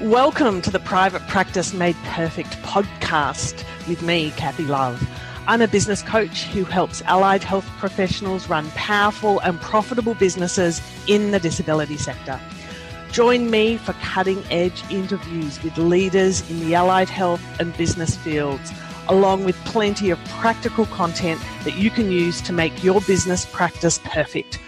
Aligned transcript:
Welcome 0.00 0.60
to 0.62 0.70
the 0.70 0.80
Private 0.80 1.22
Practice 1.28 1.72
Made 1.72 1.96
Perfect 2.04 2.50
podcast 2.62 3.64
with 3.86 4.02
me, 4.02 4.32
Kathy 4.32 4.64
Love. 4.64 5.00
I'm 5.46 5.60
a 5.60 5.68
business 5.68 6.02
coach 6.02 6.44
who 6.44 6.64
helps 6.64 7.02
allied 7.02 7.44
health 7.44 7.66
professionals 7.78 8.48
run 8.48 8.68
powerful 8.72 9.38
and 9.40 9.60
profitable 9.60 10.14
businesses 10.14 10.80
in 11.06 11.30
the 11.30 11.38
disability 11.38 11.96
sector. 11.96 12.40
Join 13.12 13.50
me 13.50 13.76
for 13.76 13.92
cutting 13.94 14.42
edge 14.50 14.82
interviews 14.90 15.62
with 15.62 15.76
leaders 15.78 16.48
in 16.50 16.60
the 16.60 16.74
allied 16.74 17.08
health 17.08 17.42
and 17.60 17.76
business 17.76 18.16
fields, 18.16 18.72
along 19.08 19.44
with 19.44 19.54
plenty 19.66 20.10
of 20.10 20.18
practical 20.26 20.86
content 20.86 21.40
that 21.64 21.76
you 21.76 21.90
can 21.90 22.10
use 22.10 22.40
to 22.40 22.52
make 22.52 22.82
your 22.82 23.00
business 23.02 23.44
practice 23.44 24.00
perfect. 24.04 24.58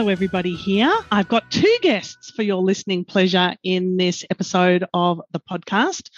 Hello, 0.00 0.10
everybody 0.10 0.54
here. 0.54 0.90
I've 1.12 1.28
got 1.28 1.50
two 1.50 1.76
guests 1.82 2.30
for 2.30 2.42
your 2.42 2.62
listening 2.62 3.04
pleasure 3.04 3.54
in 3.62 3.98
this 3.98 4.24
episode 4.30 4.86
of 4.94 5.20
the 5.32 5.40
podcast. 5.40 6.08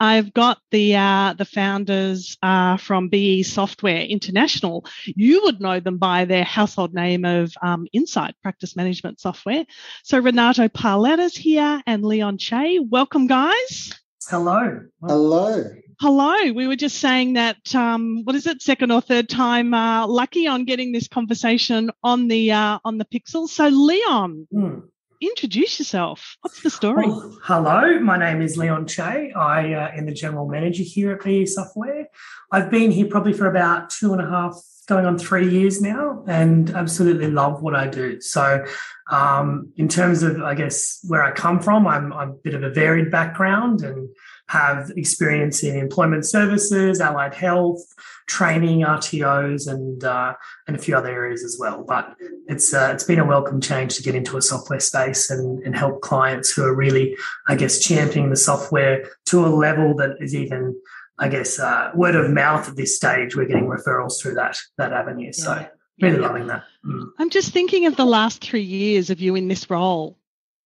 I've 0.00 0.32
got 0.32 0.56
the 0.70 0.96
uh, 0.96 1.34
the 1.36 1.44
founders 1.44 2.38
uh, 2.40 2.78
from 2.78 3.10
BE 3.10 3.42
Software 3.42 4.00
International. 4.00 4.86
You 5.04 5.42
would 5.42 5.60
know 5.60 5.80
them 5.80 5.98
by 5.98 6.24
their 6.24 6.44
household 6.44 6.94
name 6.94 7.26
of 7.26 7.52
um, 7.60 7.86
Insight 7.92 8.34
Practice 8.42 8.74
Management 8.74 9.20
Software. 9.20 9.66
So 10.02 10.18
Renato 10.18 10.68
Parlettas 10.68 11.36
here 11.36 11.82
and 11.86 12.06
Leon 12.06 12.38
Che. 12.38 12.78
Welcome, 12.88 13.26
guys. 13.26 13.92
Hello. 14.30 14.80
Hello. 15.02 15.72
Hello. 15.98 16.52
We 16.52 16.66
were 16.66 16.76
just 16.76 16.98
saying 16.98 17.34
that 17.34 17.74
um, 17.74 18.22
what 18.24 18.36
is 18.36 18.46
it, 18.46 18.60
second 18.60 18.90
or 18.90 19.00
third 19.00 19.30
time 19.30 19.72
uh, 19.72 20.06
lucky 20.06 20.46
on 20.46 20.66
getting 20.66 20.92
this 20.92 21.08
conversation 21.08 21.90
on 22.04 22.28
the 22.28 22.52
uh, 22.52 22.78
on 22.84 22.98
the 22.98 23.06
Pixel. 23.06 23.48
So 23.48 23.68
Leon, 23.68 24.46
mm. 24.52 24.82
introduce 25.22 25.78
yourself. 25.78 26.36
What's 26.42 26.62
the 26.62 26.68
story? 26.68 27.06
Well, 27.06 27.38
hello, 27.44 27.98
my 28.00 28.18
name 28.18 28.42
is 28.42 28.58
Leon 28.58 28.86
Che. 28.86 29.32
I 29.32 29.72
uh, 29.72 29.90
am 29.92 30.04
the 30.04 30.12
general 30.12 30.46
manager 30.46 30.82
here 30.82 31.12
at 31.12 31.24
BE 31.24 31.46
Software. 31.46 32.08
I've 32.52 32.70
been 32.70 32.90
here 32.90 33.06
probably 33.06 33.32
for 33.32 33.46
about 33.46 33.88
two 33.88 34.12
and 34.12 34.20
a 34.20 34.28
half, 34.28 34.54
going 34.86 35.06
on 35.06 35.18
three 35.18 35.48
years 35.48 35.80
now, 35.80 36.24
and 36.28 36.68
absolutely 36.70 37.30
love 37.30 37.62
what 37.62 37.74
I 37.74 37.86
do. 37.86 38.20
So, 38.20 38.66
um, 39.10 39.72
in 39.76 39.88
terms 39.88 40.22
of, 40.22 40.42
I 40.42 40.54
guess, 40.54 40.98
where 41.08 41.24
I 41.24 41.30
come 41.30 41.58
from, 41.58 41.86
I'm, 41.86 42.12
I'm 42.12 42.30
a 42.30 42.34
bit 42.34 42.54
of 42.54 42.62
a 42.62 42.70
varied 42.70 43.10
background 43.10 43.80
and 43.80 44.10
have 44.48 44.92
experience 44.96 45.62
in 45.64 45.76
employment 45.76 46.24
services, 46.24 47.00
allied 47.00 47.34
health, 47.34 47.82
training, 48.26 48.80
RTOs, 48.80 49.68
and 49.68 50.02
uh, 50.04 50.34
and 50.66 50.76
a 50.76 50.78
few 50.78 50.96
other 50.96 51.10
areas 51.10 51.44
as 51.44 51.56
well. 51.58 51.84
But 51.86 52.16
it's 52.46 52.72
uh, 52.72 52.90
it's 52.92 53.04
been 53.04 53.18
a 53.18 53.24
welcome 53.24 53.60
change 53.60 53.96
to 53.96 54.02
get 54.02 54.14
into 54.14 54.36
a 54.36 54.42
software 54.42 54.80
space 54.80 55.30
and, 55.30 55.62
and 55.64 55.76
help 55.76 56.00
clients 56.00 56.52
who 56.52 56.64
are 56.64 56.74
really, 56.74 57.16
I 57.48 57.56
guess, 57.56 57.80
championing 57.80 58.30
the 58.30 58.36
software 58.36 59.08
to 59.26 59.44
a 59.44 59.48
level 59.48 59.94
that 59.96 60.16
is 60.20 60.34
even, 60.34 60.80
I 61.18 61.28
guess, 61.28 61.58
uh, 61.58 61.90
word 61.94 62.14
of 62.14 62.30
mouth 62.30 62.68
at 62.68 62.76
this 62.76 62.96
stage. 62.96 63.34
We're 63.34 63.46
getting 63.46 63.66
referrals 63.66 64.20
through 64.20 64.34
that 64.34 64.58
that 64.78 64.92
avenue. 64.92 65.32
So 65.32 65.66
really 66.00 66.16
yeah. 66.16 66.22
loving 66.22 66.46
that. 66.46 66.64
Mm. 66.84 67.08
I'm 67.18 67.30
just 67.30 67.52
thinking 67.52 67.86
of 67.86 67.96
the 67.96 68.04
last 68.04 68.44
three 68.44 68.62
years 68.62 69.10
of 69.10 69.20
you 69.20 69.34
in 69.34 69.48
this 69.48 69.68
role. 69.70 70.18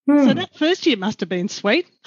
Hmm. 0.06 0.24
So 0.26 0.34
that 0.34 0.56
first 0.56 0.86
year 0.86 0.96
must 0.96 1.20
have 1.20 1.28
been 1.28 1.48
sweet. 1.48 1.86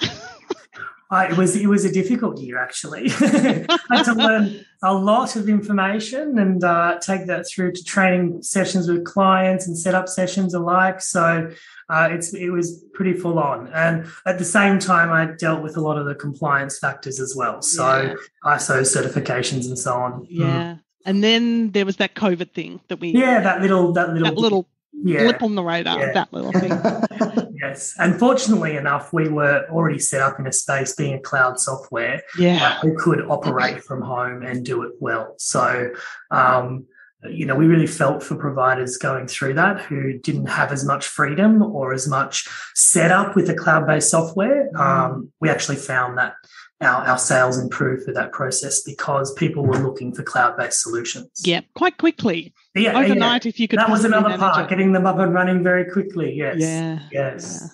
Uh, 1.10 1.28
it 1.30 1.36
was 1.36 1.54
it 1.54 1.66
was 1.66 1.84
a 1.84 1.92
difficult 1.92 2.40
year 2.40 2.58
actually. 2.58 3.10
I 3.20 3.66
had 3.90 4.04
to 4.04 4.14
learn 4.14 4.64
a 4.82 4.94
lot 4.94 5.36
of 5.36 5.48
information 5.48 6.38
and 6.38 6.64
uh, 6.64 6.98
take 7.00 7.26
that 7.26 7.46
through 7.46 7.72
to 7.72 7.84
training 7.84 8.42
sessions 8.42 8.88
with 8.88 9.04
clients 9.04 9.66
and 9.66 9.78
set 9.78 9.94
up 9.94 10.08
sessions 10.08 10.54
alike. 10.54 11.00
So 11.00 11.50
uh, 11.90 12.08
it's 12.10 12.32
it 12.34 12.50
was 12.50 12.84
pretty 12.94 13.12
full 13.12 13.38
on, 13.38 13.68
and 13.68 14.06
at 14.26 14.38
the 14.38 14.44
same 14.44 14.78
time, 14.78 15.12
I 15.12 15.34
dealt 15.36 15.62
with 15.62 15.76
a 15.76 15.80
lot 15.80 15.98
of 15.98 16.06
the 16.06 16.14
compliance 16.14 16.78
factors 16.78 17.20
as 17.20 17.34
well. 17.36 17.60
So 17.60 17.84
yeah. 17.84 18.14
ISO 18.44 18.80
certifications 18.80 19.66
and 19.66 19.78
so 19.78 19.92
on. 19.94 20.26
Yeah. 20.28 20.46
Mm. 20.46 20.80
And 21.06 21.22
then 21.22 21.70
there 21.72 21.84
was 21.84 21.96
that 21.96 22.14
COVID 22.14 22.52
thing 22.52 22.80
that 22.88 22.98
we 22.98 23.08
yeah 23.10 23.40
that 23.40 23.60
little 23.60 23.92
that 23.92 24.14
little 24.14 24.24
that 24.24 24.40
little 24.40 24.68
yeah. 24.92 25.24
blip 25.24 25.42
on 25.42 25.54
the 25.54 25.62
radar 25.62 25.98
yeah. 25.98 26.12
that 26.12 26.32
little 26.32 26.52
thing. 26.52 26.70
yes. 27.68 27.94
Unfortunately 27.98 28.76
enough, 28.76 29.12
we 29.12 29.28
were 29.28 29.66
already 29.70 29.98
set 29.98 30.20
up 30.20 30.38
in 30.38 30.46
a 30.46 30.52
space 30.52 30.94
being 30.94 31.14
a 31.14 31.20
cloud 31.20 31.58
software. 31.58 32.22
Yeah. 32.38 32.78
we 32.82 32.92
could 32.96 33.20
operate 33.28 33.82
from 33.82 34.02
home 34.02 34.42
and 34.42 34.64
do 34.64 34.82
it 34.82 34.92
well. 35.00 35.34
So, 35.38 35.90
um, 36.30 36.86
you 37.30 37.46
know, 37.46 37.54
we 37.54 37.66
really 37.66 37.86
felt 37.86 38.22
for 38.22 38.36
providers 38.36 38.98
going 38.98 39.26
through 39.26 39.54
that 39.54 39.80
who 39.80 40.18
didn't 40.18 40.46
have 40.46 40.72
as 40.72 40.84
much 40.84 41.06
freedom 41.06 41.62
or 41.62 41.94
as 41.94 42.06
much 42.06 42.46
setup 42.74 43.34
with 43.34 43.46
the 43.46 43.54
cloud 43.54 43.86
based 43.86 44.10
software. 44.10 44.70
Mm. 44.72 44.80
Um, 44.80 45.32
we 45.40 45.48
actually 45.48 45.76
found 45.76 46.18
that 46.18 46.34
our, 46.80 47.06
our 47.06 47.18
sales 47.18 47.58
improved 47.58 48.04
through 48.04 48.14
that 48.14 48.32
process 48.32 48.82
because 48.82 49.32
people 49.34 49.64
were 49.64 49.78
looking 49.78 50.14
for 50.14 50.22
cloud 50.22 50.56
based 50.56 50.82
solutions. 50.82 51.28
Yeah, 51.44 51.60
quite 51.74 51.98
quickly. 51.98 52.52
Yeah, 52.74 52.98
overnight, 52.98 53.44
yeah. 53.44 53.48
if 53.48 53.60
you 53.60 53.68
could. 53.68 53.78
That 53.78 53.90
was 53.90 54.04
another 54.04 54.36
part, 54.36 54.68
getting 54.68 54.92
them 54.92 55.06
up 55.06 55.18
and 55.18 55.32
running 55.32 55.62
very 55.62 55.90
quickly. 55.90 56.34
Yes. 56.34 56.56
Yeah. 56.58 56.98
Yes. 57.12 57.60
Yeah. 57.62 57.68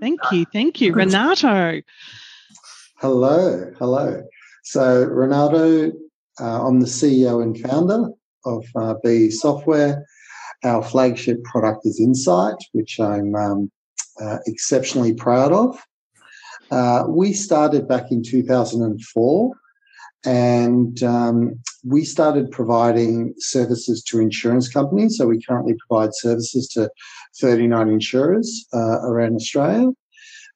Thank 0.00 0.20
you. 0.32 0.44
Thank 0.52 0.80
you, 0.80 0.92
Renato. 0.92 1.80
Hello. 2.96 3.72
Hello. 3.78 4.22
So, 4.64 5.04
Renato, 5.04 5.92
uh, 6.40 6.66
I'm 6.66 6.80
the 6.80 6.86
CEO 6.86 7.42
and 7.42 7.58
founder 7.58 8.10
of 8.44 8.64
uh, 8.76 8.94
BE 9.02 9.30
Software. 9.30 10.04
Our 10.64 10.82
flagship 10.82 11.42
product 11.44 11.86
is 11.86 12.00
Insight, 12.00 12.56
which 12.72 13.00
I'm 13.00 13.34
um, 13.34 13.72
uh, 14.20 14.38
exceptionally 14.46 15.14
proud 15.14 15.52
of. 15.52 15.80
Uh, 16.72 17.04
we 17.06 17.34
started 17.34 17.86
back 17.86 18.10
in 18.10 18.22
2004 18.22 19.52
and 20.24 21.02
um, 21.02 21.60
we 21.84 22.02
started 22.02 22.50
providing 22.50 23.34
services 23.36 24.02
to 24.04 24.20
insurance 24.20 24.70
companies. 24.70 25.18
So 25.18 25.26
we 25.26 25.42
currently 25.42 25.74
provide 25.86 26.14
services 26.14 26.68
to 26.68 26.88
39 27.38 27.88
insurers 27.90 28.66
uh, 28.72 29.00
around 29.02 29.36
Australia. 29.36 29.90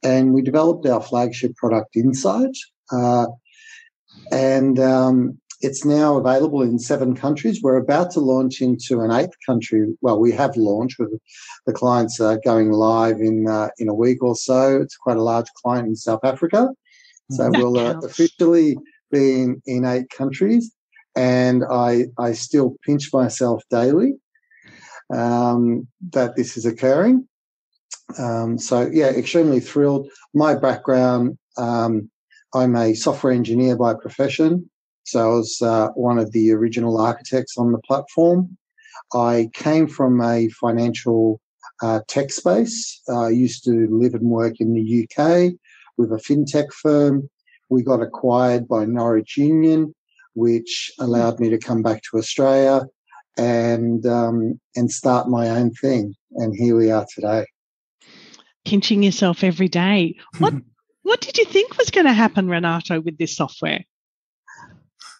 And 0.03 0.32
we 0.32 0.41
developed 0.41 0.87
our 0.87 1.03
flagship 1.03 1.54
product, 1.56 1.97
Insight. 1.97 2.56
Uh, 2.91 3.27
and 4.33 4.78
um, 4.78 5.38
it's 5.66 5.84
now 5.84 6.16
available 6.16 6.62
in 6.62 6.78
seven 6.78 7.16
countries. 7.16 7.60
We're 7.60 7.84
about 7.87 8.12
to 8.12 8.21
launch 8.21 8.60
into 8.60 9.00
an 9.00 9.10
eighth 9.10 9.37
country. 9.44 9.97
Well, 10.00 10.19
we 10.21 10.31
have 10.32 10.56
launched 10.56 10.99
with 11.00 11.12
the 11.66 11.72
clients 11.72 12.21
uh, 12.21 12.37
going 12.44 12.71
live 12.71 13.19
in 13.21 13.49
uh, 13.49 13.71
in 13.78 13.88
a 13.88 13.94
week 13.94 14.22
or 14.22 14.37
so. 14.37 14.81
It's 14.81 14.97
quite 14.97 15.16
a 15.16 15.28
large 15.32 15.50
client 15.60 15.88
in 15.88 15.97
South 15.97 16.25
Africa, 16.25 16.69
so 17.31 17.50
that 17.50 17.59
we'll 17.59 17.78
uh, 17.78 17.99
officially 18.04 18.77
be 19.10 19.43
in, 19.43 19.62
in 19.66 19.84
eight 19.84 20.09
countries. 20.10 20.72
And 21.16 21.65
I 21.69 22.06
I 22.16 22.33
still 22.33 22.77
pinch 22.87 23.12
myself 23.12 23.65
daily 23.69 24.15
um, 25.12 25.88
that 26.12 26.37
this 26.37 26.56
is 26.56 26.65
occurring. 26.65 27.27
Um, 28.19 28.59
so 28.59 28.88
yeah, 28.93 29.10
extremely 29.10 29.60
thrilled. 29.60 30.09
My 30.33 30.54
background. 30.54 31.38
Um, 31.59 32.10
I'm 32.54 32.77
a 32.77 32.94
software 32.94 33.33
engineer 33.33 33.77
by 33.77 33.94
profession. 33.94 34.71
So 35.06 35.20
I 35.24 35.34
was 35.34 35.62
uh, 35.62 35.88
one 35.94 36.18
of 36.18 36.32
the 36.32 36.50
original 36.50 36.98
architects 36.98 37.56
on 37.56 37.70
the 37.70 37.78
platform. 37.78 38.56
I 39.14 39.50
came 39.54 39.86
from 39.86 40.20
a 40.20 40.48
financial 40.48 41.40
uh, 41.80 42.00
tech 42.08 42.32
space. 42.32 43.00
I 43.08 43.28
used 43.28 43.62
to 43.64 43.86
live 43.88 44.14
and 44.14 44.28
work 44.28 44.60
in 44.60 44.74
the 44.74 45.04
UK 45.04 45.52
with 45.96 46.10
a 46.10 46.16
fintech 46.16 46.72
firm. 46.72 47.30
We 47.68 47.84
got 47.84 48.03
acquired 48.03 48.66
by 48.66 48.84
Norwich 48.84 49.36
Union, 49.36 49.94
which 50.34 50.91
allowed 50.98 51.38
me 51.38 51.50
to 51.50 51.59
come 51.59 51.82
back 51.82 52.02
to 52.10 52.18
Australia 52.18 52.86
and 53.38 54.04
um, 54.06 54.60
and 54.74 54.91
start 54.91 55.28
my 55.28 55.50
own 55.50 55.70
thing. 55.72 56.16
And 56.34 56.52
here 56.52 56.76
we 56.76 56.91
are 56.91 57.06
today. 57.14 57.47
Pinching 58.64 59.04
yourself 59.04 59.44
every 59.44 59.68
day. 59.68 60.16
What 60.38 60.54
what 61.02 61.20
did 61.20 61.38
you 61.38 61.44
think 61.44 61.78
was 61.78 61.91
going 61.91 62.06
to 62.06 62.12
happen, 62.12 62.48
Renato, 62.48 63.00
with 63.00 63.18
this 63.18 63.36
software? 63.36 63.84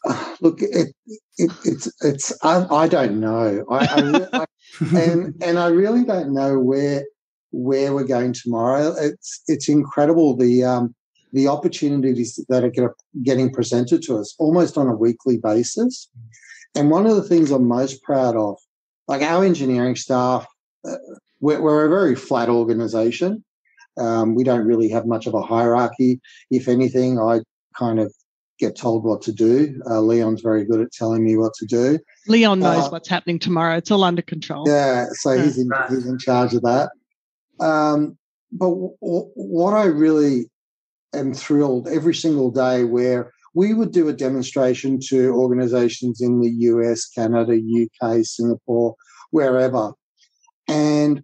look, 0.41 0.61
it, 0.63 0.95
it, 1.39 1.51
it's 1.65 1.93
it's 2.03 2.33
I, 2.45 2.67
I, 2.71 2.89
don't 2.89 3.21
know. 3.21 3.65
I, 3.71 3.87
I, 3.87 4.41
I 4.41 4.47
and 4.97 5.35
and 5.43 5.59
I 5.59 5.69
really 5.69 6.05
don't 6.05 6.33
know 6.33 6.59
where 6.59 7.05
where 7.51 7.95
we're 7.95 8.05
going 8.05 8.33
tomorrow. 8.33 8.95
It's 8.99 9.43
it's 9.49 9.69
incredible 9.69 10.37
the 10.37 10.65
um, 10.65 10.95
the 11.33 11.49
opportunities 11.49 12.43
that 12.49 12.65
are 12.65 12.95
getting 13.23 13.53
presented 13.53 14.03
to 14.03 14.17
us 14.17 14.35
almost 14.39 14.79
on 14.79 14.89
a 14.89 14.97
weekly 14.97 15.39
basis. 15.39 16.09
And 16.75 16.91
one 16.91 17.07
of 17.07 17.17
the 17.17 17.23
things 17.23 17.51
I'm 17.51 17.67
most 17.67 18.03
proud 18.03 18.37
of, 18.37 18.59
like 19.09 19.23
our 19.23 19.45
engineering 19.45 19.97
staff, 19.97 20.47
uh, 20.87 20.97
we're, 21.41 21.61
we're, 21.61 21.87
a 21.87 21.89
very 21.89 22.15
flat 22.15 22.49
organization. 22.49 23.45
Um, 23.99 24.35
we 24.35 24.45
don't 24.45 24.67
really 24.67 24.89
have 24.91 25.07
much 25.07 25.27
of 25.27 25.35
a 25.35 25.43
hierarchy. 25.43 26.21
If 26.51 26.69
anything, 26.69 27.19
I 27.19 27.41
kind 27.79 27.99
of 27.99 28.15
get 28.59 28.77
told 28.77 29.05
what 29.05 29.23
to 29.23 29.33
do. 29.33 29.81
Uh, 29.89 30.01
Leon's 30.01 30.41
very 30.41 30.65
good 30.65 30.81
at 30.81 30.93
telling 30.93 31.25
me 31.25 31.37
what 31.37 31.55
to 31.55 31.67
do. 31.67 31.99
Leon 32.29 32.61
knows 32.61 32.87
uh, 32.87 32.89
what's 32.91 33.09
happening 33.09 33.39
tomorrow. 33.39 33.77
It's 33.77 33.91
all 33.91 34.05
under 34.05 34.23
control. 34.23 34.65
Yeah, 34.67 35.07
so 35.13 35.33
yeah. 35.33 35.45
he's 35.45 35.59
in 35.59 35.71
he's 35.89 36.07
in 36.07 36.19
charge 36.19 36.55
of 36.55 36.63
that. 36.63 36.91
Um, 37.61 38.19
but 38.53 38.69
w- 38.69 38.97
what 39.01 39.75
I 39.75 39.85
really 39.85 40.51
am 41.15 41.35
thrilled 41.35 41.89
every 41.89 42.15
single 42.15 42.51
day 42.51 42.85
where 42.85 43.33
we 43.55 43.73
would 43.73 43.91
do 43.91 44.09
a 44.09 44.13
demonstration 44.13 45.01
to 45.09 45.31
organizations 45.31 46.21
in 46.21 46.41
the 46.41 46.51
US, 46.51 47.07
Canada, 47.09 47.55
UK, 47.55 48.23
Singapore, 48.23 48.95
wherever. 49.31 49.93
And 50.69 51.23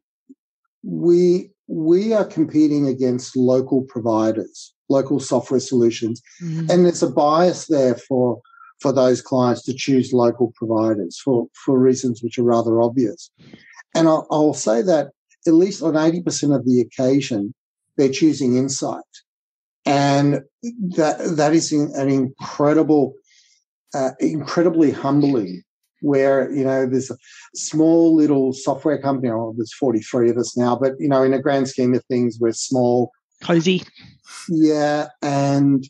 we 0.83 1.51
we 1.69 2.13
are 2.13 2.25
competing 2.25 2.87
against 2.87 3.37
local 3.37 3.83
providers, 3.83 4.75
local 4.93 5.19
software 5.19 5.61
solutions. 5.61 6.23
Mm-hmm. 6.43 6.71
And 6.71 6.85
there's 6.85 7.03
a 7.03 7.11
bias 7.11 7.67
there 7.67 7.97
for 7.97 8.41
for 8.83 8.93
those 8.93 9.23
clients 9.23 9.63
to 9.63 9.73
choose 9.73 10.13
local 10.13 10.53
providers 10.57 11.21
for, 11.25 11.47
for 11.65 11.79
reasons 11.79 12.21
which 12.23 12.39
are 12.39 12.43
rather 12.43 12.83
obvious. 12.83 13.31
And 13.95 14.09
I'll, 14.09 14.27
I'll 14.31 14.55
say 14.55 14.83
that 14.83 15.13
at 15.47 15.55
least 15.55 15.83
on 15.83 15.95
80% 15.95 16.55
of 16.55 16.67
the 16.67 16.81
occasion, 16.81 17.55
they're 17.97 18.11
choosing 18.11 18.57
Insight. 18.57 19.05
And 19.87 20.43
that, 20.97 21.37
that 21.37 21.53
is 21.55 21.73
an 21.73 22.09
incredible, 22.09 23.15
uh, 23.95 24.11
incredibly 24.21 24.91
humbling 24.91 25.63
where, 26.01 26.51
you 26.53 26.65
know, 26.65 26.87
there's 26.87 27.11
a 27.11 27.17
small 27.55 28.15
little 28.15 28.53
software 28.53 29.01
company. 29.01 29.31
Oh, 29.31 29.55
there's 29.57 29.75
43 29.75 30.31
of 30.31 30.37
us 30.37 30.57
now, 30.57 30.77
but, 30.77 30.93
you 30.99 31.09
know, 31.09 31.23
in 31.23 31.33
a 31.33 31.41
grand 31.41 31.69
scheme 31.69 31.95
of 31.95 32.05
things, 32.07 32.39
we're 32.41 32.53
small. 32.53 33.13
Cozy. 33.43 33.83
Yeah. 34.49 35.09
And, 35.21 35.89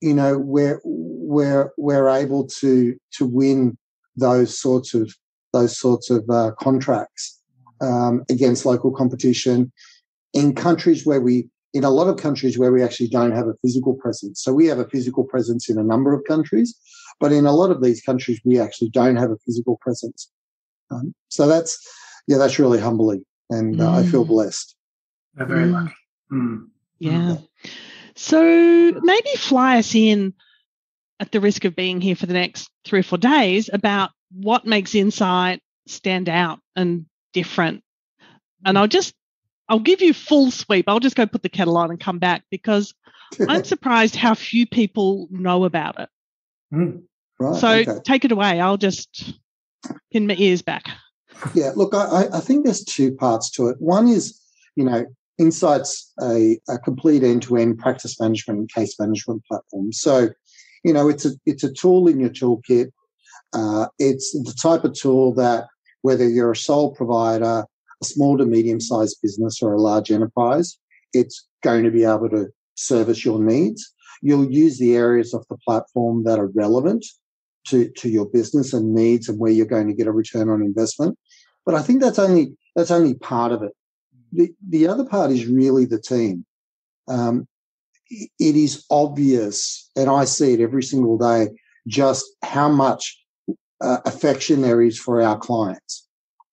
you 0.00 0.14
know, 0.14 0.38
we're, 0.38 0.80
we're, 0.84 1.72
we're 1.78 2.08
able 2.08 2.46
to, 2.60 2.96
to 3.12 3.26
win 3.26 3.78
those 4.16 4.58
sorts 4.58 4.94
of, 4.94 5.14
those 5.52 5.78
sorts 5.78 6.10
of 6.10 6.28
uh, 6.30 6.50
contracts 6.60 7.40
um, 7.80 8.24
against 8.28 8.66
local 8.66 8.90
competition 8.90 9.72
in 10.32 10.54
countries 10.54 11.06
where 11.06 11.20
we, 11.20 11.48
in 11.72 11.84
a 11.84 11.90
lot 11.90 12.08
of 12.08 12.16
countries 12.16 12.58
where 12.58 12.72
we 12.72 12.82
actually 12.82 13.08
don't 13.08 13.32
have 13.32 13.46
a 13.46 13.54
physical 13.62 13.94
presence. 13.94 14.42
So 14.42 14.52
we 14.52 14.66
have 14.66 14.78
a 14.78 14.88
physical 14.88 15.24
presence 15.24 15.70
in 15.70 15.78
a 15.78 15.84
number 15.84 16.12
of 16.12 16.24
countries, 16.24 16.76
but 17.20 17.32
in 17.32 17.46
a 17.46 17.52
lot 17.52 17.70
of 17.70 17.82
these 17.82 18.02
countries, 18.02 18.40
we 18.44 18.58
actually 18.58 18.90
don't 18.90 19.16
have 19.16 19.30
a 19.30 19.38
physical 19.44 19.78
presence. 19.80 20.30
Um, 20.90 21.14
so 21.28 21.46
that's, 21.46 21.78
yeah, 22.26 22.38
that's 22.38 22.58
really 22.58 22.80
humbling. 22.80 23.24
And 23.50 23.80
uh, 23.80 23.92
I 23.92 24.04
feel 24.04 24.24
mm. 24.24 24.28
blessed. 24.28 24.76
They're 25.34 25.46
very 25.46 25.66
mm. 25.66 25.72
lucky. 25.72 25.94
Mm. 26.32 26.66
Yeah. 27.00 27.36
So 28.14 28.42
maybe 29.02 29.30
fly 29.36 29.78
us 29.78 29.94
in 29.94 30.34
at 31.18 31.32
the 31.32 31.40
risk 31.40 31.64
of 31.64 31.74
being 31.74 32.00
here 32.00 32.16
for 32.16 32.26
the 32.26 32.34
next 32.34 32.70
three 32.84 33.00
or 33.00 33.02
four 33.02 33.18
days 33.18 33.70
about 33.72 34.10
what 34.30 34.66
makes 34.66 34.94
Insight 34.94 35.62
stand 35.86 36.28
out 36.28 36.60
and 36.76 37.06
different. 37.32 37.82
And 38.64 38.78
I'll 38.78 38.86
just, 38.86 39.14
I'll 39.68 39.80
give 39.80 40.02
you 40.02 40.12
full 40.12 40.50
sweep. 40.50 40.86
I'll 40.88 41.00
just 41.00 41.16
go 41.16 41.26
put 41.26 41.42
the 41.42 41.48
kettle 41.48 41.76
on 41.76 41.90
and 41.90 41.98
come 41.98 42.18
back 42.18 42.44
because 42.50 42.94
I'm 43.48 43.64
surprised 43.64 44.16
how 44.16 44.34
few 44.34 44.66
people 44.66 45.28
know 45.30 45.64
about 45.64 46.00
it. 46.00 46.08
Mm, 46.72 47.02
right, 47.38 47.56
so 47.56 47.68
okay. 47.70 47.98
take 48.04 48.24
it 48.24 48.32
away. 48.32 48.60
I'll 48.60 48.76
just 48.76 49.34
pin 50.12 50.26
my 50.26 50.36
ears 50.38 50.62
back. 50.62 50.88
Yeah, 51.54 51.72
look, 51.74 51.94
I, 51.94 52.28
I 52.32 52.40
think 52.40 52.64
there's 52.64 52.84
two 52.84 53.14
parts 53.14 53.50
to 53.52 53.68
it. 53.68 53.76
One 53.80 54.08
is, 54.08 54.40
you 54.76 54.84
know, 54.84 55.06
Insight's 55.40 56.12
a, 56.22 56.60
a 56.68 56.78
complete 56.78 57.22
end-to-end 57.22 57.78
practice 57.78 58.20
management 58.20 58.58
and 58.60 58.72
case 58.72 58.94
management 59.00 59.42
platform. 59.46 59.92
So, 59.92 60.28
you 60.84 60.92
know, 60.92 61.08
it's 61.08 61.24
a 61.24 61.30
it's 61.46 61.64
a 61.64 61.72
tool 61.72 62.08
in 62.08 62.20
your 62.20 62.30
toolkit. 62.30 62.88
Uh, 63.52 63.86
it's 63.98 64.32
the 64.32 64.54
type 64.60 64.84
of 64.84 64.94
tool 64.94 65.34
that 65.34 65.66
whether 66.02 66.28
you're 66.28 66.52
a 66.52 66.56
sole 66.56 66.94
provider, 66.94 67.64
a 68.02 68.04
small 68.04 68.36
to 68.38 68.44
medium 68.44 68.80
sized 68.80 69.16
business, 69.22 69.62
or 69.62 69.72
a 69.72 69.80
large 69.80 70.10
enterprise, 70.10 70.78
it's 71.12 71.48
going 71.62 71.84
to 71.84 71.90
be 71.90 72.04
able 72.04 72.28
to 72.30 72.48
service 72.74 73.24
your 73.24 73.42
needs. 73.42 73.92
You'll 74.22 74.50
use 74.50 74.78
the 74.78 74.94
areas 74.94 75.32
of 75.34 75.46
the 75.48 75.56
platform 75.66 76.24
that 76.24 76.38
are 76.38 76.50
relevant 76.54 77.04
to, 77.68 77.88
to 77.98 78.08
your 78.08 78.26
business 78.26 78.72
and 78.72 78.94
needs 78.94 79.28
and 79.28 79.38
where 79.38 79.52
you're 79.52 79.66
going 79.66 79.88
to 79.88 79.94
get 79.94 80.06
a 80.06 80.12
return 80.12 80.48
on 80.48 80.62
investment. 80.62 81.18
But 81.64 81.74
I 81.74 81.82
think 81.82 82.00
that's 82.00 82.18
only 82.18 82.56
that's 82.76 82.90
only 82.90 83.14
part 83.14 83.52
of 83.52 83.62
it. 83.62 83.72
The 84.32 84.52
the 84.68 84.86
other 84.86 85.04
part 85.04 85.30
is 85.30 85.46
really 85.46 85.84
the 85.84 86.00
team. 86.00 86.44
Um, 87.08 87.46
it 88.10 88.56
is 88.56 88.84
obvious, 88.90 89.88
and 89.96 90.10
I 90.10 90.24
see 90.24 90.52
it 90.54 90.60
every 90.60 90.82
single 90.82 91.16
day, 91.16 91.48
just 91.86 92.24
how 92.42 92.68
much 92.68 93.16
uh, 93.80 93.98
affection 94.04 94.62
there 94.62 94.82
is 94.82 94.98
for 94.98 95.22
our 95.22 95.38
clients, 95.38 96.06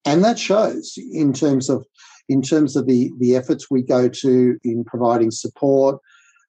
and 0.04 0.24
that 0.24 0.38
shows 0.38 0.94
in 1.12 1.32
terms 1.32 1.68
of 1.68 1.84
in 2.28 2.42
terms 2.42 2.76
of 2.76 2.86
the 2.86 3.10
the 3.18 3.36
efforts 3.36 3.70
we 3.70 3.82
go 3.82 4.08
to 4.08 4.58
in 4.64 4.84
providing 4.84 5.30
support, 5.30 6.00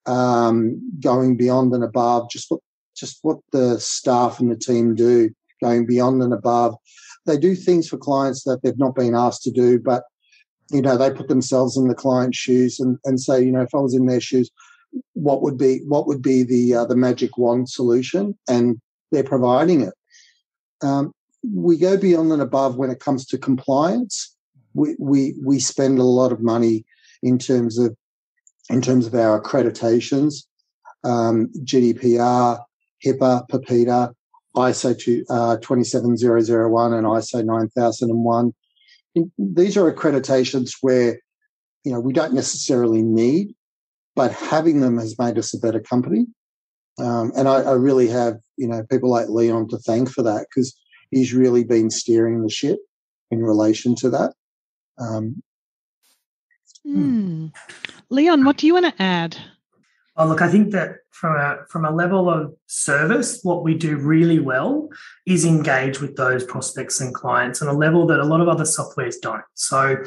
um, 0.05 0.79
going 1.01 1.37
beyond 1.37 1.73
and 1.73 1.83
above, 1.83 2.29
just 2.29 2.49
what 2.49 2.61
just 2.95 3.19
what 3.21 3.37
the 3.51 3.79
staff 3.79 4.39
and 4.39 4.51
the 4.51 4.57
team 4.57 4.95
do, 4.95 5.29
going 5.63 5.85
beyond 5.85 6.21
and 6.21 6.33
above. 6.33 6.75
They 7.25 7.37
do 7.37 7.55
things 7.55 7.87
for 7.87 7.97
clients 7.97 8.43
that 8.43 8.61
they've 8.63 8.77
not 8.77 8.95
been 8.95 9.15
asked 9.15 9.43
to 9.43 9.51
do, 9.51 9.79
but 9.79 10.03
you 10.71 10.81
know 10.81 10.97
they 10.97 11.11
put 11.11 11.27
themselves 11.27 11.77
in 11.77 11.87
the 11.87 11.95
client's 11.95 12.37
shoes 12.37 12.79
and, 12.79 12.97
and 13.05 13.19
say, 13.19 13.43
you 13.43 13.51
know, 13.51 13.61
if 13.61 13.73
I 13.73 13.79
was 13.79 13.95
in 13.95 14.05
their 14.05 14.21
shoes, 14.21 14.49
what 15.13 15.41
would 15.41 15.57
be 15.57 15.81
what 15.87 16.07
would 16.07 16.21
be 16.21 16.43
the 16.43 16.75
uh, 16.75 16.85
the 16.85 16.95
magic 16.95 17.37
wand 17.37 17.69
solution? 17.69 18.37
And 18.47 18.79
they're 19.11 19.23
providing 19.23 19.81
it. 19.81 19.93
Um, 20.81 21.13
we 21.43 21.77
go 21.77 21.97
beyond 21.97 22.31
and 22.31 22.41
above 22.41 22.75
when 22.75 22.89
it 22.89 22.99
comes 22.99 23.25
to 23.27 23.37
compliance. 23.37 24.35
We, 24.73 24.95
we, 24.99 25.35
we 25.43 25.59
spend 25.59 25.99
a 25.99 26.03
lot 26.03 26.31
of 26.31 26.41
money 26.41 26.85
in 27.23 27.39
terms 27.39 27.77
of 27.77 27.95
in 28.69 28.81
terms 28.81 29.07
of 29.07 29.15
our 29.15 29.41
accreditations, 29.41 30.43
um, 31.03 31.49
GDPR, 31.63 32.63
HIPAA, 33.03 33.49
PIPEDA, 33.49 34.13
ISO 34.55 35.23
uh, 35.29 35.57
27001 35.57 36.93
and 36.93 37.07
ISO 37.07 37.43
9001. 37.43 38.53
These 39.37 39.77
are 39.77 39.91
accreditations 39.91 40.73
where, 40.81 41.19
you 41.83 41.91
know, 41.91 41.99
we 41.99 42.13
don't 42.13 42.33
necessarily 42.33 43.01
need, 43.01 43.55
but 44.15 44.31
having 44.31 44.81
them 44.81 44.97
has 44.97 45.17
made 45.17 45.37
us 45.37 45.53
a 45.53 45.59
better 45.59 45.79
company. 45.79 46.25
Um, 46.99 47.31
and 47.35 47.47
I, 47.47 47.61
I, 47.61 47.73
really 47.73 48.09
have, 48.09 48.39
you 48.57 48.67
know, 48.67 48.83
people 48.91 49.09
like 49.09 49.29
Leon 49.29 49.69
to 49.69 49.77
thank 49.77 50.11
for 50.11 50.21
that 50.23 50.47
because 50.49 50.77
he's 51.11 51.33
really 51.33 51.63
been 51.63 51.89
steering 51.89 52.43
the 52.43 52.49
ship 52.49 52.79
in 53.31 53.41
relation 53.41 53.95
to 53.95 54.09
that. 54.09 54.33
Um, 54.97 55.41
mm. 56.85 57.53
Leon, 58.09 58.43
what 58.43 58.57
do 58.57 58.67
you 58.67 58.73
want 58.73 58.87
to 58.87 59.01
add? 59.01 59.37
Oh, 60.17 60.27
look, 60.27 60.41
I 60.41 60.49
think 60.49 60.71
that 60.71 60.97
from 61.11 61.35
a 61.35 61.59
from 61.69 61.85
a 61.85 61.91
level 61.91 62.29
of 62.29 62.53
service, 62.67 63.41
what 63.43 63.63
we 63.63 63.75
do 63.75 63.97
really 63.97 64.39
well 64.39 64.89
is 65.25 65.45
engage 65.45 66.01
with 66.01 66.15
those 66.15 66.43
prospects 66.43 66.99
and 66.99 67.13
clients 67.13 67.61
on 67.61 67.67
a 67.67 67.73
level 67.73 68.05
that 68.07 68.19
a 68.19 68.25
lot 68.25 68.41
of 68.41 68.47
other 68.47 68.63
softwares 68.63 69.15
don't. 69.21 69.43
So, 69.53 70.03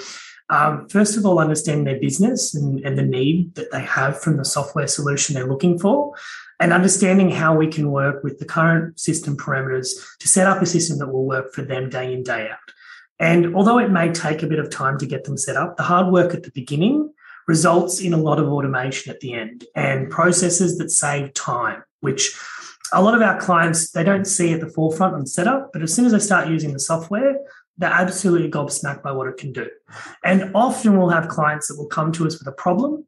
um, 0.51 0.89
first 0.89 1.17
of 1.17 1.25
all, 1.25 1.39
understand 1.39 1.87
their 1.87 1.99
business 1.99 2.55
and, 2.55 2.81
and 2.81 2.99
the 2.99 3.03
need 3.03 3.55
that 3.55 3.71
they 3.73 3.81
have 3.81 4.21
from 4.21 4.37
the 4.37 4.45
software 4.45 4.87
solution 4.87 5.35
they're 5.35 5.47
looking 5.47 5.79
for, 5.79 6.15
and 6.61 6.73
understanding 6.73 7.31
how 7.31 7.57
we 7.57 7.67
can 7.67 7.91
work 7.91 8.23
with 8.23 8.39
the 8.39 8.45
current 8.45 9.01
system 9.01 9.37
parameters 9.37 9.89
to 10.19 10.29
set 10.29 10.47
up 10.47 10.61
a 10.61 10.67
system 10.67 10.99
that 10.99 11.09
will 11.09 11.27
work 11.27 11.53
for 11.55 11.63
them 11.63 11.89
day 11.89 12.13
in, 12.13 12.23
day 12.23 12.51
out. 12.51 12.59
And 13.19 13.55
although 13.55 13.79
it 13.79 13.91
may 13.91 14.13
take 14.13 14.43
a 14.43 14.47
bit 14.47 14.59
of 14.59 14.69
time 14.69 14.99
to 14.99 15.07
get 15.07 15.25
them 15.25 15.37
set 15.37 15.57
up, 15.57 15.77
the 15.77 15.85
hard 15.85 16.13
work 16.13 16.35
at 16.35 16.43
the 16.43 16.51
beginning 16.51 17.13
results 17.47 18.01
in 18.01 18.13
a 18.13 18.17
lot 18.17 18.39
of 18.39 18.49
automation 18.49 19.13
at 19.13 19.21
the 19.21 19.35
end 19.35 19.65
and 19.75 20.11
processes 20.11 20.79
that 20.79 20.91
save 20.91 21.35
time, 21.35 21.83
which 22.01 22.39
a 22.93 23.03
lot 23.03 23.15
of 23.15 23.23
our 23.23 23.41
clients 23.41 23.91
they 23.91 24.05
don't 24.05 24.27
see 24.27 24.53
at 24.53 24.61
the 24.61 24.69
forefront 24.69 25.15
on 25.15 25.27
setup, 25.27 25.71
but 25.73 25.83
as 25.83 25.95
soon 25.95 26.05
as 26.05 26.13
they 26.13 26.19
start 26.19 26.49
using 26.49 26.73
the 26.73 26.79
software, 26.79 27.39
they're 27.79 27.91
absolutely 27.91 28.51
gobsmacked 28.51 29.03
by 29.03 29.13
what 29.13 29.29
it 29.29 29.37
can 29.39 29.53
do. 29.53 29.69
And 30.25 30.51
often 30.55 30.99
we'll 30.99 31.09
have 31.09 31.29
clients 31.29 31.69
that 31.69 31.79
will 31.79 31.87
come 31.87 32.13
to 32.13 32.27
us 32.27 32.39
with 32.39 32.47
a 32.47 32.53
problem 32.53 33.07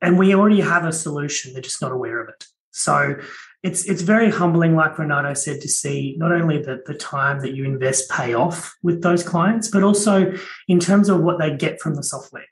and 0.00 0.18
we 0.18 0.34
already 0.34 0.60
have 0.60 0.84
a 0.84 0.92
solution, 0.92 1.52
they're 1.52 1.62
just 1.62 1.80
not 1.80 1.92
aware 1.92 2.20
of 2.20 2.28
it. 2.28 2.46
So 2.72 3.16
it's 3.62 3.84
it's 3.84 4.02
very 4.02 4.30
humbling, 4.30 4.74
like 4.74 4.98
Renato 4.98 5.34
said, 5.34 5.60
to 5.60 5.68
see 5.68 6.16
not 6.18 6.32
only 6.32 6.60
the, 6.60 6.82
the 6.86 6.94
time 6.94 7.40
that 7.40 7.54
you 7.54 7.64
invest 7.64 8.10
pay 8.10 8.34
off 8.34 8.74
with 8.82 9.02
those 9.02 9.22
clients, 9.22 9.68
but 9.68 9.84
also 9.84 10.34
in 10.66 10.80
terms 10.80 11.08
of 11.08 11.20
what 11.20 11.38
they 11.38 11.56
get 11.56 11.80
from 11.80 11.94
the 11.94 12.02
software. 12.02 12.46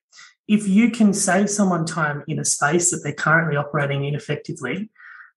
If 0.50 0.66
you 0.66 0.90
can 0.90 1.14
save 1.14 1.48
someone 1.48 1.86
time 1.86 2.24
in 2.26 2.40
a 2.40 2.44
space 2.44 2.90
that 2.90 3.02
they're 3.04 3.12
currently 3.12 3.56
operating 3.56 4.04
ineffectively, 4.04 4.90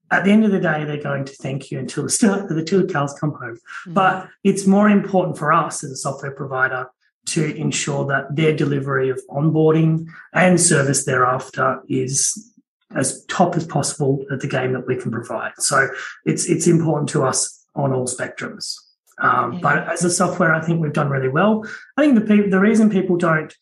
at 0.10 0.24
the 0.24 0.32
end 0.32 0.44
of 0.44 0.52
the 0.52 0.60
day, 0.60 0.86
they're 0.86 0.98
going 1.12 1.26
to 1.26 1.34
thank 1.34 1.70
you 1.70 1.78
until 1.78 2.04
the, 2.08 2.46
the 2.50 2.92
cows 2.92 3.14
come 3.20 3.34
home. 3.34 3.56
Mm-hmm. 3.56 3.94
But 3.94 4.28
it's 4.44 4.66
more 4.66 4.90
important 4.90 5.38
for 5.38 5.54
us 5.54 5.84
as 5.84 5.92
a 5.92 5.96
software 5.96 6.32
provider 6.32 6.88
to 7.26 7.56
ensure 7.56 8.06
that 8.08 8.36
their 8.36 8.56
delivery 8.56 9.10
of 9.10 9.22
onboarding 9.30 10.08
and 10.34 10.60
service 10.60 11.06
thereafter 11.06 11.82
is 11.88 12.52
as 12.96 13.24
top 13.26 13.56
as 13.56 13.68
possible 13.68 14.26
at 14.32 14.40
the 14.40 14.48
game 14.48 14.74
that 14.74 14.88
we 14.88 14.96
can 14.96 15.12
provide. 15.12 15.54
So 15.60 15.90
it's 16.26 16.50
it's 16.50 16.68
important 16.68 17.10
to 17.10 17.24
us 17.24 17.66
on 17.76 17.94
all 17.94 18.08
spectrums. 18.08 18.76
Um, 19.22 19.62
But 19.62 19.88
as 19.88 20.04
a 20.04 20.10
software, 20.10 20.54
I 20.54 20.62
think 20.62 20.82
we've 20.82 21.00
done 21.02 21.10
really 21.10 21.30
well. 21.30 21.64
I 21.98 22.02
think 22.02 22.16
the 22.16 22.50
the 22.50 22.60
reason 22.60 22.90
people 22.90 23.18
don't 23.18 23.54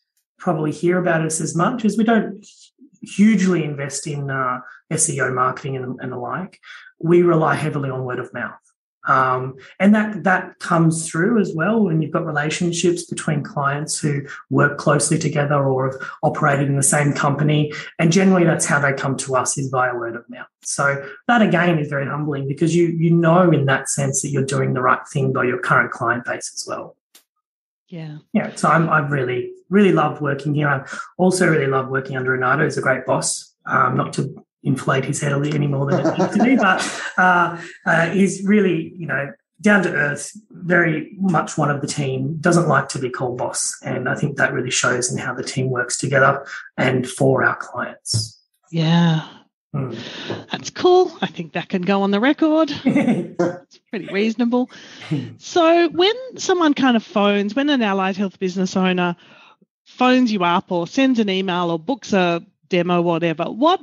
probably 0.42 0.72
hear 0.72 0.98
about 0.98 1.22
us 1.22 1.40
as 1.40 1.56
much 1.56 1.86
as 1.86 1.98
we 1.98 2.04
don't 2.04 2.46
hugely 3.02 3.64
invest 3.64 4.08
in 4.08 4.30
uh, 4.30 4.60
SEO 4.92 5.34
marketing 5.34 5.78
and, 5.78 6.00
and 6.02 6.12
the 6.12 6.18
like. 6.18 6.60
We 7.00 7.22
rely 7.22 7.56
heavily 7.56 7.90
on 7.90 8.04
word 8.04 8.20
of 8.20 8.34
mouth. 8.34 8.60
Um, 9.08 9.56
and 9.80 9.96
that 9.96 10.24
that 10.26 10.60
comes 10.60 11.10
through 11.10 11.40
as 11.40 11.54
well 11.56 11.84
when 11.84 12.02
you've 12.02 12.12
got 12.12 12.24
relationships 12.24 13.04
between 13.04 13.42
clients 13.42 14.00
who 14.00 14.22
work 14.52 14.78
closely 14.78 15.18
together 15.18 15.56
or 15.56 15.92
have 15.92 16.10
operated 16.22 16.68
in 16.68 16.76
the 16.76 16.84
same 16.84 17.12
company. 17.12 17.74
And 17.98 18.12
generally 18.12 18.44
that's 18.44 18.66
how 18.66 18.80
they 18.80 18.94
come 18.94 19.18
to 19.18 19.36
us 19.36 19.58
is 19.58 19.70
via 19.70 19.96
word 19.96 20.16
of 20.16 20.30
mouth. 20.30 20.46
So 20.62 21.04
that 21.28 21.42
again 21.42 21.80
is 21.80 21.88
very 21.88 22.06
humbling 22.06 22.48
because 22.48 22.76
you 22.76 22.90
you 22.90 23.10
know 23.10 23.52
in 23.52 23.66
that 23.66 23.90
sense 23.90 24.22
that 24.22 24.30
you're 24.30 24.46
doing 24.46 24.74
the 24.74 24.84
right 24.84 25.08
thing 25.12 25.34
by 25.34 25.46
your 25.46 25.60
current 25.60 25.92
client 25.92 26.26
base 26.26 26.52
as 26.54 26.66
well. 26.68 26.96
Yeah. 27.92 28.18
Yeah. 28.34 28.56
So 28.56 28.70
I'm 28.70 28.90
I've 28.90 29.12
really, 29.12 29.52
really 29.70 29.92
loved 29.92 30.22
working 30.22 30.56
here. 30.56 30.68
I 30.68 30.88
also 31.18 31.48
really 31.48 31.68
love 31.68 31.90
working 31.90 32.16
under 32.16 32.32
Renato. 32.32 32.64
He's 32.64 32.78
a 32.78 32.82
great 32.82 33.06
boss. 33.06 33.54
Um, 33.66 33.96
not 33.96 34.14
to 34.14 34.44
inflate 34.64 35.06
his 35.06 35.22
head 35.22 35.34
any 35.34 35.68
more 35.68 35.90
than 35.90 36.00
it 36.00 36.18
needs 36.18 36.38
to 36.38 36.44
be. 36.44 36.56
But 36.56 37.02
uh, 37.18 37.62
uh, 37.86 38.10
he's 38.10 38.44
really, 38.44 38.94
you 38.96 39.08
know, 39.08 39.32
down 39.60 39.84
to 39.84 39.94
earth, 39.94 40.32
very 40.50 41.16
much 41.20 41.58
one 41.58 41.70
of 41.70 41.82
the 41.82 41.88
team, 41.88 42.38
doesn't 42.40 42.68
like 42.68 42.90
to 42.90 43.00
be 43.00 43.10
called 43.10 43.38
boss. 43.38 43.78
And 43.84 44.10
I 44.10 44.16
think 44.16 44.38
that 44.38 44.54
really 44.54 44.72
shows 44.72 45.12
in 45.12 45.18
how 45.18 45.34
the 45.34 45.44
team 45.44 45.70
works 45.70 45.98
together 45.98 46.46
and 46.78 47.08
for 47.08 47.44
our 47.44 47.58
clients. 47.58 48.40
Yeah. 48.72 49.28
Hmm. 49.74 49.94
That's 50.52 50.70
cool. 50.70 51.12
I 51.22 51.28
think 51.28 51.54
that 51.54 51.70
can 51.70 51.84
go 51.84 52.02
on 52.02 52.12
the 52.12 52.20
record. 52.20 52.72
it's 52.86 53.80
pretty 53.90 54.12
reasonable. 54.12 54.70
So, 55.38 55.90
when 55.90 56.14
someone 56.38 56.74
kind 56.74 56.98
of 56.98 57.04
phones, 57.04 57.56
when 57.56 57.70
an 57.70 57.82
allied 57.82 58.18
health 58.18 58.38
business 58.38 58.76
owner 58.76 59.16
phones 59.86 60.32
you 60.32 60.44
up 60.44 60.72
or 60.72 60.88
sends 60.88 61.20
an 61.20 61.30
email 61.30 61.72
or 61.72 61.80
books 61.80 62.12
a 62.12 62.46
demo, 62.68 63.02
whatever, 63.02 63.46
what 63.46 63.82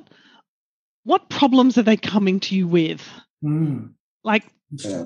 what 1.04 1.30
problems 1.30 1.78
are 1.78 1.82
they 1.82 1.96
coming 1.96 2.40
to 2.40 2.54
you 2.54 2.68
with? 2.68 3.08
Mm. 3.42 3.92
Like 4.24 4.44
yeah. 4.70 5.04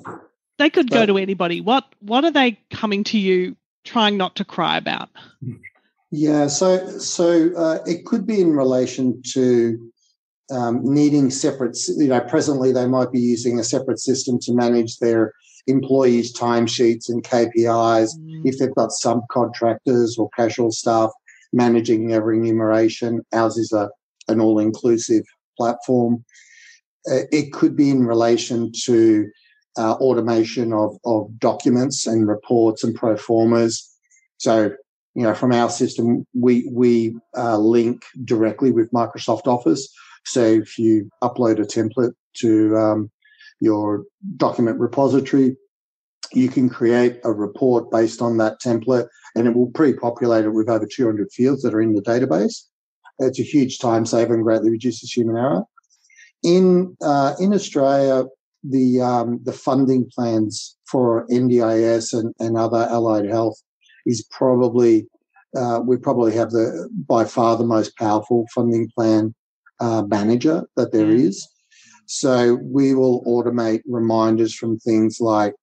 they 0.57 0.69
could 0.69 0.89
go 0.89 1.05
to 1.05 1.17
anybody. 1.17 1.61
What 1.61 1.85
what 2.01 2.25
are 2.25 2.31
they 2.31 2.59
coming 2.71 3.05
to 3.05 3.17
you 3.17 3.55
trying 3.85 4.17
not 4.17 4.35
to 4.35 4.45
cry 4.45 4.75
about? 4.75 5.09
Yeah, 6.11 6.47
so 6.47 6.99
so 6.99 7.53
uh, 7.55 7.79
it 7.85 8.05
could 8.05 8.27
be 8.27 8.41
in 8.41 8.51
relation 8.51 9.21
to 9.33 9.92
um, 10.51 10.81
needing 10.83 11.29
separate. 11.29 11.77
You 11.87 12.07
know, 12.07 12.21
presently 12.21 12.71
they 12.71 12.87
might 12.87 13.11
be 13.11 13.19
using 13.19 13.59
a 13.59 13.63
separate 13.63 13.99
system 13.99 14.39
to 14.41 14.53
manage 14.53 14.97
their 14.97 15.33
employees' 15.67 16.37
timesheets 16.37 17.09
and 17.09 17.23
KPIs. 17.23 18.17
Mm. 18.17 18.41
If 18.45 18.59
they've 18.59 18.75
got 18.75 18.89
subcontractors 18.89 20.17
or 20.17 20.29
casual 20.35 20.71
staff 20.71 21.11
managing 21.53 22.07
their 22.07 22.21
remuneration, 22.21 23.21
ours 23.33 23.57
is 23.57 23.71
a 23.71 23.89
an 24.29 24.39
all 24.39 24.59
inclusive 24.59 25.23
platform. 25.57 26.23
Uh, 27.09 27.27
it 27.31 27.51
could 27.51 27.75
be 27.75 27.89
in 27.89 28.05
relation 28.05 28.71
to 28.85 29.29
uh, 29.77 29.93
automation 29.93 30.73
of, 30.73 30.95
of 31.05 31.27
documents 31.39 32.05
and 32.07 32.27
reports 32.27 32.83
and 32.83 32.95
pro 32.95 33.17
formas. 33.17 33.89
So, 34.37 34.71
you 35.15 35.23
know, 35.23 35.33
from 35.33 35.51
our 35.51 35.69
system, 35.69 36.25
we 36.33 36.69
we 36.71 37.15
uh, 37.37 37.57
link 37.57 38.03
directly 38.23 38.71
with 38.71 38.91
Microsoft 38.91 39.47
Office. 39.47 39.93
So, 40.25 40.43
if 40.43 40.77
you 40.77 41.09
upload 41.21 41.59
a 41.59 41.65
template 41.65 42.13
to 42.37 42.77
um, 42.77 43.11
your 43.59 44.03
document 44.37 44.79
repository, 44.79 45.55
you 46.33 46.49
can 46.49 46.69
create 46.69 47.19
a 47.23 47.31
report 47.31 47.91
based 47.91 48.21
on 48.21 48.37
that 48.37 48.59
template, 48.61 49.07
and 49.35 49.47
it 49.47 49.55
will 49.55 49.71
pre-populate 49.71 50.45
it 50.45 50.51
with 50.51 50.69
over 50.69 50.85
200 50.85 51.31
fields 51.31 51.61
that 51.61 51.73
are 51.73 51.81
in 51.81 51.93
the 51.93 52.01
database. 52.01 52.63
It's 53.19 53.39
a 53.39 53.43
huge 53.43 53.79
time 53.79 54.05
saver 54.05 54.33
and 54.33 54.43
greatly 54.43 54.71
reduces 54.71 55.11
human 55.11 55.37
error. 55.37 55.63
In 56.43 56.97
uh, 57.01 57.35
in 57.39 57.53
Australia, 57.53 58.25
the 58.63 59.01
um, 59.01 59.39
the 59.43 59.53
funding 59.53 60.09
plans 60.13 60.75
for 60.85 61.27
NDIS 61.27 62.13
and, 62.17 62.33
and 62.39 62.57
other 62.57 62.87
allied 62.89 63.25
health 63.25 63.61
is 64.05 64.25
probably 64.31 65.07
uh, 65.55 65.79
we 65.85 65.97
probably 65.97 66.33
have 66.33 66.51
the 66.51 66.89
by 67.07 67.25
far 67.25 67.55
the 67.57 67.65
most 67.65 67.95
powerful 67.97 68.45
funding 68.53 68.89
plan 68.95 69.33
uh, 69.83 70.03
manager 70.03 70.63
that 70.77 70.93
there 70.93 71.05
mm. 71.05 71.35
So 72.05 72.55
we 72.61 72.93
will 72.93 73.23
automate 73.25 73.81
reminders 73.85 74.53
from 74.53 74.77
things 74.79 75.17
like, 75.19 75.53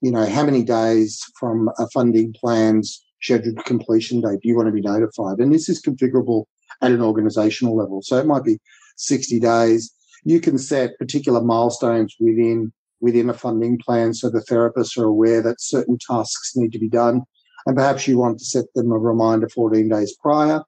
you 0.00 0.10
know, 0.10 0.26
how 0.26 0.44
many 0.44 0.62
days 0.64 1.22
from 1.38 1.68
a 1.78 1.88
funding 1.90 2.34
plan's 2.40 3.04
scheduled 3.20 3.64
completion 3.64 4.20
date 4.20 4.40
do 4.42 4.48
you 4.48 4.56
want 4.56 4.68
to 4.68 4.72
be 4.72 4.80
notified? 4.80 5.38
And 5.38 5.52
this 5.52 5.68
is 5.68 5.82
configurable 5.82 6.44
at 6.82 6.92
an 6.92 7.02
organizational 7.02 7.76
level. 7.76 8.00
So 8.02 8.16
it 8.16 8.26
might 8.26 8.44
be 8.44 8.58
60 8.96 9.40
days. 9.40 9.92
You 10.24 10.40
can 10.40 10.58
set 10.58 10.98
particular 10.98 11.40
milestones 11.40 12.14
within 12.18 12.72
within 13.00 13.30
a 13.30 13.34
funding 13.34 13.78
plan 13.78 14.12
so 14.12 14.28
the 14.28 14.40
therapists 14.40 14.98
are 14.98 15.04
aware 15.04 15.40
that 15.40 15.60
certain 15.60 15.98
tasks 16.10 16.56
need 16.56 16.72
to 16.72 16.80
be 16.80 16.88
done. 16.88 17.22
And 17.64 17.76
perhaps 17.76 18.08
you 18.08 18.18
want 18.18 18.40
to 18.40 18.44
set 18.44 18.64
them 18.74 18.90
a 18.90 18.98
reminder 18.98 19.48
14 19.48 19.88
days 19.88 20.16
prior. 20.20 20.62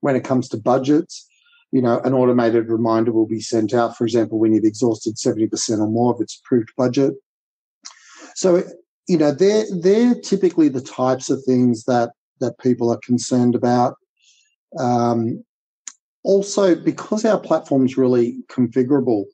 When 0.00 0.14
it 0.14 0.24
comes 0.24 0.48
to 0.50 0.58
budgets, 0.58 1.26
you 1.72 1.80
know, 1.80 2.00
an 2.00 2.14
automated 2.14 2.68
reminder 2.68 3.12
will 3.12 3.26
be 3.26 3.40
sent 3.40 3.72
out, 3.72 3.96
for 3.96 4.04
example, 4.04 4.38
when 4.38 4.52
you've 4.52 4.64
exhausted 4.64 5.16
70% 5.16 5.78
or 5.78 5.86
more 5.86 6.12
of 6.12 6.20
its 6.20 6.40
approved 6.40 6.70
budget. 6.76 7.14
So, 8.34 8.62
you 9.08 9.16
know, 9.16 9.32
they're, 9.32 9.64
they're 9.80 10.14
typically 10.14 10.68
the 10.68 10.80
types 10.80 11.30
of 11.30 11.42
things 11.44 11.84
that, 11.84 12.10
that 12.40 12.58
people 12.58 12.90
are 12.92 13.00
concerned 13.04 13.54
about. 13.54 13.94
Um, 14.78 15.44
also, 16.22 16.74
because 16.74 17.24
our 17.24 17.38
platform 17.38 17.86
is 17.86 17.96
really 17.96 18.38
configurable, 18.50 19.24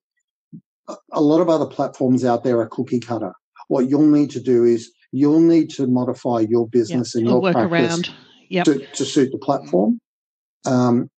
a 1.13 1.21
lot 1.21 1.41
of 1.41 1.49
other 1.49 1.67
platforms 1.67 2.25
out 2.25 2.45
there 2.45 2.61
are 2.61 2.69
cookie 2.69 3.01
cutter. 3.01 3.33
What 3.69 3.89
you'll 3.89 4.07
need 4.07 4.31
to 4.31 4.41
do 4.41 4.65
is 4.65 4.93
you'll 5.11 5.41
need 5.41 5.71
to 5.71 5.87
modify 5.87 6.41
your 6.41 6.69
business 6.69 7.15
yep. 7.15 7.21
and 7.21 7.31
your 7.31 7.41
work 7.41 7.55
practice 7.55 8.11
yep. 8.49 8.65
to, 8.67 8.87
to, 8.87 9.05
suit 9.05 9.33
the 9.33 9.39
platform. 9.39 10.01
Um, 10.65 11.11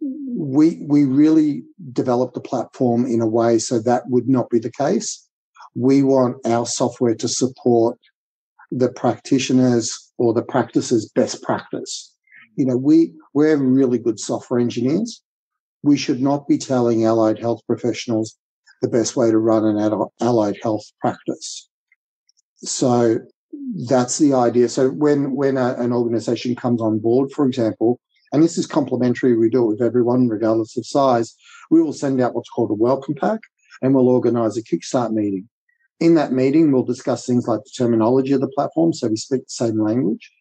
we 0.00 0.82
we 0.86 1.04
really 1.04 1.62
developed 1.92 2.34
the 2.34 2.40
platform 2.40 3.04
in 3.06 3.20
a 3.20 3.26
way 3.26 3.58
so 3.58 3.78
that 3.80 4.04
would 4.08 4.28
not 4.28 4.48
be 4.50 4.58
the 4.58 4.72
case. 4.72 5.26
We 5.74 6.02
want 6.02 6.44
our 6.46 6.66
software 6.66 7.14
to 7.14 7.28
support 7.28 7.98
the 8.70 8.90
practitioners 8.90 9.90
or 10.18 10.32
the 10.32 10.42
practices 10.42 11.10
best 11.14 11.42
practice 11.42 12.10
you 12.56 12.66
know, 12.66 12.76
we, 12.76 13.14
we're 13.32 13.56
really 13.56 13.98
good 13.98 14.20
software 14.20 14.60
engineers. 14.60 15.22
We 15.82 15.96
should 15.96 16.20
not 16.20 16.46
be 16.46 16.58
telling 16.58 17.04
allied 17.06 17.38
health 17.38 17.62
professionals 17.66 18.36
the 18.82 18.88
best 18.88 19.16
way 19.16 19.30
to 19.30 19.38
run 19.38 19.64
an 19.64 20.06
allied 20.20 20.58
health 20.62 20.84
practice. 21.00 21.68
So 22.56 23.18
that's 23.88 24.18
the 24.18 24.34
idea. 24.34 24.68
So 24.68 24.90
when, 24.90 25.34
when 25.34 25.56
a, 25.56 25.74
an 25.74 25.92
organization 25.92 26.54
comes 26.54 26.82
on 26.82 26.98
board, 26.98 27.30
for 27.32 27.46
example, 27.46 27.98
and 28.32 28.42
this 28.42 28.58
is 28.58 28.66
complementary, 28.66 29.36
we 29.36 29.50
do 29.50 29.64
it 29.64 29.66
with 29.66 29.82
everyone, 29.82 30.28
regardless 30.28 30.76
of 30.76 30.86
size, 30.86 31.34
we 31.70 31.82
will 31.82 31.92
send 31.92 32.20
out 32.20 32.34
what's 32.34 32.48
called 32.48 32.70
a 32.70 32.74
welcome 32.74 33.14
pack 33.14 33.40
and 33.82 33.94
we'll 33.94 34.08
organize 34.08 34.56
a 34.56 34.62
kickstart 34.62 35.12
meeting. 35.12 35.48
In 36.00 36.14
that 36.14 36.32
meeting, 36.32 36.72
we'll 36.72 36.84
discuss 36.84 37.26
things 37.26 37.46
like 37.46 37.60
the 37.64 37.72
terminology 37.76 38.32
of 38.32 38.40
the 38.40 38.48
platform, 38.48 38.92
so 38.92 39.08
we 39.08 39.16
speak 39.16 39.42
the 39.42 39.50
same 39.50 39.82
language 39.82 40.32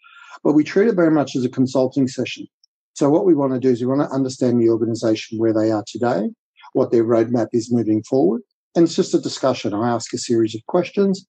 but 0.44 0.54
we 0.54 0.64
treat 0.64 0.88
it 0.88 0.96
very 0.96 1.12
much 1.12 1.36
as 1.36 1.46
a 1.46 1.50
consulting 1.50 2.08
session. 2.08 2.48
So 2.94 3.10
what 3.10 3.26
we 3.26 3.36
want 3.36 3.54
to 3.54 3.60
do 3.60 3.70
is 3.70 3.82
we 3.82 3.88
want 3.88 4.02
to 4.02 4.16
understand 4.16 4.62
the 4.62 4.70
organization 4.70 5.38
where 5.38 5.54
they 5.54 5.72
are 5.72 5.84
today, 5.88 6.30
what 6.74 6.92
their 6.92 7.04
roadmap 7.04 7.48
is 7.54 7.72
moving 7.72 8.04
forward. 8.04 8.42
And 8.76 8.84
it's 8.84 8.96
just 8.96 9.14
a 9.14 9.22
discussion. 9.22 9.74
I 9.74 9.90
ask 9.90 10.14
a 10.14 10.18
series 10.18 10.56
of 10.56 10.66
questions. 10.68 11.26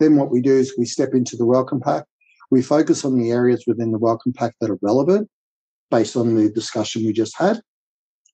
Then 0.00 0.16
what 0.16 0.30
we 0.30 0.40
do 0.40 0.52
is 0.52 0.74
we 0.76 0.84
step 0.84 1.10
into 1.12 1.36
the 1.36 1.46
welcome 1.46 1.80
pack. 1.80 2.04
We 2.50 2.62
focus 2.62 3.04
on 3.04 3.18
the 3.18 3.30
areas 3.30 3.64
within 3.66 3.92
the 3.92 3.98
welcome 3.98 4.32
pack 4.32 4.54
that 4.60 4.70
are 4.70 4.78
relevant 4.82 5.30
based 5.92 6.16
on 6.16 6.34
the 6.34 6.50
discussion 6.50 7.04
we 7.04 7.12
just 7.12 7.38
had. 7.38 7.60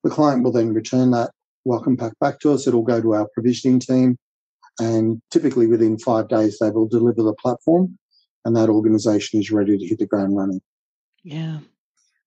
The 0.05 0.11
client 0.11 0.45
will 0.45 0.53
then 0.53 0.73
return 0.73 1.11
that 1.11 1.33
welcome 1.65 1.97
pack 1.97 2.12
back 2.21 2.38
to 2.41 2.53
us. 2.53 2.67
It'll 2.67 2.83
go 2.83 3.03
to 3.03 3.15
our 3.15 3.29
provisioning 3.35 3.81
team. 3.81 4.17
And 4.81 5.21
typically 5.33 5.67
within 5.67 5.99
five 5.99 6.29
days, 6.29 6.59
they 6.59 6.71
will 6.71 6.87
deliver 6.87 7.23
the 7.23 7.35
platform 7.35 7.99
and 8.45 8.57
that 8.57 8.69
organization 8.69 9.41
is 9.41 9.50
ready 9.50 9.77
to 9.77 9.87
hit 9.87 9.99
the 9.99 10.07
ground 10.07 10.37
running. 10.37 10.61
Yeah. 11.25 11.59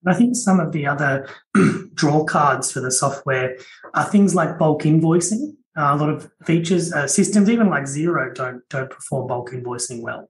I 0.06 0.14
think 0.14 0.36
some 0.36 0.60
of 0.60 0.72
the 0.72 0.86
other 0.86 1.28
draw 1.94 2.24
cards 2.24 2.70
for 2.70 2.80
the 2.80 2.90
software 2.90 3.56
are 3.94 4.04
things 4.04 4.34
like 4.34 4.58
bulk 4.58 4.82
invoicing. 4.82 5.54
Uh, 5.76 5.94
a 5.94 5.96
lot 5.96 6.10
of 6.10 6.30
features, 6.44 6.92
uh, 6.92 7.06
systems, 7.06 7.48
even 7.48 7.70
like 7.70 7.84
Xero, 7.84 8.34
don't 8.34 8.60
don't 8.68 8.90
perform 8.90 9.26
bulk 9.26 9.52
invoicing 9.52 10.02
well. 10.02 10.28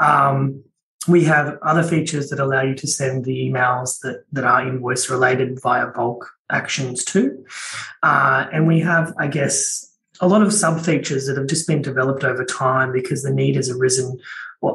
Um, 0.00 0.64
we 1.08 1.24
have 1.24 1.58
other 1.62 1.82
features 1.82 2.30
that 2.30 2.38
allow 2.38 2.62
you 2.62 2.74
to 2.76 2.86
send 2.86 3.24
the 3.24 3.48
emails 3.48 4.00
that, 4.00 4.24
that 4.32 4.44
are 4.44 4.66
invoice 4.66 5.10
related 5.10 5.60
via 5.60 5.88
bulk 5.88 6.30
actions 6.50 7.04
too. 7.04 7.44
Uh, 8.02 8.46
and 8.52 8.66
we 8.66 8.80
have, 8.80 9.12
I 9.18 9.26
guess, 9.26 9.88
a 10.20 10.28
lot 10.28 10.42
of 10.42 10.52
sub 10.52 10.80
features 10.80 11.26
that 11.26 11.36
have 11.36 11.48
just 11.48 11.66
been 11.66 11.82
developed 11.82 12.24
over 12.24 12.44
time 12.44 12.92
because 12.92 13.22
the 13.22 13.32
need 13.32 13.56
has 13.56 13.70
arisen 13.70 14.18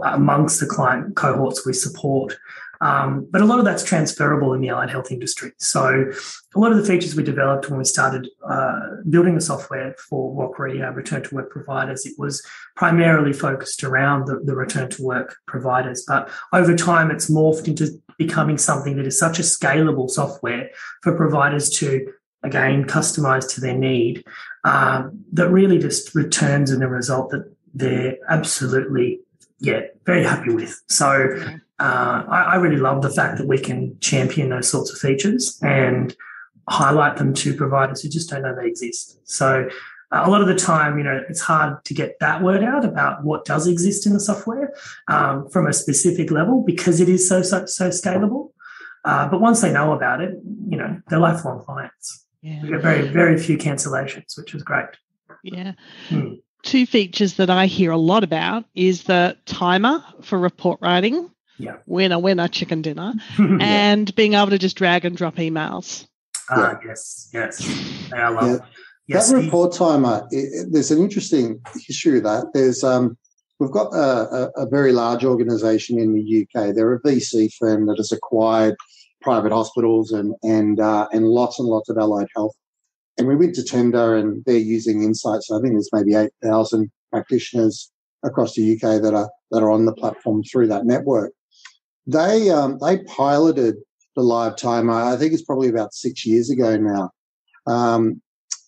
amongst 0.03 0.59
the 0.59 0.65
client 0.65 1.15
cohorts 1.15 1.65
we 1.65 1.73
support. 1.73 2.37
Um, 2.81 3.27
but 3.31 3.41
a 3.41 3.45
lot 3.45 3.59
of 3.59 3.65
that's 3.65 3.83
transferable 3.83 4.53
in 4.53 4.61
the 4.61 4.69
allied 4.69 4.89
health 4.89 5.11
industry. 5.11 5.51
So 5.57 6.11
a 6.55 6.59
lot 6.59 6.71
of 6.71 6.77
the 6.77 6.85
features 6.85 7.15
we 7.15 7.23
developed 7.23 7.69
when 7.69 7.77
we 7.77 7.85
started 7.85 8.27
uh, 8.47 8.79
building 9.09 9.35
the 9.35 9.41
software 9.41 9.95
for 10.09 10.33
WOCRE 10.33 10.81
uh, 10.81 10.91
return 10.91 11.23
to 11.23 11.35
work 11.35 11.51
providers, 11.51 12.05
it 12.05 12.13
was 12.17 12.45
primarily 12.75 13.33
focused 13.33 13.83
around 13.83 14.25
the, 14.25 14.39
the 14.43 14.55
return 14.55 14.89
to 14.91 15.03
work 15.03 15.37
providers. 15.47 16.03
But 16.07 16.29
over 16.53 16.75
time, 16.75 17.11
it's 17.11 17.29
morphed 17.29 17.67
into 17.67 18.01
becoming 18.17 18.57
something 18.57 18.97
that 18.97 19.07
is 19.07 19.17
such 19.17 19.39
a 19.39 19.43
scalable 19.43 20.09
software 20.09 20.69
for 21.01 21.15
providers 21.15 21.69
to 21.69 22.11
again 22.43 22.83
customize 22.85 23.47
to 23.53 23.61
their 23.61 23.77
need 23.77 24.23
um, 24.63 25.23
that 25.33 25.49
really 25.49 25.77
just 25.77 26.13
returns 26.15 26.71
in 26.71 26.81
a 26.81 26.87
result 26.87 27.29
that 27.31 27.51
they're 27.73 28.17
absolutely 28.29 29.19
yeah 29.59 29.81
very 30.05 30.23
happy 30.23 30.51
with 30.51 30.81
so 30.87 31.59
uh, 31.79 32.23
I, 32.27 32.41
I, 32.41 32.55
really 32.55 32.77
love 32.77 33.03
the 33.03 33.09
fact 33.09 33.37
that 33.37 33.47
we 33.47 33.59
can 33.59 33.99
champion 33.99 34.49
those 34.49 34.67
sorts 34.67 34.91
of 34.91 34.97
features 34.97 35.59
and 35.61 36.15
highlight 36.69 37.17
them 37.17 37.33
to 37.35 37.53
providers 37.53 38.01
who 38.01 38.09
just 38.09 38.29
don't 38.29 38.41
know 38.41 38.55
they 38.55 38.67
exist. 38.67 39.19
So 39.25 39.69
uh, 40.11 40.23
a 40.25 40.29
lot 40.29 40.41
of 40.41 40.47
the 40.47 40.55
time, 40.55 40.97
you 40.97 41.03
know, 41.03 41.21
it's 41.29 41.39
hard 41.39 41.83
to 41.85 41.93
get 41.93 42.17
that 42.19 42.41
word 42.41 42.63
out 42.63 42.83
about 42.83 43.23
what 43.23 43.45
does 43.45 43.67
exist 43.67 44.07
in 44.07 44.13
the 44.13 44.19
software 44.19 44.73
um, 45.07 45.49
from 45.49 45.67
a 45.67 45.73
specific 45.73 46.31
level 46.31 46.63
because 46.65 46.99
it 46.99 47.09
is 47.09 47.27
so 47.27 47.41
so, 47.41 47.65
so 47.65 47.89
scalable. 47.89 48.51
Uh, 49.05 49.27
but 49.29 49.39
once 49.39 49.61
they 49.61 49.71
know 49.71 49.93
about 49.93 50.21
it, 50.21 50.31
you 50.67 50.77
know, 50.77 50.99
they're 51.09 51.19
lifelong 51.19 51.63
clients. 51.63 52.25
Yeah. 52.41 52.61
We 52.63 52.69
get 52.69 52.81
very 52.81 53.07
very 53.07 53.37
few 53.37 53.57
cancellations, 53.57 54.37
which 54.37 54.55
is 54.55 54.63
great. 54.63 54.89
Yeah. 55.43 55.73
Hmm. 56.09 56.35
Two 56.63 56.85
features 56.85 57.35
that 57.35 57.49
I 57.49 57.67
hear 57.67 57.91
a 57.91 57.97
lot 57.97 58.23
about 58.23 58.65
is 58.73 59.03
the 59.03 59.37
timer 59.45 60.03
for 60.21 60.39
report 60.39 60.79
writing 60.81 61.29
yeah. 61.57 61.77
winner, 61.85 62.19
winner, 62.19 62.47
chicken 62.47 62.81
dinner, 62.81 63.13
yeah. 63.39 63.57
and 63.59 64.13
being 64.15 64.33
able 64.33 64.49
to 64.49 64.57
just 64.57 64.77
drag 64.77 65.05
and 65.05 65.17
drop 65.17 65.35
emails. 65.35 66.07
Ah, 66.49 66.71
yeah. 66.71 66.79
yes, 66.87 67.29
yes. 67.33 68.11
I 68.13 68.29
love 68.29 68.47
yeah. 68.47 68.65
Yes, 69.07 69.31
that 69.31 69.37
report 69.37 69.73
timer, 69.73 70.27
it, 70.31 70.37
it, 70.37 70.67
there's 70.71 70.91
an 70.91 70.99
interesting 70.99 71.61
issue 71.89 72.17
of 72.17 72.23
that. 72.23 72.47
There's 72.53 72.83
um, 72.83 73.17
We've 73.59 73.71
got 73.71 73.91
a, 73.93 74.51
a, 74.57 74.63
a, 74.63 74.69
very 74.69 74.91
large 74.91 75.25
organisation 75.25 75.97
in 75.97 76.13
the 76.13 76.41
UK. 76.43 76.75
They're 76.75 76.93
a 76.93 77.01
VC 77.01 77.51
firm 77.55 77.87
that 77.87 77.97
has 77.97 78.11
acquired 78.11 78.75
private 79.21 79.51
hospitals 79.51 80.11
and 80.11 80.35
and 80.43 80.79
uh, 80.79 81.07
and 81.11 81.27
lots 81.27 81.59
and 81.59 81.67
lots 81.67 81.89
of 81.89 81.97
allied 81.97 82.27
health. 82.35 82.53
And 83.17 83.27
we 83.27 83.35
went 83.35 83.55
to 83.55 83.63
tender, 83.63 84.15
and 84.15 84.43
they're 84.45 84.57
using 84.57 85.01
Insights. 85.01 85.49
I 85.51 85.59
think 85.59 85.73
there's 85.73 85.89
maybe 85.91 86.13
eight 86.13 86.31
thousand 86.43 86.91
practitioners 87.11 87.91
across 88.23 88.53
the 88.53 88.73
UK 88.73 89.01
that 89.01 89.15
are 89.15 89.29
that 89.49 89.63
are 89.63 89.71
on 89.71 89.85
the 89.85 89.93
platform 89.93 90.43
through 90.43 90.67
that 90.67 90.85
network. 90.85 91.33
They 92.07 92.49
um, 92.49 92.79
they 92.79 92.99
piloted 93.03 93.75
the 94.15 94.23
live 94.23 94.55
timer. 94.55 94.93
I 94.93 95.17
think 95.17 95.33
it's 95.33 95.43
probably 95.43 95.67
about 95.67 95.93
six 95.93 96.25
years 96.25 96.49
ago 96.49 96.77
now, 96.77 97.11
um, 97.67 98.21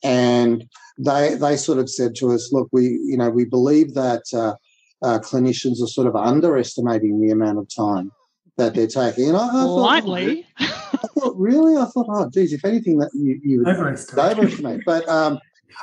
and 0.03 0.65
they 0.97 1.35
they 1.35 1.55
sort 1.55 1.79
of 1.79 1.89
said 1.89 2.15
to 2.15 2.31
us, 2.31 2.51
"Look, 2.51 2.67
we 2.71 2.83
you 2.83 3.17
know 3.17 3.29
we 3.29 3.45
believe 3.45 3.93
that 3.93 4.23
uh, 4.33 4.55
uh, 5.01 5.19
clinicians 5.19 5.81
are 5.81 5.87
sort 5.87 6.07
of 6.07 6.15
underestimating 6.15 7.21
the 7.21 7.31
amount 7.31 7.59
of 7.59 7.67
time 7.73 8.11
that 8.57 8.75
they're 8.75 8.87
taking." 8.87 9.29
And 9.29 9.37
I, 9.37 9.47
I 9.47 9.51
thought, 9.51 9.81
Lightly. 9.81 10.45
I 10.59 11.07
thought, 11.17 11.35
really? 11.37 11.77
I 11.77 11.85
thought, 11.85 12.07
oh, 12.09 12.29
geez, 12.29 12.51
if 12.51 12.65
anything, 12.65 12.97
that 12.97 13.09
you, 13.13 13.39
you 13.41 13.59
would 13.59 13.69
overestimate. 14.17 14.81
But 14.85 15.07
um, 15.07 15.39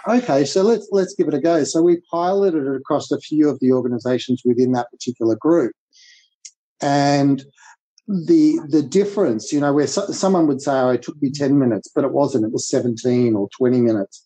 okay, 0.09 0.45
so 0.45 0.63
let's 0.63 0.89
let's 0.93 1.15
give 1.15 1.29
it 1.29 1.35
a 1.35 1.41
go. 1.41 1.65
So 1.65 1.83
we 1.83 2.01
piloted 2.11 2.67
it 2.67 2.77
across 2.77 3.11
a 3.11 3.19
few 3.19 3.49
of 3.49 3.59
the 3.61 3.73
organisations 3.73 4.43
within 4.45 4.73
that 4.73 4.91
particular 4.91 5.37
group, 5.37 5.73
and 6.81 7.45
the 8.09 8.61
the 8.69 8.83
difference, 8.83 9.53
you 9.53 9.61
know, 9.61 9.73
where 9.73 9.87
so, 9.87 10.07
someone 10.07 10.47
would 10.47 10.63
say, 10.63 10.73
"Oh, 10.73 10.91
it 10.91 11.03
took 11.03 11.21
me 11.21 11.31
ten 11.31 11.59
minutes," 11.59 11.91
but 11.95 12.05
it 12.05 12.13
wasn't. 12.13 12.45
It 12.45 12.53
was 12.53 12.69
seventeen 12.69 13.35
or 13.35 13.49
twenty 13.57 13.81
minutes, 13.81 14.25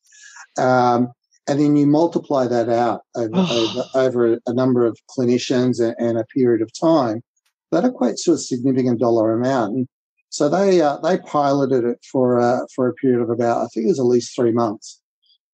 um, 0.59 1.09
and 1.49 1.59
then 1.59 1.77
you 1.77 1.87
multiply 1.87 2.47
that 2.47 2.69
out 2.69 3.03
over, 3.17 3.37
over, 3.37 3.85
over, 3.95 4.39
a 4.47 4.53
number 4.53 4.85
of 4.85 4.99
clinicians 5.09 5.81
and, 5.81 5.95
and, 5.99 6.19
a 6.19 6.25
period 6.25 6.61
of 6.61 6.71
time. 6.79 7.23
That 7.73 7.85
equates 7.85 8.25
to 8.25 8.33
a 8.33 8.39
significant 8.39 9.01
dollar 9.01 9.33
amount. 9.33 9.75
And 9.75 9.89
so 10.29 10.49
they 10.49 10.83
uh, 10.83 10.99
they 10.99 11.19
piloted 11.19 11.85
it 11.85 12.05
for 12.11 12.39
uh, 12.39 12.61
for 12.75 12.87
a 12.89 12.95
period 12.95 13.23
of 13.23 13.31
about 13.31 13.63
I 13.63 13.67
think 13.69 13.87
it 13.87 13.91
was 13.91 14.01
at 14.01 14.05
least 14.05 14.37
three 14.37 14.53
months, 14.53 15.01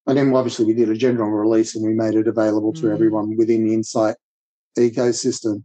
and 0.06 0.18
then 0.18 0.34
obviously 0.34 0.64
we 0.64 0.74
did 0.74 0.90
a 0.90 0.96
general 0.96 1.30
release 1.30 1.76
and 1.76 1.86
we 1.86 1.94
made 1.94 2.14
it 2.14 2.26
available 2.26 2.72
to 2.72 2.82
mm. 2.82 2.92
everyone 2.92 3.36
within 3.36 3.64
the 3.66 3.74
Insight 3.74 4.16
ecosystem. 4.76 5.62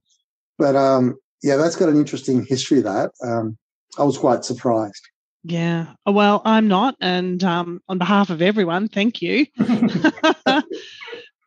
But 0.62 0.76
um, 0.76 1.17
yeah, 1.41 1.56
that's 1.56 1.76
got 1.76 1.89
an 1.89 1.97
interesting 1.97 2.45
history. 2.45 2.82
That 2.82 3.10
um, 3.24 3.58
I 3.97 4.04
was 4.04 4.19
quite 4.19 4.45
surprised. 4.45 5.02
Yeah. 5.43 5.88
Well, 6.06 6.43
I'm 6.45 6.67
not, 6.67 6.95
and 7.02 7.43
um, 7.43 7.82
on 7.89 7.97
behalf 7.97 8.30
of 8.30 8.43
everyone, 8.43 8.88
thank 8.88 9.24
you. 9.24 9.47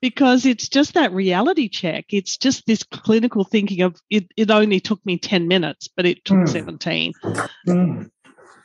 because 0.03 0.47
it's 0.47 0.69
just 0.69 0.95
that 0.95 1.13
reality 1.13 1.69
check. 1.69 2.07
It's 2.09 2.37
just 2.37 2.67
this 2.67 2.83
clinical 2.83 3.45
thinking 3.45 3.83
of 3.83 3.95
it, 4.11 4.27
it 4.37 4.51
only 4.51 4.81
took 4.81 4.99
me 5.07 5.17
10 5.17 5.47
minutes, 5.47 5.89
but 5.97 6.07
it 6.07 6.25
took 6.25 6.39
mm. 6.39 6.49
17. 6.49 7.13
Mm. 7.69 8.11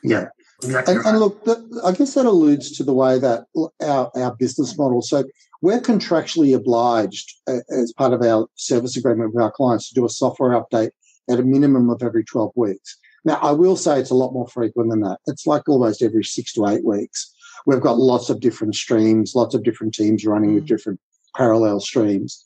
Yeah. 0.03 0.29
Exactly 0.63 0.95
and, 0.95 1.05
and, 1.05 1.19
look, 1.19 1.47
I 1.85 1.91
guess 1.91 2.15
that 2.15 2.25
alludes 2.25 2.75
to 2.77 2.83
the 2.83 2.93
way 2.93 3.19
that 3.19 3.45
our, 3.83 4.11
our 4.15 4.35
business 4.35 4.75
model. 4.79 5.03
So 5.03 5.25
we're 5.61 5.81
contractually 5.81 6.55
obliged 6.55 7.33
as 7.47 7.93
part 7.93 8.13
of 8.13 8.21
our 8.21 8.47
service 8.55 8.95
agreement 8.95 9.33
with 9.33 9.43
our 9.43 9.51
clients 9.51 9.89
to 9.89 9.95
do 9.95 10.05
a 10.05 10.09
software 10.09 10.51
update 10.51 10.91
at 11.29 11.39
a 11.39 11.43
minimum 11.43 11.89
of 11.89 12.01
every 12.01 12.23
12 12.23 12.51
weeks. 12.55 12.97
Now, 13.25 13.35
I 13.41 13.51
will 13.51 13.75
say 13.75 13.99
it's 13.99 14.09
a 14.09 14.15
lot 14.15 14.33
more 14.33 14.47
frequent 14.47 14.89
than 14.89 15.01
that. 15.01 15.19
It's 15.27 15.45
like 15.45 15.67
almost 15.67 16.01
every 16.01 16.23
six 16.23 16.53
to 16.53 16.67
eight 16.67 16.85
weeks. 16.85 17.33
We've 17.65 17.81
got 17.81 17.97
lots 17.97 18.29
of 18.29 18.39
different 18.39 18.75
streams, 18.75 19.35
lots 19.35 19.53
of 19.53 19.63
different 19.63 19.93
teams 19.93 20.25
running 20.25 20.55
with 20.55 20.63
mm. 20.63 20.67
different 20.67 20.99
parallel 21.35 21.81
streams. 21.81 22.45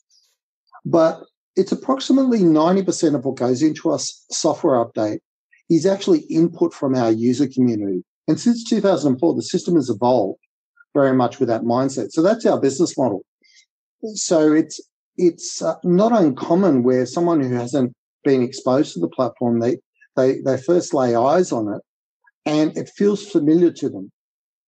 But 0.84 1.22
it's 1.56 1.72
approximately 1.72 2.40
90% 2.40 3.14
of 3.14 3.24
what 3.24 3.36
goes 3.36 3.62
into 3.62 3.92
a 3.92 3.98
software 3.98 4.84
update 4.84 5.20
is 5.70 5.86
actually 5.86 6.20
input 6.22 6.74
from 6.74 6.94
our 6.96 7.12
user 7.12 7.46
community. 7.46 8.04
And 8.26 8.40
since 8.40 8.64
2004, 8.64 9.34
the 9.34 9.42
system 9.42 9.76
has 9.76 9.88
evolved 9.88 10.40
very 10.94 11.14
much 11.14 11.38
with 11.38 11.48
that 11.48 11.62
mindset. 11.62 12.12
So 12.12 12.22
that's 12.22 12.46
our 12.46 12.60
business 12.60 12.96
model. 12.96 13.24
So 14.14 14.52
it's 14.52 14.80
it's 15.16 15.62
uh, 15.62 15.74
not 15.84 16.12
uncommon 16.12 16.82
where 16.82 17.06
someone 17.06 17.40
who 17.40 17.54
hasn't 17.54 17.92
been 18.24 18.42
exposed 18.42 18.94
to 18.94 19.00
the 19.00 19.08
platform, 19.08 19.60
they 19.60 19.78
they 20.16 20.40
they 20.40 20.56
first 20.56 20.94
lay 20.94 21.14
eyes 21.14 21.52
on 21.52 21.72
it, 21.72 21.82
and 22.46 22.76
it 22.76 22.90
feels 22.96 23.26
familiar 23.26 23.70
to 23.72 23.88
them 23.88 24.10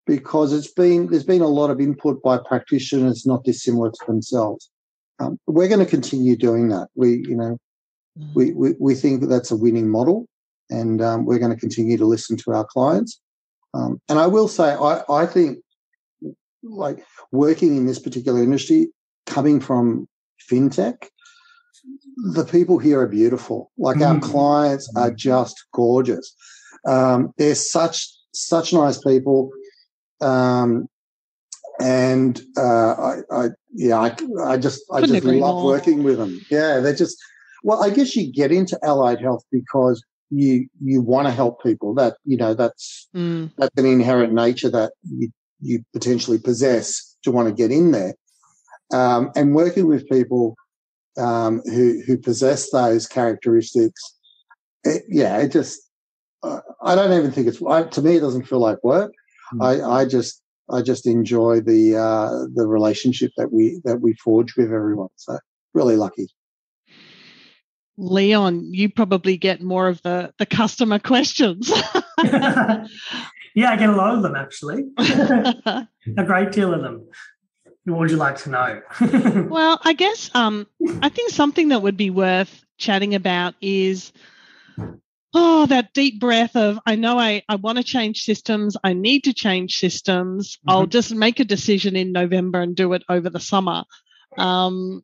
because 0.06 0.52
it's 0.52 0.72
been 0.72 1.08
there's 1.08 1.24
been 1.24 1.42
a 1.42 1.48
lot 1.48 1.70
of 1.70 1.80
input 1.80 2.22
by 2.22 2.38
practitioners 2.38 3.26
not 3.26 3.44
dissimilar 3.44 3.90
to 3.90 4.06
themselves. 4.06 4.70
Um, 5.18 5.38
we're 5.46 5.68
going 5.68 5.84
to 5.84 5.90
continue 5.90 6.36
doing 6.36 6.68
that. 6.68 6.88
We 6.94 7.24
you 7.28 7.36
know 7.36 7.58
mm-hmm. 8.18 8.32
we, 8.34 8.52
we 8.52 8.74
we 8.78 8.94
think 8.94 9.20
that 9.20 9.28
that's 9.28 9.50
a 9.50 9.56
winning 9.56 9.88
model, 9.88 10.26
and 10.70 11.02
um, 11.02 11.24
we're 11.24 11.38
going 11.38 11.54
to 11.54 11.60
continue 11.60 11.96
to 11.96 12.06
listen 12.06 12.36
to 12.38 12.52
our 12.52 12.64
clients. 12.64 13.20
Um, 13.74 14.00
and 14.08 14.18
I 14.18 14.26
will 14.26 14.48
say, 14.48 14.74
I 14.74 15.02
I 15.08 15.26
think 15.26 15.58
like 16.62 17.04
working 17.32 17.76
in 17.76 17.86
this 17.86 17.98
particular 17.98 18.42
industry, 18.42 18.88
coming 19.26 19.60
from 19.60 20.08
fintech, 20.50 21.08
the 22.16 22.44
people 22.44 22.78
here 22.78 23.00
are 23.00 23.06
beautiful. 23.06 23.70
Like 23.76 24.00
our 24.00 24.14
mm-hmm. 24.14 24.30
clients 24.30 24.90
are 24.96 25.10
just 25.10 25.64
gorgeous. 25.72 26.34
Um, 26.86 27.32
they're 27.36 27.54
such 27.54 28.08
such 28.32 28.72
nice 28.72 28.98
people, 28.98 29.50
um, 30.20 30.88
and 31.80 32.40
uh, 32.56 32.92
I, 32.94 33.14
I, 33.30 33.48
yeah, 33.72 33.98
I, 33.98 34.16
I 34.44 34.56
just 34.56 34.82
I 34.92 35.00
just 35.02 35.24
love 35.24 35.56
more. 35.56 35.64
working 35.64 36.02
with 36.02 36.18
them. 36.18 36.40
Yeah, 36.50 36.80
they're 36.80 36.94
just 36.94 37.16
well. 37.62 37.82
I 37.82 37.90
guess 37.90 38.16
you 38.16 38.32
get 38.32 38.52
into 38.52 38.78
allied 38.82 39.20
health 39.20 39.44
because 39.50 40.02
you 40.30 40.68
you 40.82 41.02
want 41.02 41.26
to 41.26 41.32
help 41.32 41.62
people. 41.62 41.94
That 41.94 42.16
you 42.24 42.36
know 42.36 42.54
that's 42.54 43.08
mm. 43.14 43.50
that's 43.58 43.76
an 43.76 43.86
inherent 43.86 44.32
nature 44.32 44.70
that 44.70 44.92
you 45.02 45.30
you 45.60 45.84
potentially 45.92 46.38
possess 46.38 47.16
to 47.22 47.30
want 47.30 47.48
to 47.48 47.54
get 47.54 47.70
in 47.70 47.90
there. 47.90 48.14
Um, 48.92 49.30
and 49.34 49.54
working 49.54 49.86
with 49.86 50.08
people 50.08 50.56
um, 51.18 51.62
who 51.64 52.02
who 52.06 52.18
possess 52.18 52.70
those 52.70 53.06
characteristics. 53.06 54.00
It, 54.84 55.02
yeah, 55.08 55.38
it 55.38 55.50
just 55.50 55.80
uh, 56.42 56.60
I 56.82 56.94
don't 56.94 57.12
even 57.12 57.32
think 57.32 57.48
it's 57.48 57.60
I, 57.62 57.84
to 57.84 58.02
me. 58.02 58.16
It 58.16 58.20
doesn't 58.20 58.46
feel 58.46 58.60
like 58.60 58.82
work. 58.84 59.12
Mm. 59.54 59.64
I, 59.64 60.00
I 60.00 60.04
just 60.04 60.42
I 60.70 60.82
just 60.82 61.06
enjoy 61.06 61.60
the 61.60 61.96
uh, 61.96 62.46
the 62.54 62.66
relationship 62.66 63.32
that 63.36 63.52
we 63.52 63.80
that 63.84 64.00
we 64.00 64.14
forge 64.14 64.56
with 64.56 64.72
everyone. 64.72 65.08
So 65.16 65.38
really 65.74 65.96
lucky. 65.96 66.28
Leon, 67.98 68.74
you 68.74 68.90
probably 68.90 69.38
get 69.38 69.62
more 69.62 69.88
of 69.88 70.02
the, 70.02 70.30
the 70.38 70.44
customer 70.44 70.98
questions. 70.98 71.72
yeah, 73.56 73.70
I 73.70 73.76
get 73.76 73.88
a 73.88 73.96
lot 73.96 74.14
of 74.14 74.22
them 74.22 74.36
actually. 74.36 74.84
a 74.98 76.24
great 76.24 76.52
deal 76.52 76.74
of 76.74 76.82
them. 76.82 77.08
What 77.86 78.00
would 78.00 78.10
you 78.10 78.18
like 78.18 78.36
to 78.42 78.50
know? 78.50 78.82
well, 79.48 79.80
I 79.82 79.94
guess 79.94 80.30
um, 80.34 80.66
I 81.00 81.08
think 81.08 81.30
something 81.30 81.68
that 81.68 81.80
would 81.80 81.96
be 81.96 82.10
worth 82.10 82.64
chatting 82.76 83.14
about 83.14 83.54
is 83.62 84.12
oh, 85.32 85.64
that 85.66 85.94
deep 85.94 86.20
breath 86.20 86.54
of 86.54 86.78
I 86.84 86.96
know 86.96 87.18
I, 87.18 87.44
I 87.48 87.56
want 87.56 87.78
to 87.78 87.84
change 87.84 88.24
systems. 88.24 88.76
I 88.84 88.92
need 88.92 89.24
to 89.24 89.32
change 89.32 89.78
systems. 89.78 90.56
Mm-hmm. 90.56 90.70
I'll 90.70 90.86
just 90.86 91.14
make 91.14 91.40
a 91.40 91.44
decision 91.44 91.96
in 91.96 92.12
November 92.12 92.60
and 92.60 92.76
do 92.76 92.92
it 92.92 93.04
over 93.08 93.30
the 93.30 93.40
summer. 93.40 93.84
Um, 94.36 95.02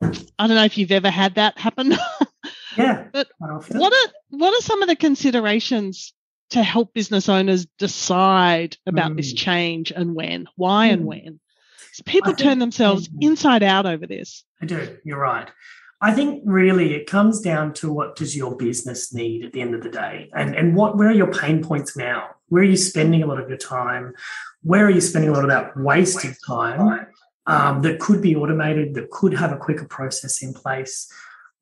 I 0.00 0.46
don't 0.46 0.54
know 0.54 0.64
if 0.64 0.78
you've 0.78 0.92
ever 0.92 1.10
had 1.10 1.34
that 1.34 1.58
happen. 1.58 1.94
yeah. 2.76 3.08
but 3.12 3.26
what 3.38 3.92
are 3.92 4.12
what 4.30 4.54
are 4.54 4.62
some 4.62 4.82
of 4.82 4.88
the 4.88 4.94
considerations 4.94 6.12
to 6.50 6.62
help 6.62 6.94
business 6.94 7.28
owners 7.28 7.66
decide 7.78 8.76
about 8.86 9.12
mm. 9.12 9.16
this 9.16 9.32
change 9.32 9.90
and 9.92 10.14
when? 10.14 10.46
Why 10.56 10.88
mm. 10.88 10.92
and 10.94 11.04
when? 11.04 11.40
So 11.92 12.02
people 12.04 12.32
think, 12.32 12.38
turn 12.38 12.58
themselves 12.58 13.08
inside 13.20 13.62
out 13.62 13.86
over 13.86 14.06
this. 14.06 14.44
I 14.62 14.66
do. 14.66 14.98
You're 15.04 15.18
right. 15.18 15.48
I 16.00 16.12
think 16.12 16.42
really 16.46 16.94
it 16.94 17.06
comes 17.06 17.40
down 17.40 17.74
to 17.74 17.92
what 17.92 18.14
does 18.14 18.36
your 18.36 18.56
business 18.56 19.12
need 19.12 19.44
at 19.44 19.52
the 19.52 19.60
end 19.60 19.74
of 19.74 19.82
the 19.82 19.90
day, 19.90 20.30
and 20.32 20.54
and 20.54 20.76
what 20.76 20.96
where 20.96 21.08
are 21.08 21.14
your 21.14 21.32
pain 21.32 21.62
points 21.62 21.96
now? 21.96 22.28
Where 22.48 22.62
are 22.62 22.66
you 22.66 22.76
spending 22.76 23.22
a 23.22 23.26
lot 23.26 23.40
of 23.40 23.48
your 23.48 23.58
time? 23.58 24.14
Where 24.62 24.86
are 24.86 24.90
you 24.90 25.00
spending 25.00 25.30
a 25.30 25.32
lot 25.34 25.42
of 25.44 25.50
that 25.50 25.76
wasted 25.76 26.36
time 26.46 27.06
um, 27.46 27.82
that 27.82 28.00
could 28.00 28.22
be 28.22 28.36
automated, 28.36 28.94
that 28.94 29.10
could 29.10 29.34
have 29.34 29.52
a 29.52 29.56
quicker 29.56 29.86
process 29.86 30.42
in 30.42 30.54
place? 30.54 31.12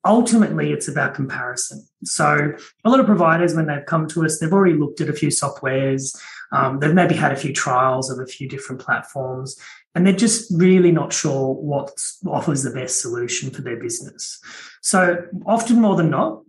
Ultimately, 0.07 0.71
it's 0.71 0.87
about 0.87 1.13
comparison. 1.13 1.85
So 2.03 2.53
a 2.85 2.89
lot 2.89 3.01
of 3.01 3.05
providers, 3.05 3.53
when 3.53 3.67
they've 3.67 3.85
come 3.85 4.07
to 4.07 4.23
us, 4.23 4.39
they've 4.39 4.53
already 4.53 4.75
looked 4.75 5.01
at 5.01 5.09
a 5.09 5.13
few 5.13 5.27
softwares. 5.27 6.17
Um, 6.53 6.79
they've 6.79 6.93
maybe 6.93 7.13
had 7.13 7.33
a 7.33 7.35
few 7.35 7.51
trials 7.51 8.09
of 8.09 8.19
a 8.19 8.25
few 8.25 8.47
different 8.47 8.81
platforms, 8.81 9.59
and 9.93 10.07
they're 10.07 10.13
just 10.13 10.49
really 10.55 10.91
not 10.91 11.11
sure 11.11 11.53
what 11.55 12.01
offers 12.25 12.63
the 12.63 12.71
best 12.71 13.01
solution 13.01 13.51
for 13.51 13.61
their 13.63 13.75
business. 13.75 14.39
So 14.81 15.25
often 15.45 15.81
more 15.81 15.97
than 15.97 16.09
not, 16.09 16.43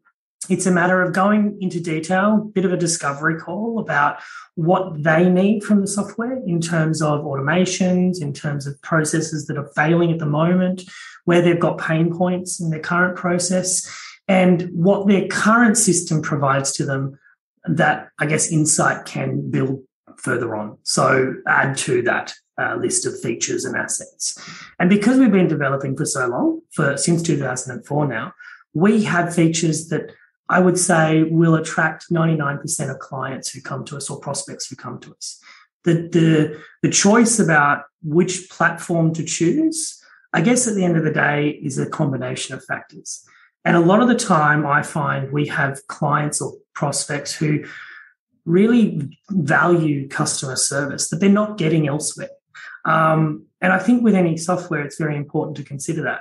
it's 0.48 0.66
a 0.66 0.70
matter 0.70 1.02
of 1.02 1.12
going 1.12 1.58
into 1.60 1.80
detail, 1.80 2.34
a 2.34 2.38
bit 2.38 2.64
of 2.64 2.72
a 2.72 2.76
discovery 2.76 3.38
call 3.38 3.78
about 3.78 4.20
what 4.54 5.02
they 5.02 5.28
need 5.28 5.62
from 5.62 5.80
the 5.80 5.86
software 5.86 6.42
in 6.46 6.60
terms 6.60 7.00
of 7.02 7.20
automations, 7.20 8.20
in 8.20 8.32
terms 8.32 8.66
of 8.66 8.80
processes 8.82 9.46
that 9.46 9.58
are 9.58 9.70
failing 9.76 10.12
at 10.12 10.18
the 10.18 10.26
moment, 10.26 10.82
where 11.24 11.42
they've 11.42 11.60
got 11.60 11.78
pain 11.78 12.16
points 12.16 12.60
in 12.60 12.70
their 12.70 12.80
current 12.80 13.16
process, 13.16 13.88
and 14.26 14.68
what 14.72 15.06
their 15.06 15.26
current 15.28 15.76
system 15.76 16.22
provides 16.22 16.72
to 16.72 16.84
them 16.84 17.18
that 17.64 18.08
I 18.18 18.26
guess 18.26 18.50
Insight 18.50 19.04
can 19.04 19.50
build 19.50 19.82
further 20.16 20.56
on. 20.56 20.78
So 20.82 21.34
add 21.46 21.76
to 21.78 22.02
that 22.02 22.34
uh, 22.60 22.76
list 22.76 23.06
of 23.06 23.18
features 23.20 23.64
and 23.64 23.76
assets. 23.76 24.38
And 24.78 24.90
because 24.90 25.18
we've 25.18 25.30
been 25.30 25.48
developing 25.48 25.96
for 25.96 26.04
so 26.04 26.26
long, 26.26 26.60
for 26.72 26.96
since 26.96 27.22
2004 27.22 28.08
now, 28.08 28.32
we 28.74 29.04
have 29.04 29.34
features 29.34 29.88
that 29.88 30.12
I 30.48 30.60
would 30.60 30.78
say 30.78 31.24
will 31.24 31.54
attract 31.54 32.10
99% 32.10 32.90
of 32.90 32.98
clients 32.98 33.50
who 33.50 33.60
come 33.60 33.84
to 33.86 33.96
us 33.96 34.08
or 34.08 34.18
prospects 34.20 34.68
who 34.68 34.76
come 34.76 34.98
to 35.00 35.14
us. 35.14 35.40
The, 35.84 35.94
the, 35.94 36.60
the 36.82 36.90
choice 36.90 37.38
about 37.38 37.84
which 38.02 38.48
platform 38.50 39.12
to 39.14 39.24
choose, 39.24 40.02
I 40.32 40.40
guess 40.40 40.66
at 40.66 40.74
the 40.74 40.84
end 40.84 40.96
of 40.96 41.04
the 41.04 41.12
day, 41.12 41.50
is 41.62 41.78
a 41.78 41.88
combination 41.88 42.54
of 42.54 42.64
factors. 42.64 43.24
And 43.64 43.76
a 43.76 43.80
lot 43.80 44.00
of 44.00 44.08
the 44.08 44.14
time, 44.14 44.66
I 44.66 44.82
find 44.82 45.32
we 45.32 45.46
have 45.48 45.86
clients 45.88 46.40
or 46.40 46.54
prospects 46.74 47.34
who 47.34 47.64
really 48.46 49.10
value 49.30 50.08
customer 50.08 50.56
service 50.56 51.10
that 51.10 51.16
they're 51.16 51.28
not 51.28 51.58
getting 51.58 51.86
elsewhere. 51.86 52.30
Um, 52.84 53.46
and 53.60 53.72
I 53.72 53.78
think 53.78 54.02
with 54.02 54.14
any 54.14 54.36
software, 54.36 54.82
it's 54.82 54.98
very 54.98 55.16
important 55.16 55.56
to 55.58 55.64
consider 55.64 56.02
that. 56.04 56.20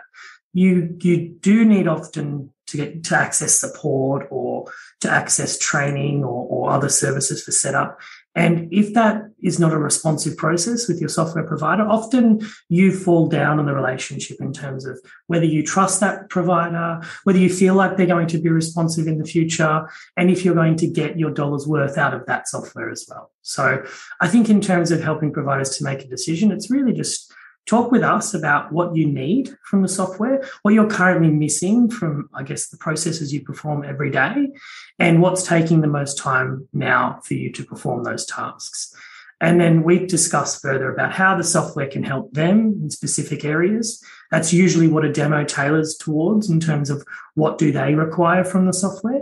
You 0.53 0.97
you 1.01 1.29
do 1.39 1.63
need 1.63 1.87
often 1.87 2.51
to 2.67 2.77
get 2.77 3.03
to 3.05 3.15
access 3.15 3.59
support 3.59 4.27
or 4.29 4.65
to 5.01 5.09
access 5.09 5.57
training 5.57 6.23
or, 6.23 6.47
or 6.47 6.71
other 6.71 6.89
services 6.89 7.43
for 7.43 7.51
setup. 7.51 7.99
And 8.35 8.71
if 8.71 8.93
that 8.93 9.23
is 9.41 9.59
not 9.59 9.73
a 9.73 9.79
responsive 9.79 10.37
process 10.37 10.87
with 10.87 10.99
your 10.99 11.09
software 11.09 11.43
provider, 11.43 11.81
often 11.81 12.47
you 12.69 12.91
fall 12.91 13.27
down 13.27 13.57
on 13.57 13.65
the 13.65 13.73
relationship 13.73 14.39
in 14.39 14.53
terms 14.53 14.85
of 14.85 14.99
whether 15.25 15.45
you 15.45 15.63
trust 15.63 16.01
that 16.01 16.29
provider, 16.29 17.01
whether 17.23 17.39
you 17.39 17.49
feel 17.49 17.73
like 17.73 17.97
they're 17.97 18.05
going 18.05 18.27
to 18.27 18.37
be 18.37 18.49
responsive 18.49 19.07
in 19.07 19.17
the 19.17 19.25
future, 19.25 19.89
and 20.17 20.29
if 20.29 20.45
you're 20.45 20.53
going 20.53 20.75
to 20.75 20.87
get 20.87 21.17
your 21.17 21.31
dollars 21.31 21.65
worth 21.65 21.97
out 21.97 22.13
of 22.13 22.27
that 22.27 22.47
software 22.47 22.91
as 22.91 23.07
well. 23.09 23.31
So 23.41 23.83
I 24.21 24.27
think 24.27 24.51
in 24.51 24.61
terms 24.61 24.91
of 24.91 25.01
helping 25.01 25.33
providers 25.33 25.75
to 25.77 25.83
make 25.83 26.03
a 26.03 26.07
decision, 26.07 26.51
it's 26.51 26.69
really 26.69 26.93
just 26.93 27.33
talk 27.67 27.91
with 27.91 28.01
us 28.01 28.33
about 28.33 28.71
what 28.71 28.95
you 28.95 29.05
need 29.05 29.55
from 29.63 29.83
the 29.83 29.87
software, 29.89 30.43
what 30.63 30.73
you're 30.73 30.89
currently 30.89 31.29
missing 31.29 31.89
from, 31.89 32.29
I 32.33 32.41
guess, 32.43 32.69
the 32.69 32.77
processes 32.77 33.31
you 33.33 33.41
perform 33.41 33.83
every 33.83 34.09
day, 34.09 34.49
and 34.97 35.21
what's 35.21 35.43
taking 35.43 35.81
the 35.81 35.87
most 35.87 36.17
time 36.17 36.67
now 36.73 37.19
for 37.23 37.35
you 37.35 37.51
to 37.51 37.63
perform 37.63 38.03
those 38.03 38.25
tasks. 38.25 38.95
And 39.39 39.61
then 39.61 39.83
we 39.83 40.05
discuss 40.07 40.59
further 40.59 40.91
about 40.91 41.13
how 41.13 41.37
the 41.37 41.43
software 41.43 41.87
can 41.87 42.03
help 42.03 42.33
them 42.33 42.79
in 42.81 42.89
specific 42.89 43.45
areas. 43.45 44.03
That's 44.31 44.51
usually 44.51 44.87
what 44.87 45.05
a 45.05 45.11
demo 45.11 45.43
tailors 45.43 45.95
towards 45.95 46.49
in 46.49 46.59
terms 46.59 46.89
of 46.89 47.05
what 47.35 47.59
do 47.59 47.71
they 47.71 47.93
require 47.93 48.43
from 48.43 48.65
the 48.65 48.73
software. 48.73 49.21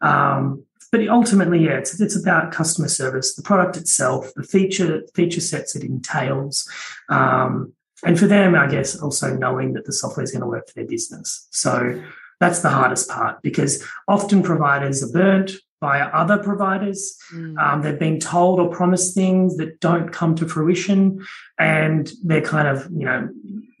Um, 0.00 0.64
but 0.90 1.06
ultimately, 1.08 1.66
yeah, 1.66 1.76
it's, 1.76 2.00
it's 2.00 2.16
about 2.16 2.52
customer 2.52 2.88
service, 2.88 3.34
the 3.34 3.42
product 3.42 3.76
itself, 3.76 4.32
the 4.34 4.42
feature 4.42 5.02
feature 5.14 5.40
sets 5.40 5.76
it 5.76 5.84
entails, 5.84 6.68
um, 7.08 7.72
and 8.04 8.18
for 8.18 8.26
them, 8.26 8.54
I 8.54 8.66
guess 8.66 8.98
also 8.98 9.36
knowing 9.36 9.74
that 9.74 9.84
the 9.84 9.92
software 9.92 10.24
is 10.24 10.32
going 10.32 10.42
to 10.42 10.46
work 10.46 10.68
for 10.68 10.74
their 10.74 10.86
business. 10.86 11.46
So 11.50 12.02
that's 12.38 12.60
the 12.60 12.70
hardest 12.70 13.08
part 13.08 13.42
because 13.42 13.84
often 14.08 14.42
providers 14.42 15.02
are 15.02 15.12
burnt 15.12 15.52
by 15.80 16.00
other 16.00 16.38
providers. 16.38 17.16
Mm. 17.32 17.58
Um, 17.58 17.82
they've 17.82 17.98
been 17.98 18.20
told 18.20 18.60
or 18.60 18.68
promised 18.68 19.14
things 19.14 19.56
that 19.56 19.80
don't 19.80 20.12
come 20.12 20.34
to 20.36 20.46
fruition, 20.46 21.26
and 21.58 22.10
they're 22.22 22.42
kind 22.42 22.68
of, 22.68 22.90
you 22.90 23.06
know, 23.06 23.28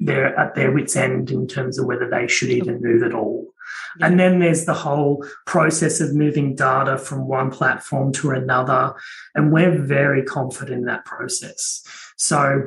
they're 0.00 0.34
at 0.38 0.54
their 0.54 0.72
wits' 0.72 0.96
end 0.96 1.30
in 1.30 1.46
terms 1.46 1.78
of 1.78 1.86
whether 1.86 2.08
they 2.08 2.26
should 2.26 2.48
even 2.48 2.80
move 2.80 3.02
at 3.02 3.14
all. 3.14 3.46
Yeah. 3.98 4.06
And 4.06 4.18
then 4.18 4.38
there's 4.38 4.64
the 4.64 4.74
whole 4.74 5.24
process 5.46 6.00
of 6.00 6.14
moving 6.14 6.54
data 6.54 6.96
from 6.96 7.28
one 7.28 7.50
platform 7.50 8.12
to 8.14 8.30
another. 8.30 8.94
And 9.34 9.52
we're 9.52 9.78
very 9.78 10.22
confident 10.22 10.78
in 10.80 10.84
that 10.86 11.04
process. 11.04 11.82
So 12.16 12.62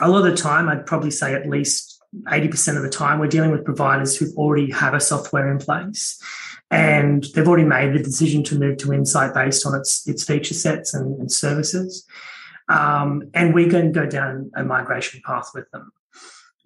a 0.00 0.08
lot 0.08 0.24
of 0.24 0.30
the 0.30 0.36
time, 0.36 0.68
I'd 0.68 0.86
probably 0.86 1.10
say 1.10 1.34
at 1.34 1.48
least 1.48 2.02
80% 2.26 2.76
of 2.76 2.82
the 2.82 2.88
time, 2.88 3.18
we're 3.18 3.26
dealing 3.26 3.50
with 3.50 3.64
providers 3.64 4.16
who 4.16 4.32
already 4.34 4.70
have 4.72 4.94
a 4.94 5.00
software 5.00 5.50
in 5.50 5.58
place 5.58 6.20
and 6.70 7.24
they've 7.34 7.48
already 7.48 7.64
made 7.64 7.94
the 7.94 8.02
decision 8.02 8.42
to 8.44 8.58
move 8.58 8.78
to 8.78 8.92
Insight 8.92 9.34
based 9.34 9.66
on 9.66 9.74
its, 9.74 10.06
its 10.06 10.24
feature 10.24 10.54
sets 10.54 10.94
and, 10.94 11.18
and 11.18 11.32
services. 11.32 12.06
Um, 12.68 13.30
and 13.32 13.54
we 13.54 13.68
can 13.68 13.92
go 13.92 14.06
down 14.06 14.50
a 14.54 14.62
migration 14.62 15.22
path 15.24 15.50
with 15.54 15.70
them. 15.70 15.90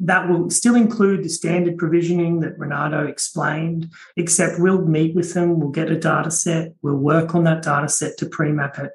That 0.01 0.29
will 0.29 0.51
still 0.51 0.75
include 0.75 1.23
the 1.23 1.29
standard 1.29 1.79
provisioning 1.79 2.40
that 2.40 2.59
Renato 2.59 3.07
explained, 3.07 3.92
except 4.16 4.59
we'll 4.59 4.85
meet 4.85 5.14
with 5.14 5.35
them, 5.35 5.61
we'll 5.61 5.71
get 5.71 5.92
a 5.92 5.99
data 5.99 6.31
set, 6.31 6.75
we'll 6.83 6.97
work 6.97 7.37
on 7.37 7.45
that 7.45 7.62
data 7.62 7.88
set 7.88 8.18
to 8.18 8.27
pre 8.27 8.51
map 8.51 8.79
it. 8.81 8.90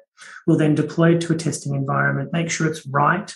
We'll 0.46 0.58
then 0.58 0.74
deploy 0.74 1.14
it 1.14 1.22
to 1.22 1.32
a 1.32 1.36
testing 1.36 1.74
environment, 1.74 2.32
make 2.32 2.50
sure 2.50 2.66
it's 2.66 2.86
right 2.86 3.34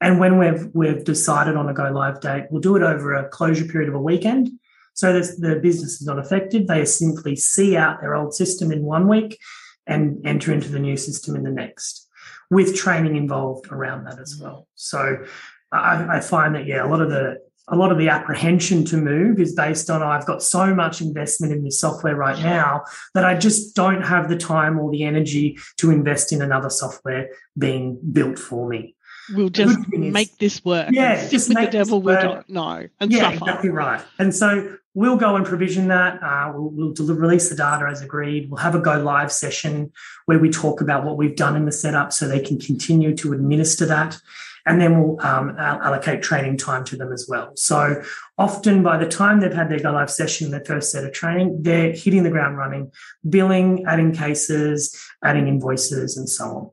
and 0.00 0.18
when 0.18 0.38
we've 0.38 0.68
we've 0.72 1.04
decided 1.04 1.56
on 1.56 1.68
a 1.68 1.74
go 1.74 1.90
live 1.90 2.20
date, 2.20 2.46
we'll 2.50 2.60
do 2.60 2.76
it 2.76 2.82
over 2.82 3.14
a 3.14 3.28
closure 3.28 3.66
period 3.66 3.88
of 3.88 3.94
a 3.94 4.00
weekend. 4.00 4.50
So 4.94 5.12
the 5.12 5.58
business 5.62 6.00
is 6.00 6.06
not 6.06 6.18
affected. 6.18 6.66
They 6.66 6.84
simply 6.84 7.36
see 7.36 7.76
out 7.76 8.00
their 8.00 8.14
old 8.14 8.34
system 8.34 8.72
in 8.72 8.82
one 8.82 9.08
week 9.08 9.38
and 9.86 10.20
enter 10.26 10.52
into 10.52 10.68
the 10.68 10.78
new 10.78 10.96
system 10.96 11.36
in 11.36 11.42
the 11.42 11.50
next, 11.50 12.08
with 12.50 12.76
training 12.76 13.16
involved 13.16 13.68
around 13.70 14.04
that 14.04 14.18
as 14.18 14.36
well. 14.40 14.68
So 14.74 15.24
I, 15.72 16.16
I 16.16 16.20
find 16.20 16.54
that 16.54 16.66
yeah, 16.66 16.84
a 16.84 16.88
lot 16.88 17.00
of 17.00 17.10
the 17.10 17.38
a 17.68 17.76
lot 17.76 17.92
of 17.92 17.98
the 17.98 18.08
apprehension 18.08 18.84
to 18.86 18.96
move 18.96 19.38
is 19.38 19.54
based 19.54 19.90
on 19.90 20.02
I've 20.02 20.26
got 20.26 20.42
so 20.42 20.74
much 20.74 21.00
investment 21.00 21.52
in 21.52 21.62
this 21.62 21.78
software 21.78 22.16
right 22.16 22.38
now 22.42 22.82
that 23.14 23.24
I 23.24 23.36
just 23.36 23.76
don't 23.76 24.02
have 24.02 24.28
the 24.28 24.36
time 24.36 24.78
or 24.78 24.90
the 24.90 25.04
energy 25.04 25.56
to 25.76 25.90
invest 25.92 26.32
in 26.32 26.42
another 26.42 26.68
software 26.68 27.28
being 27.56 28.00
built 28.12 28.40
for 28.40 28.68
me 28.68 28.96
we'll 29.34 29.48
just 29.48 29.78
make 29.92 30.38
this 30.38 30.64
work. 30.64 30.88
Yeah, 30.90 31.28
just 31.28 31.48
make 31.48 31.70
the 31.70 31.78
devil 31.78 32.02
we 32.02 32.12
don't 32.14 32.48
know 32.48 32.88
and 33.00 33.12
yeah, 33.12 33.32
exactly 33.32 33.70
right. 33.70 34.02
And 34.18 34.34
so 34.34 34.76
we'll 34.94 35.16
go 35.16 35.36
and 35.36 35.46
provision 35.46 35.88
that. 35.88 36.22
Uh, 36.22 36.52
we'll, 36.54 36.70
we'll 36.70 36.92
deliver, 36.92 37.20
release 37.20 37.48
the 37.48 37.56
data 37.56 37.86
as 37.88 38.02
agreed. 38.02 38.50
We'll 38.50 38.58
have 38.58 38.74
a 38.74 38.80
go 38.80 39.00
live 39.00 39.30
session 39.30 39.92
where 40.26 40.38
we 40.38 40.50
talk 40.50 40.80
about 40.80 41.04
what 41.04 41.16
we've 41.16 41.36
done 41.36 41.56
in 41.56 41.64
the 41.64 41.72
setup 41.72 42.12
so 42.12 42.26
they 42.26 42.40
can 42.40 42.58
continue 42.58 43.14
to 43.16 43.32
administer 43.32 43.86
that. 43.86 44.20
and 44.66 44.80
then 44.80 45.00
we'll 45.00 45.20
um, 45.24 45.56
allocate 45.58 46.22
training 46.22 46.56
time 46.56 46.84
to 46.84 46.96
them 46.96 47.12
as 47.12 47.26
well. 47.28 47.52
So 47.56 48.02
often 48.38 48.82
by 48.82 48.98
the 48.98 49.08
time 49.08 49.40
they've 49.40 49.52
had 49.52 49.68
their 49.68 49.80
go 49.80 49.92
live 49.92 50.10
session, 50.10 50.50
their 50.50 50.64
first 50.64 50.92
set 50.92 51.04
of 51.04 51.12
training, 51.12 51.62
they're 51.62 51.92
hitting 51.92 52.22
the 52.22 52.30
ground 52.30 52.58
running, 52.58 52.92
billing, 53.28 53.84
adding 53.86 54.12
cases, 54.12 54.96
adding 55.24 55.48
invoices, 55.48 56.16
and 56.16 56.28
so 56.28 56.44
on. 56.44 56.70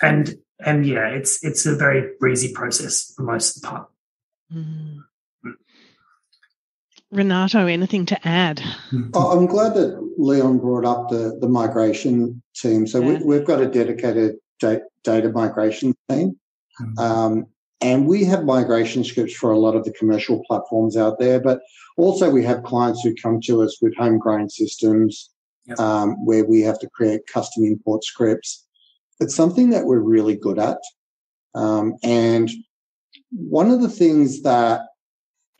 And 0.00 0.36
and 0.64 0.86
yeah, 0.86 1.08
it's 1.08 1.44
it's 1.44 1.66
a 1.66 1.76
very 1.76 2.10
breezy 2.18 2.52
process 2.52 3.12
for 3.16 3.22
most 3.22 3.56
of 3.56 3.62
the 3.62 3.68
part. 3.68 3.88
Mm. 4.54 4.98
Renato, 7.10 7.66
anything 7.66 8.04
to 8.06 8.28
add? 8.28 8.62
I'm 8.92 9.46
glad 9.46 9.74
that 9.74 10.14
Leon 10.18 10.58
brought 10.58 10.84
up 10.84 11.08
the, 11.08 11.38
the 11.40 11.48
migration 11.48 12.42
team. 12.54 12.86
So 12.86 13.00
yeah. 13.00 13.18
we, 13.22 13.34
have 13.36 13.46
got 13.46 13.62
a 13.62 13.66
dedicated 13.66 14.36
data, 14.60 14.82
data 15.04 15.30
migration 15.30 15.94
team. 16.10 16.38
Mm-hmm. 16.80 16.98
Um, 16.98 17.46
and 17.80 18.06
we 18.06 18.24
have 18.24 18.44
migration 18.44 19.04
scripts 19.04 19.34
for 19.34 19.52
a 19.52 19.58
lot 19.58 19.74
of 19.74 19.84
the 19.84 19.92
commercial 19.92 20.42
platforms 20.44 20.96
out 20.96 21.18
there, 21.18 21.40
but 21.40 21.60
also 21.96 22.28
we 22.28 22.44
have 22.44 22.62
clients 22.64 23.02
who 23.02 23.14
come 23.14 23.40
to 23.42 23.62
us 23.62 23.78
with 23.80 23.96
homegrown 23.96 24.50
systems 24.50 25.30
yep. 25.66 25.78
um, 25.78 26.24
where 26.26 26.44
we 26.44 26.60
have 26.62 26.78
to 26.80 26.90
create 26.90 27.26
custom 27.26 27.64
import 27.64 28.04
scripts. 28.04 28.66
It's 29.20 29.34
something 29.34 29.70
that 29.70 29.84
we're 29.84 30.00
really 30.00 30.36
good 30.36 30.58
at. 30.58 30.78
Um, 31.54 31.94
and 32.02 32.50
one 33.30 33.70
of 33.70 33.80
the 33.80 33.88
things 33.88 34.42
that 34.42 34.82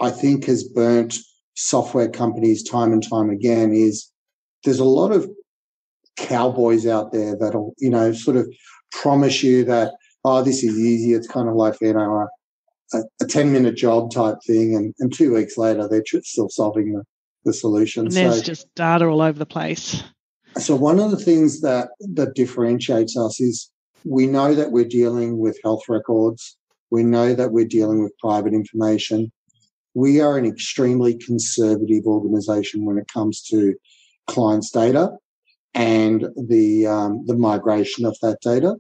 I 0.01 0.11
think 0.11 0.45
has 0.45 0.65
burnt 0.65 1.19
software 1.55 2.09
companies 2.09 2.63
time 2.63 2.93
and 2.93 3.03
time 3.03 3.31
again 3.31 3.73
is 3.73 4.11
there's 4.65 4.79
a 4.79 4.85
lot 4.85 5.11
of 5.11 5.29
cowboys 6.17 6.87
out 6.87 7.13
there 7.13 7.37
that'll, 7.37 7.75
you 7.79 7.91
know, 7.91 8.13
sort 8.13 8.37
of 8.37 8.49
promise 8.93 9.43
you 9.43 9.65
that, 9.65 9.93
oh, 10.25 10.43
this 10.43 10.63
is 10.63 10.79
easy. 10.79 11.15
It's 11.15 11.29
kind 11.29 11.49
of 11.49 11.55
like, 11.55 11.81
you 11.81 11.93
know, 11.93 12.29
a, 12.93 12.99
a 13.21 13.27
10 13.27 13.53
minute 13.53 13.77
job 13.77 14.13
type 14.13 14.37
thing. 14.47 14.75
And, 14.75 14.95
and 14.99 15.13
two 15.13 15.35
weeks 15.35 15.59
later, 15.59 15.89
they're 15.89 16.03
still 16.23 16.49
solving 16.49 16.93
the, 16.93 17.05
the 17.45 17.53
solution. 17.53 18.07
And 18.07 18.15
there's 18.15 18.37
so, 18.37 18.43
just 18.43 18.75
data 18.75 19.07
all 19.07 19.23
over 19.23 19.39
the 19.39 19.47
place. 19.47 20.03
So 20.59 20.77
one 20.77 20.99
of 21.01 21.11
the 21.11 21.17
things 21.17 21.61
that, 21.61 21.91
that 22.15 22.35
differentiates 22.35 23.17
us 23.17 23.41
is 23.41 23.71
we 24.05 24.27
know 24.27 24.55
that 24.55 24.73
we're 24.73 24.85
dealing 24.85 25.39
with 25.39 25.59
health 25.63 25.83
records. 25.89 26.57
We 26.91 27.03
know 27.03 27.35
that 27.35 27.53
we're 27.53 27.67
dealing 27.67 28.03
with 28.03 28.17
private 28.19 28.55
information 28.55 29.31
we 29.99 30.21
are 30.21 30.39
an 30.39 30.47
extremely 30.47 31.19
conservative 31.19 32.07
organization 32.07 32.85
when 32.85 32.99
it 32.99 33.09
comes 33.13 33.43
to 33.43 33.75
clients' 34.29 34.71
data 34.71 35.11
and 35.75 36.29
the 36.37 36.87
um, 36.87 37.25
the 37.27 37.37
migration 37.37 38.05
of 38.05 38.17
that 38.23 38.39
data. 38.41 38.77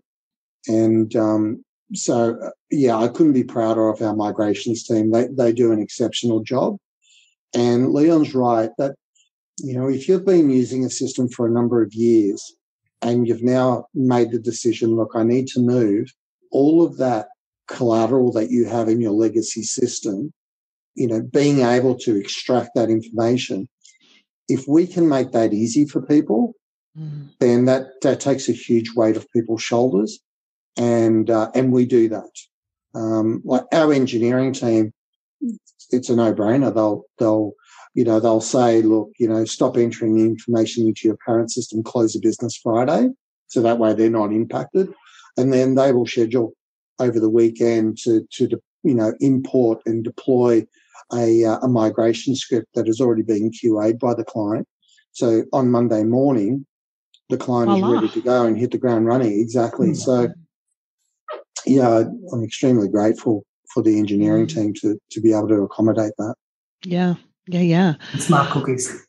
And 0.69 1.15
um, 1.17 1.65
so, 1.95 2.53
yeah, 2.71 2.97
I 2.97 3.09
couldn't 3.09 3.33
be 3.33 3.43
prouder 3.43 3.89
of 3.89 4.01
our 4.01 4.15
migrations 4.15 4.85
team. 4.85 5.11
They 5.11 5.27
they 5.27 5.53
do 5.53 5.73
an 5.73 5.81
exceptional 5.81 6.41
job. 6.45 6.77
And 7.53 7.93
Leon's 7.93 8.35
right 8.35 8.71
that 8.79 8.95
you 9.59 9.75
know 9.75 9.89
if 9.89 10.09
you've 10.09 10.27
been 10.27 10.51
using 10.51 10.85
a 10.85 10.91
system 10.91 11.29
for 11.29 11.47
a 11.47 11.51
number 11.51 11.83
of 11.83 11.95
years 11.95 12.55
and 13.03 13.29
you've 13.29 13.45
now 13.45 13.87
made 13.95 14.33
the 14.33 14.39
decision, 14.39 14.97
look, 14.97 15.13
I 15.15 15.23
need 15.23 15.47
to 15.49 15.61
move 15.61 16.13
all 16.51 16.85
of 16.85 16.97
that 16.97 17.29
collateral 17.69 18.33
that 18.33 18.51
you 18.51 18.65
have 18.65 18.89
in 18.89 19.01
your 19.01 19.13
legacy 19.13 19.63
system 19.63 20.33
you 20.99 21.07
know, 21.07 21.23
being 21.23 21.61
able 21.61 21.95
to 21.95 22.17
extract 22.17 22.71
that 22.75 22.91
information. 22.91 23.69
If 24.49 24.67
we 24.67 24.87
can 24.87 25.09
make 25.09 25.31
that 25.31 25.53
easy 25.53 25.87
for 25.87 26.03
people, 26.03 26.55
mm. 26.99 27.31
then 27.39 27.67
that, 27.67 27.87
that 28.03 28.19
takes 28.19 28.49
a 28.49 28.53
huge 28.53 28.95
weight 28.97 29.17
off 29.17 29.25
people's 29.33 29.63
shoulders. 29.63 30.19
And, 30.77 31.31
uh, 31.31 31.51
and 31.55 31.73
we 31.73 31.87
do 31.87 32.09
that. 32.09 32.31
Um, 32.97 33.43
like 33.45 33.63
our 33.73 33.93
engineering 33.93 34.53
team, 34.53 34.93
it's 35.91 36.09
a 36.09 36.17
no 36.17 36.35
brainer. 36.35 36.75
They'll, 36.75 37.05
they'll, 37.19 37.53
you 37.95 38.05
know, 38.05 38.21
they'll 38.21 38.41
say, 38.41 38.83
look, 38.83 39.11
you 39.19 39.29
know, 39.29 39.45
stop 39.45 39.77
entering 39.77 40.17
the 40.17 40.25
information 40.25 40.87
into 40.87 41.09
your 41.09 41.17
current 41.17 41.51
system, 41.51 41.83
close 41.83 42.13
the 42.13 42.21
business 42.21 42.57
Friday. 42.57 43.09
So 43.49 43.63
that 43.63 43.79
way 43.79 43.95
they're 43.95 44.11
not 44.11 44.33
impacted. 44.33 44.93
And 45.37 45.53
then 45.53 45.75
they 45.75 45.93
will 45.93 46.07
schedule 46.07 46.53
over 46.99 47.19
the 47.19 47.31
weekend 47.31 47.99
to, 47.99 48.27
to, 48.33 48.61
you 48.83 48.95
know, 48.95 49.15
import 49.21 49.81
and 49.87 50.05
deploy 50.05 50.67
a, 51.13 51.45
uh, 51.45 51.59
a 51.61 51.69
migration 51.69 52.35
script 52.35 52.69
that 52.75 52.87
has 52.87 53.01
already 53.01 53.23
been 53.23 53.51
QA'd 53.51 53.99
by 53.99 54.15
the 54.15 54.25
client. 54.25 54.67
So 55.13 55.45
on 55.53 55.71
Monday 55.71 56.05
morning, 56.05 56.67
the 57.31 57.37
client 57.37 57.73
is 57.73 57.83
ready 57.83 58.09
to 58.09 58.21
go 58.21 58.47
and 58.47 58.59
hit 58.59 58.71
the 58.71 58.79
ground 58.79 59.07
running. 59.07 59.41
Exactly. 59.41 59.89
Mm. 59.89 59.97
So, 59.97 60.29
yeah, 61.67 62.05
I'm 62.33 62.43
extremely 62.43 62.89
grateful 62.89 63.45
for 63.73 63.83
the 63.83 63.99
engineering 63.99 64.47
mm. 64.47 64.55
team 64.55 64.75
to 64.75 64.99
to 65.11 65.21
be 65.21 65.33
able 65.33 65.49
to 65.49 65.63
accommodate 65.63 66.13
that. 66.19 66.35
Yeah, 66.85 67.15
yeah, 67.47 67.61
yeah. 67.61 67.95
Smart 68.19 68.51
cookies. 68.51 69.07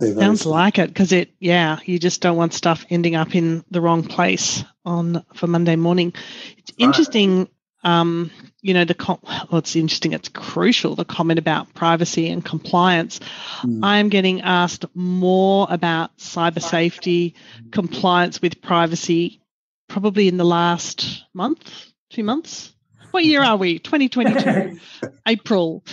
Sounds 0.00 0.44
like 0.44 0.78
it 0.80 0.88
because 0.88 1.12
it, 1.12 1.30
yeah, 1.38 1.78
you 1.84 1.98
just 1.98 2.20
don't 2.20 2.36
want 2.36 2.54
stuff 2.54 2.84
ending 2.90 3.14
up 3.14 3.36
in 3.36 3.64
the 3.70 3.80
wrong 3.80 4.02
place 4.02 4.64
on 4.84 5.24
for 5.34 5.46
Monday 5.46 5.76
morning. 5.76 6.12
It's 6.58 6.72
interesting 6.76 7.48
um, 7.84 8.30
you 8.60 8.74
know, 8.74 8.84
the 8.84 8.94
com- 8.94 9.18
well, 9.22 9.58
it's 9.58 9.74
interesting, 9.74 10.12
it's 10.12 10.28
crucial, 10.28 10.94
the 10.94 11.04
comment 11.04 11.38
about 11.38 11.74
privacy 11.74 12.28
and 12.28 12.44
compliance. 12.44 13.18
Mm. 13.62 13.80
I'm 13.82 14.08
getting 14.08 14.42
asked 14.42 14.84
more 14.94 15.66
about 15.68 16.16
cyber 16.18 16.62
safety, 16.62 17.34
compliance 17.72 18.40
with 18.40 18.62
privacy, 18.62 19.40
probably 19.88 20.28
in 20.28 20.36
the 20.36 20.44
last 20.44 21.24
month, 21.34 21.92
two 22.10 22.22
months. 22.22 22.71
What 23.12 23.24
year 23.24 23.42
are 23.42 23.56
we? 23.56 23.78
2022, 23.78 24.78
April. 25.28 25.84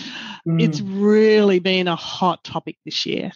Mm. 0.48 0.62
It's 0.62 0.82
really 0.82 1.60
been 1.60 1.88
a 1.88 1.96
hot 1.96 2.44
topic 2.44 2.78
this 2.86 3.06
year. 3.06 3.32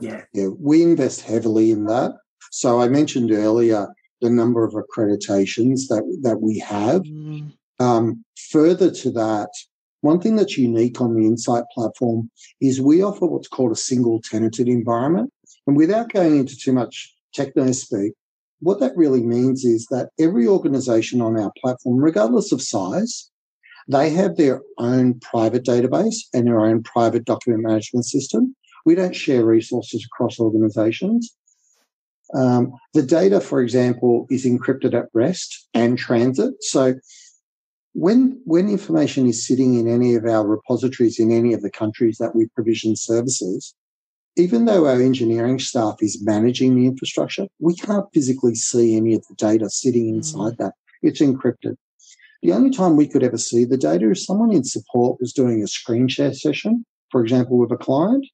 Yeah. 0.00 0.22
Yeah, 0.32 0.48
we 0.58 0.82
invest 0.82 1.22
heavily 1.22 1.70
in 1.70 1.84
that. 1.86 2.12
So 2.50 2.80
I 2.80 2.88
mentioned 2.88 3.30
earlier 3.30 3.88
the 4.20 4.30
number 4.30 4.64
of 4.64 4.74
accreditations 4.74 5.88
that 5.88 6.02
that 6.22 6.40
we 6.40 6.58
have. 6.58 7.02
Mm. 7.02 7.52
Um, 7.78 8.24
further 8.50 8.90
to 8.90 9.10
that, 9.12 9.48
one 10.02 10.20
thing 10.20 10.36
that's 10.36 10.58
unique 10.58 11.00
on 11.00 11.14
the 11.14 11.24
Insight 11.24 11.64
platform 11.74 12.30
is 12.60 12.80
we 12.80 13.02
offer 13.02 13.26
what's 13.26 13.48
called 13.48 13.72
a 13.72 13.76
single 13.76 14.20
tenanted 14.22 14.68
environment. 14.68 15.32
And 15.66 15.76
without 15.76 16.12
going 16.12 16.38
into 16.38 16.56
too 16.56 16.72
much 16.72 17.14
techno 17.32 17.72
speak, 17.72 18.12
what 18.60 18.80
that 18.80 18.96
really 18.96 19.22
means 19.22 19.64
is 19.64 19.86
that 19.90 20.10
every 20.18 20.46
organization 20.46 21.20
on 21.20 21.38
our 21.38 21.52
platform, 21.60 21.96
regardless 21.96 22.52
of 22.52 22.62
size, 22.62 23.30
they 23.88 24.10
have 24.10 24.36
their 24.36 24.62
own 24.78 25.18
private 25.20 25.64
database 25.64 26.16
and 26.32 26.46
their 26.46 26.60
own 26.60 26.82
private 26.82 27.24
document 27.24 27.64
management 27.64 28.04
system. 28.04 28.54
We 28.86 28.94
don't 28.94 29.16
share 29.16 29.44
resources 29.44 30.06
across 30.06 30.38
organizations. 30.38 31.34
Um, 32.34 32.72
the 32.94 33.02
data, 33.02 33.40
for 33.40 33.60
example, 33.60 34.26
is 34.30 34.46
encrypted 34.46 34.94
at 34.94 35.08
rest 35.12 35.68
and 35.74 35.98
transit. 35.98 36.54
So 36.60 36.94
when 37.92 38.40
when 38.44 38.68
information 38.68 39.26
is 39.26 39.44
sitting 39.44 39.74
in 39.74 39.88
any 39.88 40.14
of 40.14 40.24
our 40.24 40.46
repositories 40.46 41.18
in 41.18 41.32
any 41.32 41.52
of 41.52 41.62
the 41.62 41.70
countries 41.70 42.18
that 42.18 42.36
we 42.36 42.46
provision 42.54 42.94
services, 42.94 43.74
even 44.36 44.64
though 44.64 44.86
our 44.86 45.00
engineering 45.00 45.58
staff 45.58 45.96
is 46.00 46.22
managing 46.24 46.76
the 46.76 46.86
infrastructure, 46.86 47.46
we 47.58 47.74
can't 47.74 48.06
physically 48.14 48.54
see 48.54 48.96
any 48.96 49.14
of 49.14 49.26
the 49.28 49.34
data 49.34 49.68
sitting 49.68 50.12
mm. 50.12 50.16
inside 50.16 50.54
mm. 50.54 50.58
that. 50.58 50.72
It's 51.02 51.20
encrypted. 51.20 51.76
The 52.42 52.52
only 52.52 52.70
time 52.70 52.96
we 52.96 53.08
could 53.08 53.22
ever 53.22 53.38
see 53.38 53.64
the 53.64 53.76
data 53.76 54.10
is 54.10 54.24
someone 54.24 54.52
in 54.52 54.64
support 54.64 55.20
was 55.20 55.32
doing 55.32 55.62
a 55.62 55.66
screen 55.66 56.08
share 56.08 56.32
session, 56.32 56.84
for 57.10 57.22
example, 57.22 57.58
with 57.58 57.72
a 57.72 57.76
client. 57.76 58.26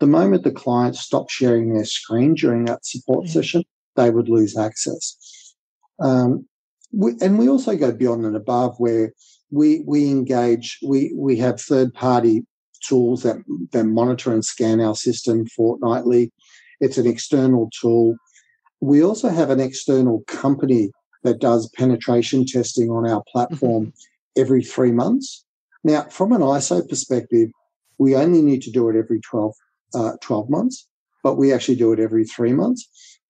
The 0.00 0.06
moment 0.06 0.44
the 0.44 0.50
client 0.50 0.96
stopped 0.96 1.30
sharing 1.30 1.72
their 1.72 1.84
screen 1.84 2.34
during 2.34 2.66
that 2.66 2.84
support 2.84 3.26
mm. 3.26 3.30
session, 3.30 3.64
they 3.96 4.10
would 4.10 4.28
lose 4.28 4.56
access. 4.56 5.54
Um, 6.00 6.46
we, 6.92 7.12
and 7.20 7.38
we 7.38 7.48
also 7.48 7.76
go 7.76 7.92
beyond 7.92 8.24
and 8.24 8.36
above 8.36 8.76
where 8.78 9.12
we 9.50 9.82
we 9.86 10.10
engage 10.10 10.78
we 10.86 11.12
we 11.16 11.36
have 11.36 11.60
third 11.60 11.92
party 11.94 12.46
tools 12.86 13.22
that 13.22 13.36
that 13.72 13.84
monitor 13.84 14.32
and 14.32 14.44
scan 14.44 14.80
our 14.80 14.94
system 14.94 15.46
fortnightly 15.46 16.32
it's 16.80 16.98
an 16.98 17.06
external 17.06 17.70
tool 17.80 18.16
we 18.80 19.02
also 19.02 19.28
have 19.28 19.50
an 19.50 19.60
external 19.60 20.22
company 20.26 20.90
that 21.24 21.40
does 21.40 21.68
penetration 21.70 22.44
testing 22.46 22.90
on 22.90 23.08
our 23.08 23.22
platform 23.32 23.86
mm-hmm. 23.86 24.40
every 24.40 24.62
3 24.62 24.92
months 24.92 25.44
now 25.84 26.02
from 26.04 26.32
an 26.32 26.40
iso 26.40 26.86
perspective 26.88 27.50
we 27.98 28.14
only 28.14 28.42
need 28.42 28.62
to 28.62 28.70
do 28.70 28.88
it 28.88 28.96
every 28.96 29.20
12 29.20 29.54
uh, 29.94 30.12
12 30.20 30.50
months 30.50 30.86
but 31.24 31.36
we 31.36 31.52
actually 31.52 31.76
do 31.76 31.92
it 31.92 31.98
every 31.98 32.24
3 32.24 32.52
months 32.52 32.88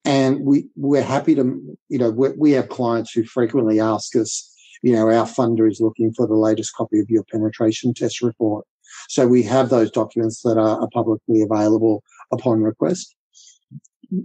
and 0.09 0.41
we, 0.41 0.67
we're 0.75 1.03
happy 1.03 1.35
to, 1.35 1.77
you 1.91 1.99
know, 1.99 2.11
we 2.11 2.53
have 2.53 2.71
clients 2.71 3.13
who 3.13 3.25
frequently 3.25 3.79
ask 3.79 4.17
us, 4.17 4.51
you 4.83 4.95
know, 4.95 5.11
our 5.11 5.27
funder 5.27 5.71
is 5.71 5.83
looking 5.83 6.15
for 6.15 6.27
the 6.27 6.35
latest 6.35 6.75
copy 6.75 6.99
of 6.99 7.11
your 7.11 7.25
penetration 7.25 7.93
test 7.93 8.23
report. 8.23 8.67
So 9.09 9.27
we 9.27 9.43
have 9.45 9.69
those 9.69 9.91
documents 9.91 10.43
that 10.43 10.59
are, 10.59 10.81
are 10.81 10.89
publicly 10.93 11.43
available 11.43 12.03
upon 12.33 12.63
request. 12.63 13.15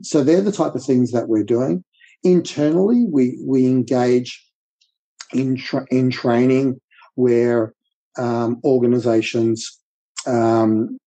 So 0.01 0.23
they're 0.23 0.41
the 0.41 0.51
type 0.51 0.75
of 0.75 0.83
things 0.83 1.11
that 1.11 1.27
we're 1.27 1.43
doing. 1.43 1.83
Internally, 2.23 3.05
we, 3.09 3.37
we 3.45 3.67
engage 3.67 4.41
in 5.33 5.57
tra- 5.57 5.87
in 5.91 6.09
training 6.09 6.79
where 7.15 7.73
um, 8.17 8.61
organizations 8.63 9.79
um, 10.27 10.97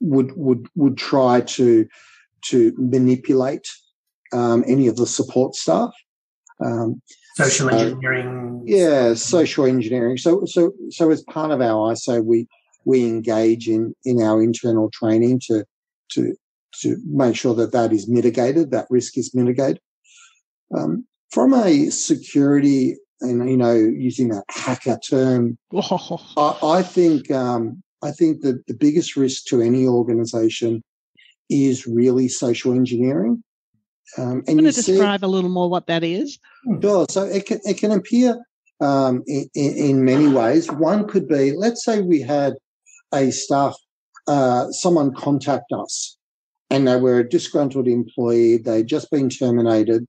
would 0.00 0.32
would 0.36 0.66
would 0.74 0.98
try 0.98 1.40
to 1.40 1.86
to 2.46 2.72
manipulate 2.76 3.66
um, 4.32 4.64
any 4.66 4.88
of 4.88 4.96
the 4.96 5.06
support 5.06 5.54
staff. 5.54 5.90
Um, 6.64 7.02
social 7.36 7.70
engineering. 7.70 8.62
yeah, 8.66 9.14
social 9.14 9.66
engineering. 9.66 10.18
So 10.18 10.44
so 10.46 10.72
so 10.90 11.10
as 11.10 11.22
part 11.22 11.50
of 11.50 11.60
our 11.60 11.92
ISO, 11.92 12.24
we 12.24 12.48
we 12.86 13.04
engage 13.04 13.68
in 13.68 13.94
in 14.04 14.22
our 14.22 14.42
internal 14.42 14.90
training 14.90 15.40
to 15.48 15.64
to 16.12 16.34
to 16.80 16.96
make 17.06 17.36
sure 17.36 17.54
that 17.54 17.72
that 17.72 17.92
is 17.92 18.08
mitigated, 18.08 18.70
that 18.70 18.86
risk 18.88 19.18
is 19.18 19.34
mitigated. 19.34 19.80
Um, 20.76 21.06
from 21.30 21.52
a 21.54 21.90
security 21.90 22.96
and 23.20 23.48
you 23.50 23.56
know 23.56 23.74
using 23.74 24.28
that 24.28 24.44
hacker 24.48 24.98
term, 24.98 25.58
I, 25.74 26.58
I 26.62 26.82
think 26.82 27.30
um, 27.30 27.82
I 28.02 28.12
think 28.12 28.40
that 28.42 28.66
the 28.66 28.74
biggest 28.74 29.16
risk 29.16 29.44
to 29.46 29.60
any 29.60 29.86
organization 29.86 30.82
is 31.50 31.86
really 31.86 32.28
social 32.28 32.72
engineering. 32.72 33.42
Um, 34.16 34.44
and 34.46 34.60
you 34.60 34.70
describe 34.70 35.24
a 35.24 35.26
little 35.26 35.50
more 35.50 35.68
what 35.68 35.88
that 35.88 36.04
is. 36.04 36.38
Sure. 36.80 37.06
So 37.10 37.24
it 37.24 37.46
can 37.46 37.58
it 37.64 37.78
can 37.78 37.90
appear 37.90 38.38
um, 38.80 39.22
in, 39.26 39.48
in, 39.54 40.04
many 40.04 40.28
ways. 40.28 40.70
One 40.70 41.08
could 41.08 41.26
be, 41.28 41.52
let's 41.52 41.84
say 41.84 42.02
we 42.02 42.20
had 42.20 42.54
a 43.16 43.30
staff, 43.30 43.74
uh, 44.28 44.70
someone 44.70 45.14
contact 45.14 45.72
us, 45.72 46.16
and 46.70 46.86
they 46.86 46.96
were 46.96 47.20
a 47.20 47.28
disgruntled 47.28 47.88
employee. 47.88 48.58
They'd 48.58 48.86
just 48.86 49.10
been 49.10 49.28
terminated, 49.28 50.06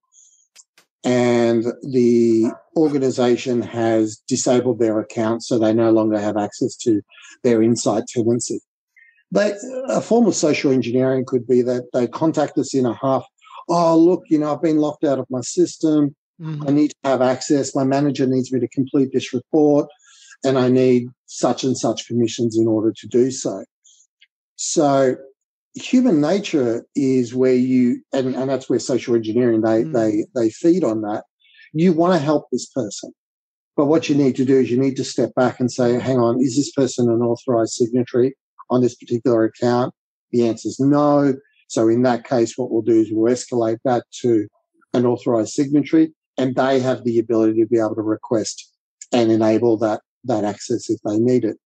and 1.04 1.66
the 1.84 2.52
organization 2.76 3.62
has 3.62 4.22
disabled 4.28 4.80
their 4.80 5.00
account, 5.00 5.44
so 5.44 5.58
they 5.58 5.74
no 5.74 5.92
longer 5.92 6.20
have 6.20 6.38
access 6.38 6.76
to 6.78 7.02
their 7.44 7.62
insight 7.62 8.04
tenancy. 8.08 8.60
They, 9.32 9.54
a 9.90 10.02
form 10.02 10.26
of 10.28 10.36
social 10.36 10.72
engineering 10.72 11.26
could 11.26 11.48
be 11.48 11.62
that 11.64 11.90
they 11.94 12.08
contact 12.08 12.58
us 12.58 12.74
in 12.74 12.86
a 12.86 12.94
half, 12.94 13.26
oh, 13.70 13.98
look, 13.98 14.24
you 14.30 14.40
know, 14.40 14.54
I've 14.54 14.62
been 14.62 14.78
locked 14.78 15.04
out 15.04 15.20
of 15.20 15.26
my 15.30 15.42
system. 15.42 16.16
Mm. 16.40 16.68
I 16.68 16.72
need 16.72 16.90
to 16.90 17.10
have 17.10 17.22
access. 17.22 17.76
My 17.76 17.84
manager 17.84 18.26
needs 18.26 18.54
me 18.54 18.60
to 18.60 18.68
complete 18.70 19.10
this 19.12 19.34
report 19.34 19.90
and 20.48 20.58
I 20.58 20.70
need 20.70 21.10
such 21.26 21.64
and 21.64 21.78
such 21.78 22.08
permissions 22.08 22.58
in 22.58 22.68
order 22.68 22.94
to 22.96 23.08
do 23.08 23.32
so. 23.32 23.66
So 24.56 25.18
human 25.76 26.22
nature 26.22 26.86
is 26.96 27.36
where 27.36 27.54
you, 27.54 28.02
and, 28.14 28.34
and 28.34 28.50
that's 28.50 28.70
where 28.70 28.80
social 28.80 29.16
engineering, 29.16 29.62
they, 29.62 29.84
mm. 29.84 29.94
they, 29.94 30.26
they 30.36 30.50
feed 30.50 30.84
on 30.84 31.02
that. 31.02 31.26
You 31.74 31.92
want 31.94 32.14
to 32.14 32.26
help 32.26 32.48
this 32.52 32.68
person. 32.68 33.12
But 33.76 33.86
what 33.86 34.10
you 34.10 34.16
need 34.16 34.36
to 34.38 34.46
do 34.46 34.58
is 34.58 34.72
you 34.72 34.80
need 34.80 34.96
to 34.96 35.04
step 35.04 35.36
back 35.36 35.60
and 35.60 35.72
say, 35.72 36.00
hang 36.00 36.18
on, 36.18 36.42
is 36.42 36.56
this 36.56 36.72
person 36.72 37.10
an 37.12 37.22
authorized 37.22 37.74
signatory 37.74 38.36
on 38.70 38.82
this 38.82 38.96
particular 38.96 39.44
account? 39.44 39.94
The 40.32 40.48
answer 40.48 40.70
is 40.70 40.80
no. 40.80 41.36
So 41.68 41.88
in 41.90 42.04
that 42.04 42.28
case, 42.28 42.54
what 42.56 42.72
we'll 42.72 42.82
do 42.82 43.00
is 43.00 43.10
we'll 43.12 43.32
escalate 43.32 43.78
that 43.84 44.06
to 44.22 44.48
an 44.94 45.06
authorized 45.06 45.52
signatory 45.52 46.14
and 46.38 46.56
they 46.56 46.80
have 46.80 47.04
the 47.04 47.20
ability 47.20 47.62
to 47.62 47.68
be 47.68 47.78
able 47.78 47.96
to 47.96 48.02
request 48.02 48.72
and 49.12 49.32
enable 49.32 49.78
that, 49.78 50.02
that 50.26 50.44
access 50.44 50.90
if 50.90 51.00
they 51.06 51.18
need 51.18 51.46
it. 51.46 51.58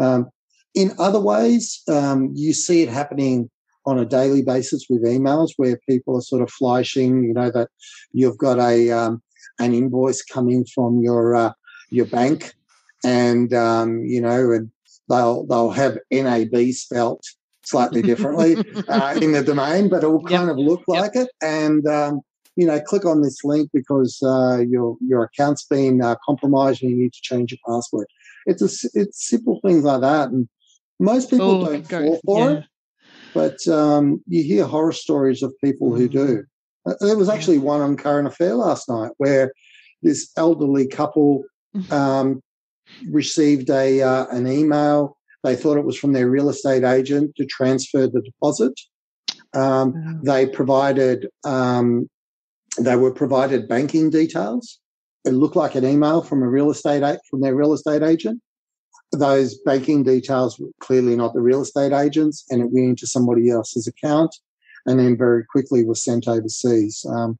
Um, 0.00 0.30
in 0.74 0.92
other 0.98 1.20
ways, 1.20 1.82
um, 1.88 2.30
you 2.34 2.52
see 2.52 2.82
it 2.82 2.88
happening 2.88 3.50
on 3.86 3.98
a 3.98 4.04
daily 4.04 4.42
basis 4.42 4.86
with 4.90 5.04
emails 5.04 5.50
where 5.56 5.78
people 5.88 6.16
are 6.16 6.22
sort 6.22 6.42
of 6.42 6.50
flashing, 6.50 7.24
you 7.24 7.32
know, 7.32 7.50
that 7.50 7.68
you've 8.12 8.36
got 8.38 8.58
a 8.58 8.90
um, 8.90 9.22
an 9.58 9.72
invoice 9.72 10.22
coming 10.22 10.66
from 10.74 11.00
your 11.00 11.34
uh, 11.34 11.52
your 11.90 12.06
bank, 12.06 12.54
and 13.04 13.54
um, 13.54 14.04
you 14.04 14.20
know, 14.20 14.52
and 14.52 14.70
they'll 15.08 15.46
they'll 15.46 15.70
have 15.70 15.98
NAB 16.10 16.72
spelt 16.72 17.22
slightly 17.64 18.02
differently 18.02 18.56
uh, 18.88 19.18
in 19.20 19.32
the 19.32 19.42
domain, 19.42 19.88
but 19.88 20.02
it 20.02 20.08
will 20.08 20.22
kind 20.22 20.48
yep. 20.48 20.50
of 20.50 20.58
look 20.58 20.82
like 20.86 21.14
it. 21.14 21.28
And 21.42 21.86
um, 21.86 22.20
you 22.56 22.66
know, 22.66 22.80
click 22.80 23.04
on 23.04 23.20
this 23.20 23.44
link 23.44 23.70
because 23.72 24.18
uh, 24.22 24.58
your 24.66 24.96
your 25.00 25.24
account's 25.24 25.64
been 25.64 26.02
uh, 26.02 26.16
compromised 26.24 26.82
and 26.82 26.90
you 26.90 26.96
need 26.96 27.12
to 27.12 27.20
change 27.22 27.52
your 27.52 27.58
password. 27.68 28.06
It's 28.46 28.62
a, 28.62 28.88
it's 28.94 29.28
simple 29.28 29.60
things 29.64 29.84
like 29.84 30.00
that, 30.00 30.30
and 30.30 30.48
most 30.98 31.30
people 31.30 31.66
oh, 31.66 31.72
don't 31.72 31.86
fall 31.88 32.20
for 32.24 32.50
yeah. 32.50 32.56
it, 32.56 32.64
but 33.34 33.68
um, 33.68 34.22
you 34.26 34.42
hear 34.42 34.64
horror 34.64 34.92
stories 34.92 35.42
of 35.42 35.54
people 35.62 35.90
mm. 35.90 35.98
who 35.98 36.08
do. 36.08 36.44
Uh, 36.86 36.94
there 37.00 37.18
was 37.18 37.28
actually 37.28 37.58
one 37.58 37.80
on 37.80 37.96
Current 37.96 38.26
Affair 38.26 38.54
last 38.54 38.88
night 38.88 39.12
where 39.18 39.52
this 40.02 40.30
elderly 40.36 40.86
couple 40.86 41.44
mm. 41.76 41.92
um, 41.92 42.42
received 43.10 43.68
a 43.68 44.00
uh, 44.00 44.26
an 44.28 44.46
email. 44.46 45.18
They 45.44 45.56
thought 45.56 45.76
it 45.76 45.84
was 45.84 45.98
from 45.98 46.12
their 46.12 46.30
real 46.30 46.48
estate 46.48 46.84
agent 46.84 47.36
to 47.36 47.44
transfer 47.44 48.06
the 48.06 48.22
deposit. 48.22 48.72
Um, 49.54 50.20
They 50.24 50.46
provided 50.46 51.28
um, 51.44 52.08
they 52.78 52.96
were 52.96 53.12
provided 53.12 53.68
banking 53.68 54.10
details. 54.10 54.78
It 55.24 55.32
looked 55.32 55.56
like 55.56 55.74
an 55.74 55.84
email 55.84 56.22
from 56.22 56.42
a 56.42 56.48
real 56.48 56.70
estate 56.70 57.02
from 57.28 57.40
their 57.40 57.54
real 57.54 57.72
estate 57.72 58.02
agent 58.02 58.40
those 59.12 59.56
banking 59.58 60.02
details 60.02 60.58
were 60.58 60.68
clearly 60.80 61.16
not 61.16 61.34
the 61.34 61.40
real 61.40 61.62
estate 61.62 61.92
agents 61.92 62.44
and 62.50 62.60
it 62.60 62.70
went 62.72 62.88
into 62.88 63.06
somebody 63.06 63.50
else's 63.50 63.86
account 63.86 64.34
and 64.84 64.98
then 64.98 65.16
very 65.16 65.44
quickly 65.44 65.84
was 65.84 66.02
sent 66.02 66.28
overseas. 66.28 67.04
Um, 67.08 67.38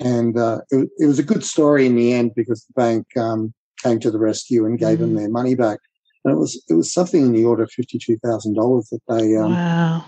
and 0.00 0.38
uh, 0.38 0.60
it, 0.70 0.88
it, 0.98 1.06
was 1.06 1.18
a 1.18 1.24
good 1.24 1.44
story 1.44 1.86
in 1.86 1.96
the 1.96 2.12
end 2.12 2.32
because 2.34 2.64
the 2.64 2.72
bank 2.80 3.06
um, 3.16 3.52
came 3.82 4.00
to 4.00 4.10
the 4.10 4.18
rescue 4.18 4.64
and 4.64 4.78
gave 4.78 4.98
mm. 4.98 5.02
them 5.02 5.14
their 5.14 5.28
money 5.28 5.54
back. 5.54 5.78
And 6.24 6.34
it 6.34 6.38
was 6.38 6.60
it 6.68 6.74
was 6.74 6.92
something 6.92 7.26
in 7.26 7.32
the 7.32 7.44
order 7.44 7.62
of 7.62 7.70
fifty 7.70 7.98
two 7.98 8.16
thousand 8.18 8.54
dollars 8.54 8.88
that 8.90 9.00
they 9.08 9.36
um, 9.36 9.52
wow. 9.52 10.04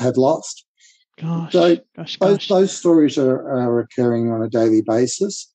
had 0.00 0.16
lost. 0.16 0.64
Gosh, 1.20 1.52
so 1.52 1.76
gosh, 1.96 2.16
gosh. 2.16 2.18
Those, 2.18 2.48
those 2.48 2.76
stories 2.76 3.18
are, 3.18 3.36
are, 3.36 3.80
occurring 3.80 4.30
on 4.30 4.42
a 4.42 4.48
daily 4.48 4.82
basis, 4.82 5.52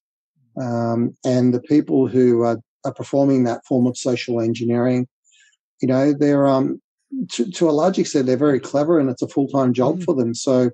um, 0.62 1.15
and 1.26 1.54
the 1.54 1.62
people 1.62 2.08
who 2.08 2.41
are 2.41 2.60
are 2.86 2.93
performing 2.93 3.45
that 3.45 3.65
form 3.65 3.88
of 3.88 3.97
social 3.97 4.41
engineering. 4.41 5.08
You 5.82 5.88
know, 5.88 6.13
they're 6.13 6.47
um, 6.47 6.82
to, 7.32 7.49
to 7.52 7.69
a 7.69 7.71
large 7.71 7.97
extent 7.99 8.26
they're 8.26 8.38
very 8.38 8.60
clever, 8.60 8.99
and 8.99 9.10
it's 9.10 9.21
a 9.21 9.28
full 9.28 9.47
time 9.47 9.73
job 9.73 9.99
mm. 9.99 10.04
for 10.04 10.13
them. 10.13 10.34
So, 10.34 10.71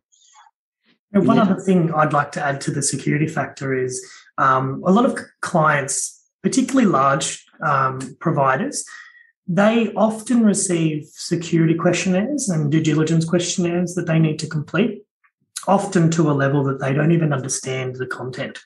and 1.14 1.28
one 1.28 1.38
yeah. 1.38 1.44
other 1.44 1.60
thing 1.60 1.94
I'd 1.94 2.14
like 2.14 2.32
to 2.34 2.44
add 2.44 2.62
to 2.62 2.72
the 2.72 2.82
security 2.82 3.28
factor 3.28 3.74
is 3.74 4.04
um, 4.38 4.82
a 4.86 4.92
lot 4.92 5.06
of 5.06 5.20
clients, 5.42 6.24
particularly 6.42 6.88
large 6.88 7.46
um, 7.66 8.00
providers, 8.20 8.84
they 9.52 9.92
often 9.94 10.44
receive 10.44 11.06
security 11.12 11.74
questionnaires 11.74 12.50
and 12.50 12.72
due 12.72 12.84
diligence 12.84 13.26
questionnaires 13.26 13.96
that 13.96 14.06
they 14.06 14.20
need 14.20 14.38
to 14.40 14.48
complete, 14.48 15.02
often 15.68 16.12
to 16.12 16.30
a 16.30 16.34
level 16.34 16.64
that 16.66 16.80
they 16.80 16.94
don't 16.94 17.12
even 17.12 17.34
understand 17.34 17.96
the 17.96 18.06
content. 18.06 18.60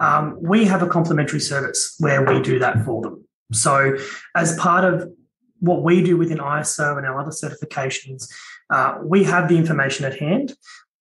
Um, 0.00 0.36
we 0.38 0.66
have 0.66 0.82
a 0.82 0.86
complimentary 0.86 1.40
service 1.40 1.96
where 1.98 2.22
we 2.22 2.42
do 2.42 2.58
that 2.58 2.84
for 2.84 3.00
them. 3.00 3.24
So, 3.52 3.96
as 4.36 4.54
part 4.58 4.84
of 4.84 5.10
what 5.60 5.82
we 5.82 6.02
do 6.02 6.18
within 6.18 6.38
ISO 6.38 6.98
and 6.98 7.06
our 7.06 7.18
other 7.18 7.30
certifications, 7.30 8.30
uh, 8.68 8.98
we 9.02 9.24
have 9.24 9.48
the 9.48 9.56
information 9.56 10.04
at 10.04 10.18
hand. 10.18 10.54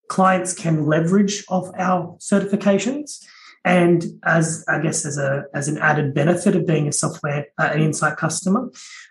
Clients 0.08 0.54
can 0.54 0.86
leverage 0.86 1.44
off 1.50 1.68
our 1.78 2.16
certifications. 2.20 3.26
And 3.68 4.06
as 4.24 4.64
I 4.68 4.80
guess 4.80 5.06
as 5.06 5.18
a 5.18 5.44
as 5.54 5.68
an 5.68 5.78
added 5.78 6.14
benefit 6.14 6.56
of 6.56 6.66
being 6.66 6.88
a 6.88 6.92
software 6.94 7.48
uh, 7.60 7.70
an 7.74 7.82
insight 7.82 8.16
customer, 8.18 8.70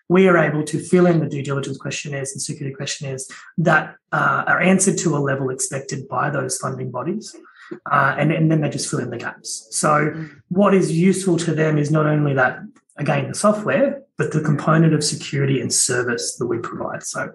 we 0.08 0.28
are 0.28 0.38
able 0.38 0.64
to 0.64 0.78
fill 0.78 1.06
in 1.06 1.20
the 1.20 1.28
due 1.28 1.42
diligence 1.42 1.76
questionnaires 1.76 2.32
and 2.32 2.40
security 2.40 2.74
questionnaires 2.74 3.28
that 3.58 3.96
uh, 4.12 4.44
are 4.46 4.60
answered 4.60 4.96
to 4.98 5.16
a 5.16 5.20
level 5.30 5.50
expected 5.50 6.08
by 6.08 6.30
those 6.30 6.56
funding 6.56 6.90
bodies 6.90 7.36
uh, 7.90 8.14
and, 8.18 8.32
and 8.32 8.50
then 8.50 8.60
they 8.60 8.68
just 8.68 8.90
fill 8.90 9.00
in 9.00 9.10
the 9.10 9.18
gaps. 9.18 9.68
So, 9.70 9.88
mm. 9.88 10.40
what 10.48 10.74
is 10.74 10.96
useful 10.96 11.36
to 11.38 11.54
them 11.54 11.78
is 11.78 11.90
not 11.90 12.06
only 12.06 12.34
that, 12.34 12.58
again, 12.96 13.28
the 13.28 13.34
software, 13.34 14.02
but 14.16 14.32
the 14.32 14.40
component 14.40 14.94
of 14.94 15.04
security 15.04 15.60
and 15.60 15.72
service 15.72 16.36
that 16.36 16.46
we 16.46 16.58
provide. 16.58 17.02
So, 17.02 17.32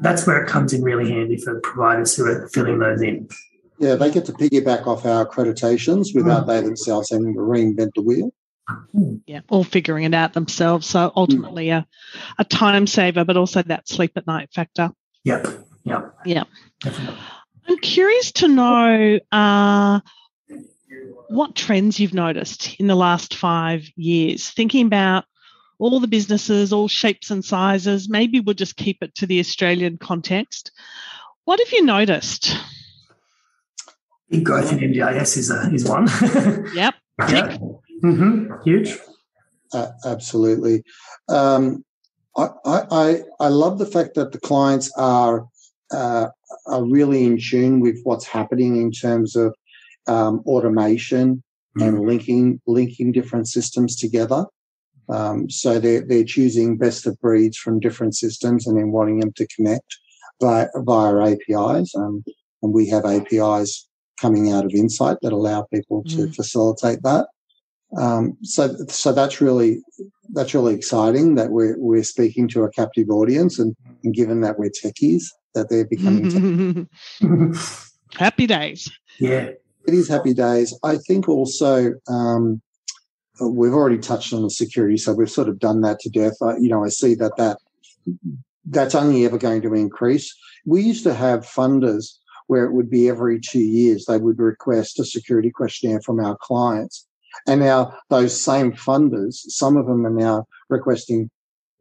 that's 0.00 0.26
where 0.26 0.42
it 0.42 0.48
comes 0.48 0.72
in 0.72 0.82
really 0.82 1.10
handy 1.10 1.36
for 1.36 1.60
providers 1.60 2.16
who 2.16 2.26
are 2.26 2.48
filling 2.48 2.78
those 2.78 3.02
in. 3.02 3.28
Yeah, 3.78 3.96
they 3.96 4.10
get 4.10 4.24
to 4.26 4.32
piggyback 4.32 4.86
off 4.86 5.04
our 5.04 5.26
accreditations 5.26 6.14
without 6.14 6.44
mm. 6.44 6.46
they 6.46 6.60
themselves 6.62 7.10
having 7.10 7.34
to 7.34 7.40
reinvent 7.40 7.92
the 7.94 8.02
wheel. 8.02 8.32
Mm. 8.94 9.20
Yeah, 9.26 9.40
all 9.48 9.64
figuring 9.64 10.04
it 10.04 10.14
out 10.14 10.32
themselves. 10.32 10.86
So 10.86 11.12
ultimately, 11.14 11.70
a, 11.70 11.86
a 12.38 12.44
time 12.44 12.86
saver, 12.86 13.24
but 13.24 13.36
also 13.36 13.62
that 13.62 13.88
sleep 13.88 14.12
at 14.16 14.26
night 14.26 14.50
factor. 14.52 14.90
Yep. 15.24 15.46
Yep. 15.84 16.14
Yeah. 16.24 16.44
Definitely. 16.80 17.20
I'm 17.68 17.78
curious 17.78 18.32
to 18.32 18.48
know 18.48 19.20
uh, 19.32 20.00
what 21.28 21.54
trends 21.54 22.00
you've 22.00 22.14
noticed 22.14 22.76
in 22.78 22.86
the 22.86 22.94
last 22.94 23.34
five 23.36 23.88
years, 23.96 24.50
thinking 24.50 24.86
about 24.86 25.24
all 25.78 26.00
the 26.00 26.08
businesses, 26.08 26.72
all 26.72 26.88
shapes 26.88 27.30
and 27.30 27.44
sizes. 27.44 28.08
Maybe 28.08 28.40
we'll 28.40 28.54
just 28.54 28.76
keep 28.76 28.98
it 29.02 29.14
to 29.16 29.26
the 29.26 29.40
Australian 29.40 29.98
context. 29.98 30.72
What 31.44 31.58
have 31.60 31.72
you 31.72 31.84
noticed? 31.84 32.56
Big 34.30 34.44
growth 34.44 34.72
in 34.72 34.78
NDIS 34.78 35.36
is, 35.36 35.50
a, 35.50 35.70
is 35.72 35.88
one. 35.88 36.08
yep. 36.74 36.94
yeah. 37.28 37.58
Mm-hmm. 38.02 38.52
Huge. 38.64 38.98
Uh, 39.72 39.88
absolutely. 40.04 40.82
Um, 41.28 41.84
I, 42.36 42.48
I, 42.64 43.20
I 43.40 43.48
love 43.48 43.78
the 43.78 43.86
fact 43.86 44.14
that 44.14 44.32
the 44.32 44.40
clients 44.40 44.92
are 44.96 45.46
uh, 45.92 46.28
are 46.66 46.84
really 46.84 47.24
in 47.24 47.38
tune 47.38 47.80
with 47.80 48.00
what's 48.02 48.26
happening 48.26 48.76
in 48.76 48.90
terms 48.90 49.36
of 49.36 49.54
um, 50.06 50.42
automation 50.46 51.42
mm. 51.78 51.86
and 51.86 52.00
linking 52.00 52.60
linking 52.66 53.12
different 53.12 53.48
systems 53.48 53.96
together. 53.96 54.44
Um, 55.08 55.48
so 55.48 55.78
they're 55.78 56.02
they're 56.02 56.24
choosing 56.24 56.76
best 56.76 57.06
of 57.06 57.18
breeds 57.20 57.56
from 57.56 57.80
different 57.80 58.16
systems 58.16 58.66
and 58.66 58.76
then 58.76 58.90
wanting 58.90 59.20
them 59.20 59.32
to 59.34 59.46
connect 59.48 59.96
via, 60.40 60.68
via 60.76 61.32
APIs. 61.32 61.94
Um, 61.94 62.24
and 62.62 62.74
we 62.74 62.88
have 62.88 63.04
APIs 63.04 63.85
coming 64.20 64.52
out 64.52 64.64
of 64.64 64.72
Insight 64.72 65.18
that 65.22 65.32
allow 65.32 65.62
people 65.72 66.02
to 66.04 66.16
mm. 66.16 66.34
facilitate 66.34 67.02
that. 67.02 67.26
Um, 67.96 68.36
so, 68.42 68.74
so 68.88 69.12
that's 69.12 69.40
really 69.40 69.82
that's 70.30 70.54
really 70.54 70.74
exciting 70.74 71.36
that 71.36 71.50
we're 71.50 71.78
we're 71.78 72.02
speaking 72.02 72.48
to 72.48 72.64
a 72.64 72.70
captive 72.70 73.10
audience, 73.10 73.58
and, 73.58 73.76
and 74.02 74.12
given 74.12 74.40
that 74.40 74.58
we're 74.58 74.70
techies, 74.70 75.24
that 75.54 75.70
they're 75.70 75.86
becoming 75.86 76.88
happy 78.18 78.46
days. 78.46 78.90
Yeah, 79.18 79.50
it 79.86 79.94
is 79.94 80.08
happy 80.08 80.34
days. 80.34 80.76
I 80.82 80.96
think 80.96 81.28
also 81.28 81.92
um, 82.08 82.60
we've 83.40 83.72
already 83.72 83.98
touched 83.98 84.32
on 84.32 84.42
the 84.42 84.50
security, 84.50 84.96
so 84.96 85.12
we've 85.12 85.30
sort 85.30 85.48
of 85.48 85.58
done 85.58 85.80
that 85.82 86.00
to 86.00 86.10
death. 86.10 86.34
I, 86.42 86.56
you 86.56 86.68
know, 86.68 86.84
I 86.84 86.88
see 86.88 87.14
that 87.14 87.36
that 87.36 87.58
that's 88.66 88.96
only 88.96 89.24
ever 89.24 89.38
going 89.38 89.62
to 89.62 89.74
increase. 89.74 90.34
We 90.64 90.82
used 90.82 91.04
to 91.04 91.14
have 91.14 91.46
funders 91.46 92.16
where 92.46 92.64
it 92.64 92.72
would 92.72 92.90
be 92.90 93.08
every 93.08 93.40
two 93.40 93.60
years 93.60 94.04
they 94.04 94.18
would 94.18 94.38
request 94.38 95.00
a 95.00 95.04
security 95.04 95.50
questionnaire 95.50 96.00
from 96.00 96.20
our 96.20 96.36
clients. 96.40 97.06
And 97.46 97.60
now 97.60 97.94
those 98.08 98.40
same 98.40 98.72
funders, 98.72 99.34
some 99.34 99.76
of 99.76 99.86
them 99.86 100.06
are 100.06 100.10
now 100.10 100.46
requesting 100.68 101.30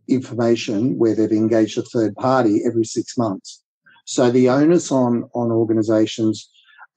information 0.07 0.97
where 0.97 1.15
they've 1.15 1.31
engaged 1.31 1.77
a 1.77 1.81
third 1.81 2.15
party 2.15 2.61
every 2.65 2.85
six 2.85 3.17
months. 3.17 3.63
So 4.05 4.29
the 4.29 4.49
onus 4.49 4.91
on, 4.91 5.29
on 5.33 5.51
organizations 5.51 6.49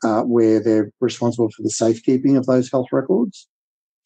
uh, 0.04 0.22
where 0.22 0.62
they're 0.62 0.92
responsible 1.00 1.50
for 1.50 1.62
the 1.62 1.70
safekeeping 1.70 2.36
of 2.36 2.46
those 2.46 2.70
health 2.70 2.88
records, 2.92 3.48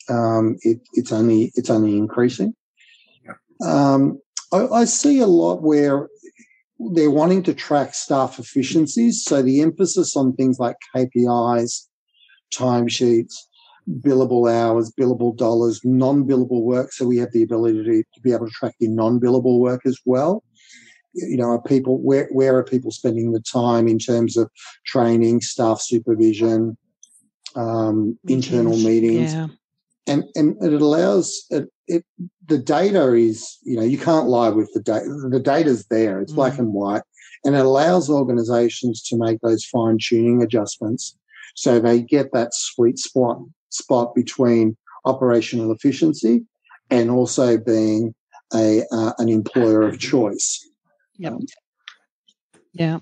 um, 0.08 0.56
it, 0.62 0.80
it's 0.94 1.12
only 1.12 1.52
it's 1.54 1.70
only 1.70 1.96
increasing. 1.96 2.54
Um, 3.64 4.20
I, 4.52 4.66
I 4.66 4.84
see 4.84 5.20
a 5.20 5.26
lot 5.26 5.62
where 5.62 6.08
they're 6.92 7.10
wanting 7.10 7.42
to 7.44 7.54
track 7.54 7.94
staff 7.94 8.38
efficiencies. 8.38 9.24
So 9.24 9.42
the 9.42 9.60
emphasis 9.60 10.16
on 10.16 10.34
things 10.34 10.58
like 10.58 10.76
KPIs, 10.94 11.86
timesheets, 12.54 13.34
billable 14.00 14.52
hours, 14.52 14.92
billable 14.98 15.36
dollars, 15.36 15.80
non-billable 15.84 16.62
work. 16.62 16.92
So 16.92 17.06
we 17.06 17.18
have 17.18 17.32
the 17.32 17.42
ability 17.42 17.84
to, 17.84 18.02
to 18.02 18.20
be 18.22 18.32
able 18.32 18.46
to 18.46 18.52
track 18.52 18.74
your 18.78 18.92
non-billable 18.92 19.58
work 19.58 19.82
as 19.86 19.98
well. 20.04 20.44
You 21.14 21.36
know, 21.36 21.50
are 21.50 21.62
people 21.62 22.00
where 22.00 22.28
where 22.32 22.56
are 22.56 22.64
people 22.64 22.90
spending 22.90 23.32
the 23.32 23.40
time 23.40 23.86
in 23.86 23.98
terms 23.98 24.38
of 24.38 24.50
training, 24.86 25.42
staff 25.42 25.80
supervision, 25.82 26.78
um, 27.54 28.18
internal 28.26 28.78
meetings? 28.78 29.34
Yeah 29.34 29.48
and 30.06 30.24
and 30.34 30.56
it 30.62 30.80
allows 30.80 31.44
it, 31.50 31.68
it 31.92 32.04
the 32.48 32.58
data 32.58 33.12
is 33.14 33.58
you 33.62 33.76
know 33.76 33.82
you 33.82 33.98
can't 33.98 34.26
lie 34.26 34.48
with 34.48 34.72
the 34.72 34.80
data 34.80 35.06
the 35.30 35.40
data's 35.40 35.86
there. 35.86 36.20
It's 36.20 36.32
mm. 36.32 36.36
black 36.36 36.58
and 36.58 36.72
white. 36.72 37.02
And 37.44 37.56
it 37.56 37.64
allows 37.66 38.08
organizations 38.08 39.02
to 39.08 39.16
make 39.16 39.40
those 39.40 39.64
fine 39.64 39.98
tuning 40.00 40.42
adjustments 40.42 41.18
so 41.54 41.80
they 41.80 42.00
get 42.00 42.32
that 42.32 42.54
sweet 42.54 42.98
spot 42.98 43.38
spot 43.70 44.14
between 44.14 44.76
operational 45.04 45.72
efficiency 45.72 46.44
and 46.90 47.10
also 47.10 47.58
being 47.58 48.14
a 48.54 48.82
uh, 48.92 49.12
an 49.18 49.28
employer 49.28 49.82
of 49.82 49.98
choice. 49.98 50.68
Yep. 51.18 51.32
Um, 51.32 51.46
yeah. 52.72 52.98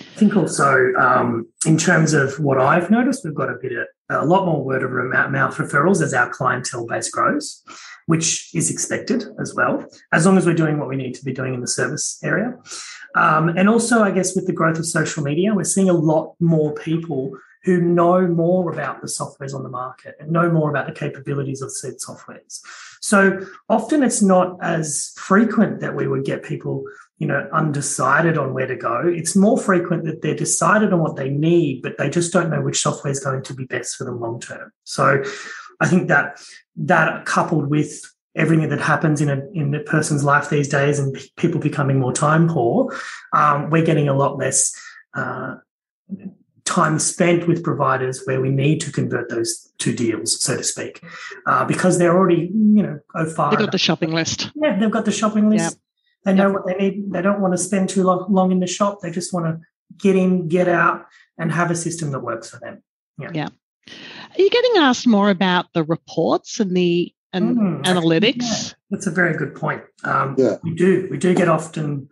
I 0.00 0.18
think 0.18 0.36
also 0.36 0.92
um, 0.98 1.46
in 1.66 1.76
terms 1.76 2.14
of 2.14 2.38
what 2.40 2.58
I've 2.58 2.90
noticed, 2.90 3.24
we've 3.24 3.34
got 3.34 3.50
a 3.50 3.58
bit 3.60 3.72
of 3.72 3.86
a 4.10 4.26
lot 4.26 4.44
more 4.46 4.62
word 4.62 4.82
of 4.82 4.90
mouth 5.30 5.56
referrals 5.56 6.02
as 6.02 6.12
our 6.12 6.28
clientele 6.30 6.86
base 6.86 7.10
grows, 7.10 7.62
which 8.06 8.54
is 8.54 8.70
expected 8.70 9.24
as 9.40 9.54
well, 9.54 9.84
as 10.12 10.26
long 10.26 10.36
as 10.36 10.46
we're 10.46 10.54
doing 10.54 10.78
what 10.78 10.88
we 10.88 10.96
need 10.96 11.14
to 11.14 11.24
be 11.24 11.32
doing 11.32 11.54
in 11.54 11.60
the 11.60 11.66
service 11.66 12.18
area. 12.22 12.56
Um, 13.14 13.48
and 13.50 13.68
also, 13.68 14.02
I 14.02 14.10
guess, 14.10 14.34
with 14.34 14.46
the 14.46 14.52
growth 14.52 14.78
of 14.78 14.86
social 14.86 15.22
media, 15.22 15.54
we're 15.54 15.64
seeing 15.64 15.90
a 15.90 15.94
lot 15.94 16.34
more 16.40 16.74
people 16.74 17.32
who 17.64 17.80
know 17.80 18.26
more 18.26 18.72
about 18.72 19.00
the 19.00 19.06
softwares 19.06 19.54
on 19.54 19.62
the 19.62 19.68
market 19.68 20.16
and 20.18 20.32
know 20.32 20.50
more 20.50 20.68
about 20.70 20.86
the 20.86 20.92
capabilities 20.92 21.62
of 21.62 21.70
said 21.70 21.94
softwares. 21.94 22.60
So 23.00 23.46
often 23.68 24.02
it's 24.02 24.22
not 24.22 24.56
as 24.62 25.12
frequent 25.16 25.80
that 25.80 25.94
we 25.94 26.08
would 26.08 26.24
get 26.24 26.42
people 26.42 26.84
you 27.22 27.28
know, 27.28 27.48
undecided 27.52 28.36
on 28.36 28.52
where 28.52 28.66
to 28.66 28.74
go. 28.74 29.00
It's 29.06 29.36
more 29.36 29.56
frequent 29.56 30.02
that 30.06 30.22
they're 30.22 30.34
decided 30.34 30.92
on 30.92 30.98
what 30.98 31.14
they 31.14 31.28
need, 31.28 31.80
but 31.80 31.96
they 31.96 32.10
just 32.10 32.32
don't 32.32 32.50
know 32.50 32.60
which 32.60 32.80
software 32.80 33.12
is 33.12 33.20
going 33.20 33.44
to 33.44 33.54
be 33.54 33.64
best 33.64 33.94
for 33.94 34.02
them 34.02 34.18
long 34.18 34.40
term. 34.40 34.72
So 34.82 35.22
I 35.80 35.86
think 35.86 36.08
that 36.08 36.42
that 36.74 37.24
coupled 37.24 37.70
with 37.70 38.02
everything 38.34 38.70
that 38.70 38.80
happens 38.80 39.20
in 39.20 39.30
a 39.30 39.40
in 39.54 39.72
a 39.72 39.84
person's 39.84 40.24
life 40.24 40.50
these 40.50 40.68
days 40.68 40.98
and 40.98 41.16
people 41.36 41.60
becoming 41.60 42.00
more 42.00 42.12
time 42.12 42.48
poor, 42.48 42.92
um, 43.32 43.70
we're 43.70 43.84
getting 43.84 44.08
a 44.08 44.14
lot 44.14 44.36
less 44.36 44.74
uh, 45.14 45.54
time 46.64 46.98
spent 46.98 47.46
with 47.46 47.62
providers 47.62 48.22
where 48.24 48.40
we 48.40 48.48
need 48.48 48.80
to 48.80 48.90
convert 48.90 49.28
those 49.28 49.72
two 49.78 49.94
deals, 49.94 50.42
so 50.42 50.56
to 50.56 50.64
speak, 50.64 51.00
uh, 51.46 51.64
because 51.66 52.00
they're 52.00 52.18
already 52.18 52.50
you 52.52 52.82
know 52.82 52.98
go 53.14 53.26
far. 53.26 53.52
They've 53.52 53.60
got 53.60 53.70
the 53.70 53.78
shopping 53.78 54.10
list. 54.12 54.50
Yeah, 54.56 54.76
they've 54.76 54.90
got 54.90 55.04
the 55.04 55.12
shopping 55.12 55.48
list. 55.48 55.78
Yep. 56.24 56.36
They 56.36 56.42
know 56.42 56.50
what 56.52 56.66
they 56.66 56.74
need. 56.74 57.12
They 57.12 57.22
don't 57.22 57.40
want 57.40 57.54
to 57.54 57.58
spend 57.58 57.88
too 57.88 58.04
long, 58.04 58.26
long 58.28 58.52
in 58.52 58.60
the 58.60 58.66
shop. 58.66 59.00
They 59.02 59.10
just 59.10 59.32
want 59.32 59.46
to 59.46 59.60
get 59.98 60.16
in, 60.16 60.48
get 60.48 60.68
out, 60.68 61.06
and 61.38 61.52
have 61.52 61.70
a 61.70 61.76
system 61.76 62.12
that 62.12 62.20
works 62.20 62.50
for 62.50 62.58
them. 62.58 62.82
Yeah. 63.18 63.30
Yeah. 63.34 63.48
Are 63.88 64.40
you 64.40 64.50
getting 64.50 64.76
asked 64.76 65.06
more 65.06 65.30
about 65.30 65.66
the 65.74 65.84
reports 65.84 66.60
and 66.60 66.76
the 66.76 67.12
and 67.32 67.56
mm, 67.56 67.84
analytics? 67.84 68.70
Yeah, 68.70 68.74
that's 68.90 69.06
a 69.06 69.10
very 69.10 69.36
good 69.36 69.54
point. 69.54 69.82
Um, 70.04 70.36
yeah. 70.38 70.56
We 70.62 70.74
do. 70.74 71.08
We 71.10 71.18
do 71.18 71.34
get 71.34 71.48
often 71.48 72.08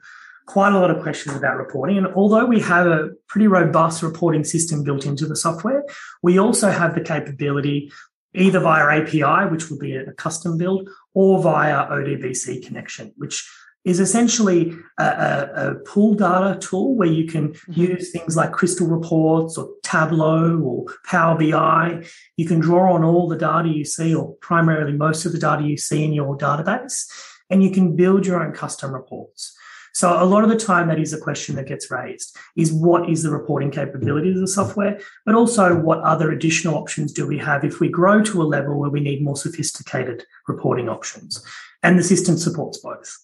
quite 0.46 0.72
a 0.72 0.78
lot 0.80 0.90
of 0.90 1.00
questions 1.00 1.36
about 1.36 1.56
reporting. 1.56 1.96
And 1.96 2.08
although 2.08 2.44
we 2.44 2.60
have 2.60 2.86
a 2.86 3.10
pretty 3.28 3.46
robust 3.46 4.02
reporting 4.02 4.42
system 4.42 4.82
built 4.82 5.06
into 5.06 5.26
the 5.26 5.36
software, 5.36 5.84
we 6.22 6.38
also 6.38 6.70
have 6.70 6.96
the 6.96 7.00
capability 7.00 7.92
either 8.34 8.58
via 8.60 9.00
API, 9.00 9.48
which 9.50 9.70
would 9.70 9.78
be 9.78 9.94
a 9.94 10.12
custom 10.12 10.58
build, 10.58 10.88
or 11.14 11.42
via 11.42 11.86
ODBC 11.86 12.66
connection, 12.66 13.12
which 13.16 13.48
is 13.84 13.98
essentially 13.98 14.74
a, 14.98 15.04
a, 15.04 15.50
a, 15.54 15.74
pool 15.86 16.14
data 16.14 16.58
tool 16.60 16.94
where 16.96 17.08
you 17.08 17.26
can 17.26 17.48
mm-hmm. 17.48 17.80
use 17.80 18.10
things 18.10 18.36
like 18.36 18.52
Crystal 18.52 18.86
Reports 18.86 19.56
or 19.56 19.70
Tableau 19.82 20.58
or 20.58 20.84
Power 21.04 21.38
BI 21.38 22.04
you 22.36 22.46
can 22.46 22.60
draw 22.60 22.94
on 22.94 23.04
all 23.04 23.28
the 23.28 23.38
data 23.38 23.68
you 23.68 23.84
see 23.84 24.14
or 24.14 24.34
primarily 24.36 24.92
most 24.92 25.24
of 25.24 25.32
the 25.32 25.38
data 25.38 25.62
you 25.62 25.76
see 25.76 26.04
in 26.04 26.12
your 26.12 26.36
database 26.36 27.06
and 27.48 27.62
you 27.62 27.70
can 27.70 27.96
build 27.96 28.26
your 28.26 28.42
own 28.42 28.52
custom 28.52 28.92
reports. 28.92 29.56
So 29.92 30.22
a 30.22 30.24
lot 30.24 30.44
of 30.44 30.50
the 30.50 30.56
time 30.56 30.86
that 30.88 31.00
is 31.00 31.12
a 31.12 31.18
question 31.18 31.56
that 31.56 31.66
gets 31.66 31.90
raised 31.90 32.36
is 32.56 32.72
what 32.72 33.10
is 33.10 33.22
the 33.24 33.30
reporting 33.30 33.72
capability 33.72 34.30
of 34.30 34.38
the 34.38 34.46
software 34.46 35.00
but 35.26 35.34
also 35.34 35.74
what 35.74 36.00
other 36.00 36.30
additional 36.30 36.76
options 36.76 37.12
do 37.12 37.26
we 37.26 37.38
have 37.38 37.64
if 37.64 37.80
we 37.80 37.88
grow 37.88 38.22
to 38.22 38.42
a 38.42 38.44
level 38.44 38.78
where 38.78 38.90
we 38.90 39.00
need 39.00 39.24
more 39.24 39.36
sophisticated 39.36 40.24
reporting 40.46 40.88
options? 40.88 41.44
And 41.82 41.98
the 41.98 42.04
system 42.04 42.36
supports 42.36 42.78
both 42.78 43.16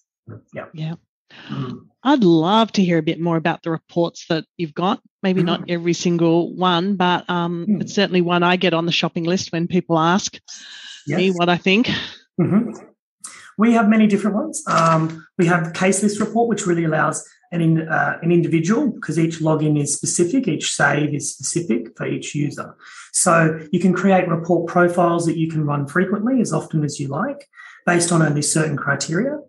yeah. 0.53 0.65
Yeah. 0.73 0.95
Mm. 1.49 1.87
I'd 2.03 2.23
love 2.23 2.71
to 2.73 2.83
hear 2.83 2.97
a 2.97 3.03
bit 3.03 3.19
more 3.19 3.35
about 3.35 3.63
the 3.63 3.71
reports 3.71 4.25
that 4.29 4.45
you've 4.55 4.73
got. 4.73 5.01
Maybe 5.23 5.41
mm. 5.41 5.45
not 5.45 5.69
every 5.69 5.93
single 5.93 6.55
one, 6.55 6.95
but 6.95 7.29
um, 7.29 7.65
mm. 7.67 7.81
it's 7.81 7.93
certainly 7.93 8.21
one 8.21 8.43
I 8.43 8.55
get 8.55 8.73
on 8.73 8.85
the 8.85 8.91
shopping 8.91 9.25
list 9.25 9.51
when 9.51 9.67
people 9.67 9.99
ask 9.99 10.39
yes. 11.05 11.17
me 11.17 11.31
what 11.31 11.49
I 11.49 11.57
think. 11.57 11.89
Mm-hmm. 12.39 12.71
We 13.57 13.73
have 13.73 13.89
many 13.89 14.07
different 14.07 14.35
ones. 14.37 14.63
Um, 14.67 15.27
we 15.37 15.47
have 15.47 15.65
the 15.65 15.71
case 15.71 16.03
list 16.03 16.19
report, 16.19 16.47
which 16.47 16.65
really 16.65 16.85
allows 16.85 17.27
an, 17.51 17.61
in, 17.61 17.87
uh, 17.87 18.19
an 18.21 18.31
individual, 18.31 18.91
because 18.91 19.17
each 19.17 19.39
login 19.39 19.81
is 19.81 19.95
specific, 19.95 20.47
each 20.47 20.71
save 20.71 21.13
is 21.13 21.33
specific 21.33 21.97
for 21.97 22.05
each 22.05 22.35
user. 22.35 22.75
So 23.13 23.59
you 23.71 23.79
can 23.79 23.93
create 23.93 24.27
report 24.27 24.69
profiles 24.69 25.25
that 25.25 25.37
you 25.37 25.49
can 25.49 25.65
run 25.65 25.87
frequently, 25.87 26.39
as 26.39 26.53
often 26.53 26.83
as 26.83 26.99
you 26.99 27.07
like, 27.07 27.49
based 27.85 28.11
on 28.11 28.21
only 28.21 28.43
certain 28.43 28.77
criteria. 28.77 29.39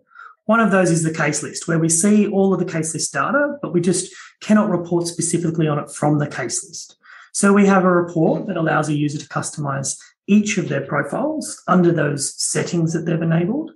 One 0.49 0.61
of 0.61 0.71
those 0.71 0.89
is 0.89 1.03
the 1.03 1.13
case 1.13 1.43
list, 1.43 1.67
where 1.67 1.77
we 1.77 1.89
see 1.89 2.25
all 2.27 2.51
of 2.51 2.59
the 2.59 2.65
case 2.65 2.95
list 2.95 3.13
data, 3.13 3.59
but 3.61 3.71
we 3.71 3.81
just 3.81 4.11
cannot 4.41 4.71
report 4.71 5.05
specifically 5.05 5.67
on 5.67 5.77
it 5.77 5.91
from 5.91 6.17
the 6.17 6.25
case 6.25 6.67
list. 6.67 6.97
So 7.33 7.53
we 7.53 7.67
have 7.67 7.83
a 7.83 7.91
report 7.91 8.47
that 8.47 8.57
allows 8.57 8.89
a 8.89 8.97
user 8.97 9.19
to 9.19 9.27
customize 9.27 9.95
each 10.25 10.57
of 10.57 10.67
their 10.67 10.81
profiles 10.87 11.61
under 11.67 11.91
those 11.91 12.33
settings 12.41 12.93
that 12.93 13.05
they've 13.05 13.21
enabled 13.21 13.69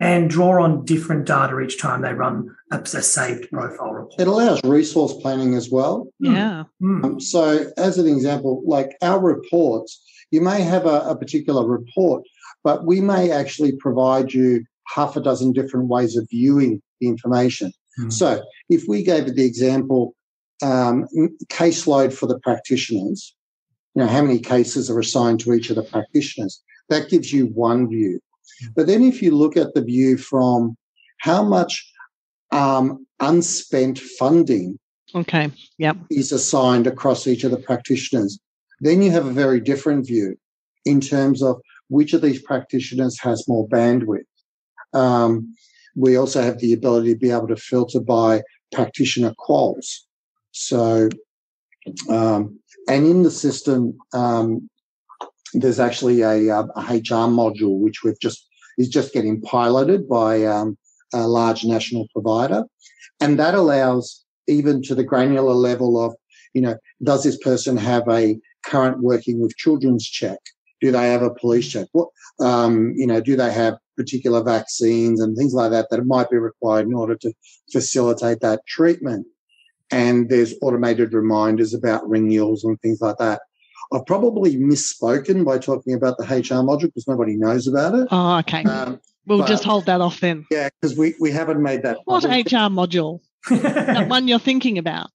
and 0.00 0.28
draw 0.28 0.62
on 0.62 0.84
different 0.84 1.24
data 1.24 1.58
each 1.60 1.80
time 1.80 2.02
they 2.02 2.12
run 2.12 2.54
a, 2.72 2.78
a 2.78 2.86
saved 2.86 3.50
profile 3.50 3.94
report. 3.94 4.20
It 4.20 4.28
allows 4.28 4.62
resource 4.64 5.14
planning 5.22 5.54
as 5.54 5.70
well. 5.70 6.08
Yeah. 6.20 6.64
Mm. 6.82 7.04
Um, 7.04 7.20
so, 7.20 7.72
as 7.78 7.96
an 7.96 8.06
example, 8.06 8.62
like 8.66 8.98
our 9.00 9.18
reports, 9.18 10.04
you 10.30 10.42
may 10.42 10.60
have 10.60 10.84
a, 10.84 11.08
a 11.08 11.16
particular 11.16 11.66
report 11.66 12.24
but 12.64 12.84
we 12.84 13.00
may 13.00 13.30
actually 13.30 13.72
provide 13.72 14.32
you 14.32 14.64
half 14.94 15.16
a 15.16 15.20
dozen 15.20 15.52
different 15.52 15.88
ways 15.88 16.16
of 16.16 16.28
viewing 16.30 16.82
the 17.00 17.08
information. 17.08 17.72
Mm. 18.00 18.12
So 18.12 18.42
if 18.68 18.84
we 18.88 19.02
gave 19.02 19.34
the 19.34 19.44
example 19.44 20.14
um, 20.62 21.06
caseload 21.48 22.12
for 22.12 22.26
the 22.26 22.38
practitioners, 22.40 23.34
you 23.94 24.02
know, 24.02 24.08
how 24.08 24.22
many 24.22 24.38
cases 24.38 24.90
are 24.90 24.98
assigned 24.98 25.40
to 25.40 25.52
each 25.52 25.70
of 25.70 25.76
the 25.76 25.82
practitioners, 25.82 26.62
that 26.88 27.10
gives 27.10 27.32
you 27.32 27.46
one 27.46 27.88
view. 27.88 28.20
But 28.74 28.86
then 28.86 29.02
if 29.02 29.22
you 29.22 29.32
look 29.36 29.56
at 29.56 29.74
the 29.74 29.82
view 29.82 30.16
from 30.16 30.76
how 31.20 31.42
much 31.42 31.92
um, 32.50 33.06
unspent 33.20 33.98
funding 33.98 34.78
okay 35.14 35.50
yep 35.78 35.96
is 36.10 36.32
assigned 36.32 36.86
across 36.86 37.26
each 37.26 37.44
of 37.44 37.50
the 37.50 37.56
practitioners 37.56 38.38
then 38.80 39.02
you 39.02 39.10
have 39.10 39.26
a 39.26 39.32
very 39.32 39.60
different 39.60 40.06
view 40.06 40.36
in 40.84 41.00
terms 41.00 41.42
of 41.42 41.60
which 41.88 42.12
of 42.12 42.20
these 42.20 42.42
practitioners 42.42 43.18
has 43.18 43.48
more 43.48 43.66
bandwidth 43.68 44.22
um, 44.94 45.54
we 45.94 46.16
also 46.16 46.42
have 46.42 46.58
the 46.58 46.72
ability 46.72 47.12
to 47.12 47.18
be 47.18 47.30
able 47.30 47.48
to 47.48 47.56
filter 47.56 48.00
by 48.00 48.42
practitioner 48.72 49.34
quals 49.38 50.00
so 50.52 51.08
um, 52.08 52.58
and 52.88 53.06
in 53.06 53.22
the 53.22 53.30
system 53.30 53.96
um, 54.12 54.68
there's 55.54 55.80
actually 55.80 56.22
a, 56.22 56.52
a, 56.52 56.62
hr 56.62 57.28
module 57.28 57.78
which 57.78 58.02
we've 58.02 58.20
just 58.20 58.48
is 58.78 58.88
just 58.88 59.12
getting 59.12 59.40
piloted 59.42 60.08
by 60.08 60.44
um, 60.44 60.78
a 61.12 61.26
large 61.26 61.64
national 61.64 62.06
provider. 62.12 62.64
And 63.20 63.38
that 63.38 63.54
allows 63.54 64.24
even 64.46 64.82
to 64.82 64.94
the 64.94 65.04
granular 65.04 65.52
level 65.52 66.02
of, 66.02 66.14
you 66.54 66.62
know, 66.62 66.76
does 67.02 67.24
this 67.24 67.36
person 67.38 67.76
have 67.76 68.04
a 68.08 68.38
current 68.64 69.02
working 69.02 69.40
with 69.40 69.56
children's 69.56 70.06
check? 70.06 70.38
Do 70.80 70.92
they 70.92 71.10
have 71.10 71.22
a 71.22 71.34
police 71.34 71.68
check? 71.68 71.88
What, 71.92 72.08
um, 72.40 72.92
you 72.96 73.06
know, 73.06 73.20
do 73.20 73.36
they 73.36 73.52
have 73.52 73.74
particular 73.98 74.42
vaccines 74.42 75.20
and 75.20 75.36
things 75.36 75.52
like 75.52 75.70
that 75.72 75.90
that 75.90 76.06
might 76.06 76.30
be 76.30 76.38
required 76.38 76.86
in 76.86 76.94
order 76.94 77.16
to 77.16 77.32
facilitate 77.70 78.40
that 78.40 78.62
treatment? 78.66 79.26
And 79.90 80.30
there's 80.30 80.54
automated 80.62 81.12
reminders 81.12 81.74
about 81.74 82.08
renewals 82.08 82.64
and 82.64 82.80
things 82.80 83.00
like 83.00 83.16
that. 83.18 83.42
I've 83.92 84.06
probably 84.06 84.56
misspoken 84.56 85.44
by 85.44 85.58
talking 85.58 85.94
about 85.94 86.18
the 86.18 86.24
HR 86.24 86.62
module 86.62 86.82
because 86.82 87.08
nobody 87.08 87.36
knows 87.36 87.66
about 87.66 87.94
it. 87.94 88.08
Oh, 88.10 88.38
okay. 88.38 88.62
Um, 88.64 89.00
We'll 89.28 89.40
but, 89.40 89.48
just 89.48 89.64
hold 89.64 89.84
that 89.86 90.00
off 90.00 90.20
then. 90.20 90.46
Yeah, 90.50 90.70
because 90.80 90.96
we, 90.96 91.14
we 91.20 91.30
haven't 91.30 91.62
made 91.62 91.82
that. 91.82 91.98
What 92.06 92.22
public. 92.22 92.46
HR 92.46 92.72
module? 92.72 93.20
that 93.50 94.08
one 94.08 94.26
you're 94.26 94.38
thinking 94.38 94.78
about. 94.78 95.10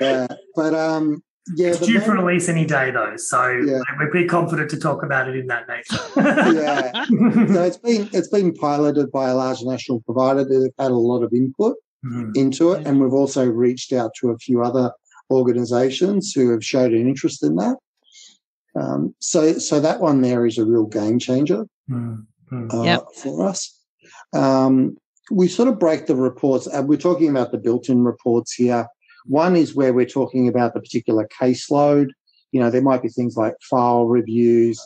Yeah, 0.00 0.28
but 0.54 0.72
um, 0.72 1.22
yeah, 1.54 1.68
it's 1.68 1.80
due 1.80 2.00
for 2.00 2.12
release 2.12 2.48
any 2.48 2.64
day 2.64 2.90
though, 2.90 3.16
so 3.16 3.48
yeah. 3.48 3.80
we're 3.98 4.10
pretty 4.10 4.26
confident 4.26 4.70
to 4.70 4.78
talk 4.78 5.02
about 5.02 5.28
it 5.28 5.36
in 5.36 5.46
that 5.46 5.68
nature. 5.68 5.96
yeah, 6.16 7.04
so 7.04 7.62
it's 7.64 7.76
been 7.78 8.08
it's 8.12 8.28
been 8.28 8.52
piloted 8.54 9.12
by 9.12 9.28
a 9.28 9.34
large 9.34 9.62
national 9.62 10.00
provider. 10.02 10.44
that 10.44 10.62
have 10.62 10.86
had 10.86 10.92
a 10.92 10.96
lot 10.96 11.22
of 11.22 11.32
input 11.32 11.76
mm-hmm. 12.04 12.32
into 12.34 12.72
it, 12.72 12.86
and 12.86 13.00
we've 13.00 13.12
also 13.12 13.46
reached 13.46 13.92
out 13.92 14.12
to 14.20 14.30
a 14.30 14.38
few 14.38 14.62
other 14.62 14.90
organisations 15.30 16.32
who 16.32 16.50
have 16.50 16.64
showed 16.64 16.92
an 16.92 17.08
interest 17.08 17.42
in 17.42 17.56
that. 17.56 17.76
Um, 18.74 19.14
so 19.20 19.54
so 19.58 19.80
that 19.80 20.00
one 20.00 20.20
there 20.20 20.46
is 20.46 20.58
a 20.58 20.64
real 20.64 20.86
game 20.86 21.18
changer. 21.18 21.66
Mm 21.88 22.26
uh, 22.52 22.82
yep. 22.82 23.04
for 23.14 23.46
us. 23.46 23.78
Um, 24.32 24.96
we 25.30 25.48
sort 25.48 25.68
of 25.68 25.78
break 25.78 26.06
the 26.06 26.14
reports. 26.14 26.68
Uh, 26.68 26.82
we're 26.82 26.98
talking 26.98 27.28
about 27.28 27.50
the 27.50 27.58
built-in 27.58 28.04
reports 28.04 28.54
here. 28.54 28.86
One 29.28 29.56
is 29.56 29.74
where 29.74 29.92
we're 29.92 30.06
talking 30.06 30.48
about 30.48 30.74
the 30.74 30.80
particular 30.80 31.28
caseload. 31.40 32.08
You 32.52 32.60
know, 32.60 32.70
there 32.70 32.82
might 32.82 33.02
be 33.02 33.08
things 33.08 33.36
like 33.36 33.54
file 33.62 34.06
reviews, 34.06 34.80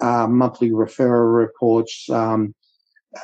uh, 0.00 0.26
monthly 0.26 0.70
referral 0.70 1.34
reports, 1.34 2.08
um, 2.10 2.54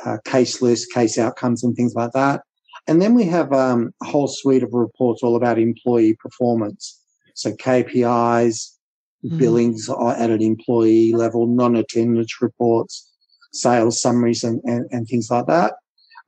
uh, 0.05 0.19
case 0.25 0.63
lists, 0.63 0.93
case 0.93 1.19
outcomes, 1.19 1.63
and 1.63 1.75
things 1.75 1.95
like 1.95 2.13
that. 2.13 2.43
And 2.87 3.03
then 3.03 3.15
we 3.15 3.25
have 3.25 3.53
um, 3.53 3.93
a 4.03 4.07
whole 4.07 4.29
suite 4.29 4.63
of 4.63 4.73
reports 4.73 5.23
all 5.23 5.37
about 5.37 5.59
employee 5.59 6.17
performance. 6.21 7.01
So 7.35 7.53
KPIs, 7.53 8.77
mm-hmm. 9.25 9.39
billings 9.39 9.89
at 9.91 10.31
an 10.31 10.43
employee 10.43 11.13
level, 11.13 11.47
non-attendance 11.47 12.41
reports, 12.41 13.13
sales 13.53 14.01
summaries 14.01 14.45
and, 14.45 14.61
and, 14.65 14.87
and 14.91 15.09
things 15.09 15.31
like 15.31 15.47
that. 15.47 15.75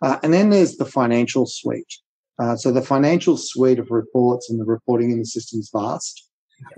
Uh, 0.03 0.19
and 0.23 0.33
then 0.33 0.51
there's 0.51 0.77
the 0.77 0.85
financial 0.85 1.47
suite. 1.47 1.99
Uh, 2.39 2.57
so 2.57 2.70
the 2.70 2.82
financial 2.82 3.36
suite 3.36 3.78
of 3.78 3.91
reports 3.91 4.49
and 4.49 4.61
the 4.61 4.64
reporting 4.64 5.11
in 5.11 5.18
the 5.18 5.24
system 5.24 5.61
is 5.61 5.70
vast. 5.74 6.28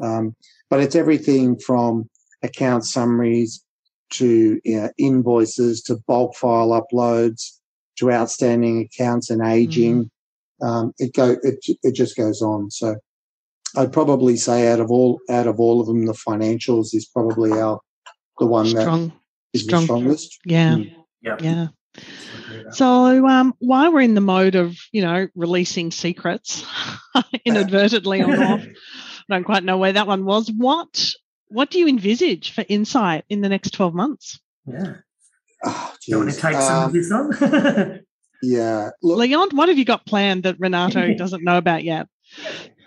Um, 0.02 0.34
but 0.68 0.80
it's 0.80 0.94
everything 0.94 1.58
from 1.58 2.08
account 2.42 2.84
summaries 2.84 3.62
to 4.10 4.60
you 4.64 4.80
know, 4.80 4.90
invoices 4.98 5.82
to 5.82 5.96
bulk 6.06 6.34
file 6.34 6.70
uploads 6.70 7.58
to 7.98 8.10
outstanding 8.10 8.80
accounts 8.80 9.30
and 9.30 9.42
aging. 9.42 10.04
Mm-hmm. 10.04 10.66
Um, 10.66 10.92
it 10.98 11.14
go 11.14 11.36
it, 11.42 11.64
it 11.82 11.94
just 11.94 12.16
goes 12.16 12.42
on. 12.42 12.70
So 12.70 12.96
I'd 13.76 13.92
probably 13.92 14.36
say 14.36 14.70
out 14.70 14.80
of 14.80 14.90
all 14.90 15.20
out 15.30 15.46
of 15.46 15.58
all 15.58 15.80
of 15.80 15.86
them, 15.86 16.06
the 16.06 16.12
financials 16.12 16.94
is 16.94 17.06
probably 17.06 17.52
our 17.52 17.80
the 18.38 18.46
one 18.46 18.66
Strong. 18.66 19.08
that 19.08 19.14
is 19.52 19.64
Strong. 19.64 19.80
the 19.80 19.86
strongest. 19.86 20.38
Yeah. 20.44 20.74
Mm. 20.74 20.94
Yeah. 21.22 21.36
Yeah. 21.40 21.66
So 22.72 23.26
um, 23.26 23.54
while 23.58 23.92
we're 23.92 24.00
in 24.00 24.14
the 24.14 24.20
mode 24.20 24.54
of, 24.54 24.76
you 24.92 25.02
know, 25.02 25.28
releasing 25.34 25.90
secrets 25.90 26.64
inadvertently 27.44 28.22
or 28.22 28.36
not, 28.36 28.60
I 29.30 29.34
don't 29.34 29.44
quite 29.44 29.64
know 29.64 29.78
where 29.78 29.92
that 29.92 30.06
one 30.06 30.24
was. 30.24 30.50
What 30.50 31.12
what 31.48 31.70
do 31.70 31.78
you 31.78 31.88
envisage 31.88 32.52
for 32.52 32.64
Insight 32.68 33.24
in 33.28 33.40
the 33.40 33.48
next 33.48 33.72
12 33.72 33.92
months? 33.92 34.40
Yeah. 34.66 34.94
Oh, 35.64 35.94
you 36.06 36.18
want 36.18 36.30
to 36.30 36.36
take 36.36 36.54
um, 36.54 36.62
some 36.62 36.84
of 36.84 36.92
this 36.92 37.10
on? 37.10 38.00
yeah. 38.42 38.90
Look, 39.02 39.18
Leon, 39.18 39.50
what 39.52 39.68
have 39.68 39.76
you 39.76 39.84
got 39.84 40.06
planned 40.06 40.44
that 40.44 40.56
Renato 40.58 41.12
doesn't 41.14 41.44
know 41.44 41.58
about 41.58 41.82
yet? 41.82 42.06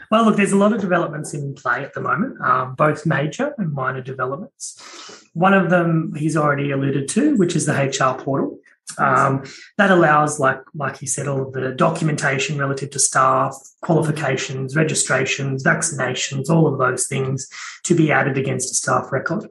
Well, 0.10 0.26
look, 0.26 0.38
there's 0.38 0.52
a 0.52 0.58
lot 0.58 0.74
of 0.74 0.80
developments 0.80 1.34
in 1.34 1.56
play 1.56 1.84
at 1.84 1.94
the 1.94 2.02
moment, 2.02 2.40
um, 2.42 2.76
both 2.76 3.06
major 3.06 3.54
and 3.58 3.74
minor 3.74 4.02
developments. 4.02 5.24
One 5.34 5.54
of 5.54 5.70
them 5.70 6.14
he's 6.16 6.38
already 6.38 6.72
alluded 6.72 7.10
to, 7.10 7.36
which 7.36 7.56
is 7.56 7.66
the 7.66 7.74
HR 7.74 8.22
portal. 8.22 8.60
Um, 8.98 9.44
that 9.78 9.92
allows, 9.92 10.40
like 10.40 10.60
like 10.76 10.98
he 10.98 11.08
said, 11.08 11.28
all 11.28 11.42
of 11.42 11.54
the 11.54 11.72
documentation 11.72 12.58
relative 12.58 12.92
to 12.92 13.00
staff, 13.00 13.56
qualifications, 13.82 14.76
registrations, 14.76 15.64
vaccinations, 15.64 16.50
all 16.50 16.68
of 16.68 16.78
those 16.80 17.08
things 17.08 17.48
to 17.84 17.96
be 17.96 18.12
added 18.12 18.38
against 18.38 18.72
a 18.72 18.76
staff 18.76 19.12
record, 19.12 19.50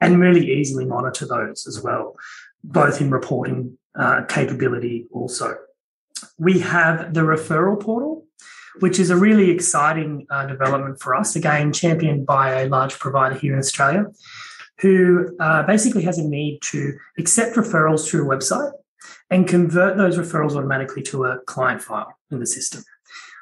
and 0.00 0.20
really 0.20 0.50
easily 0.52 0.84
monitor 0.84 1.26
those 1.26 1.66
as 1.66 1.80
well, 1.80 2.16
both 2.64 3.00
in 3.00 3.10
reporting 3.10 3.78
uh, 3.98 4.24
capability 4.24 5.06
also. 5.12 5.56
We 6.38 6.60
have 6.60 7.14
the 7.14 7.20
referral 7.20 7.80
portal, 7.80 8.26
which 8.80 8.98
is 8.98 9.10
a 9.10 9.16
really 9.16 9.50
exciting 9.50 10.26
uh, 10.30 10.46
development 10.46 11.00
for 11.00 11.14
us. 11.14 11.36
Again, 11.36 11.72
championed 11.72 12.26
by 12.26 12.62
a 12.62 12.68
large 12.68 12.98
provider 12.98 13.34
here 13.34 13.52
in 13.52 13.58
Australia, 13.58 14.06
who 14.82 15.34
uh, 15.38 15.62
basically 15.62 16.02
has 16.02 16.18
a 16.18 16.24
need 16.24 16.60
to 16.60 16.98
accept 17.18 17.56
referrals 17.56 18.06
through 18.06 18.30
a 18.30 18.36
website 18.36 18.72
and 19.30 19.48
convert 19.48 19.96
those 19.96 20.18
referrals 20.18 20.56
automatically 20.56 21.02
to 21.02 21.24
a 21.24 21.38
client 21.46 21.80
file 21.80 22.18
in 22.30 22.40
the 22.40 22.46
system, 22.46 22.82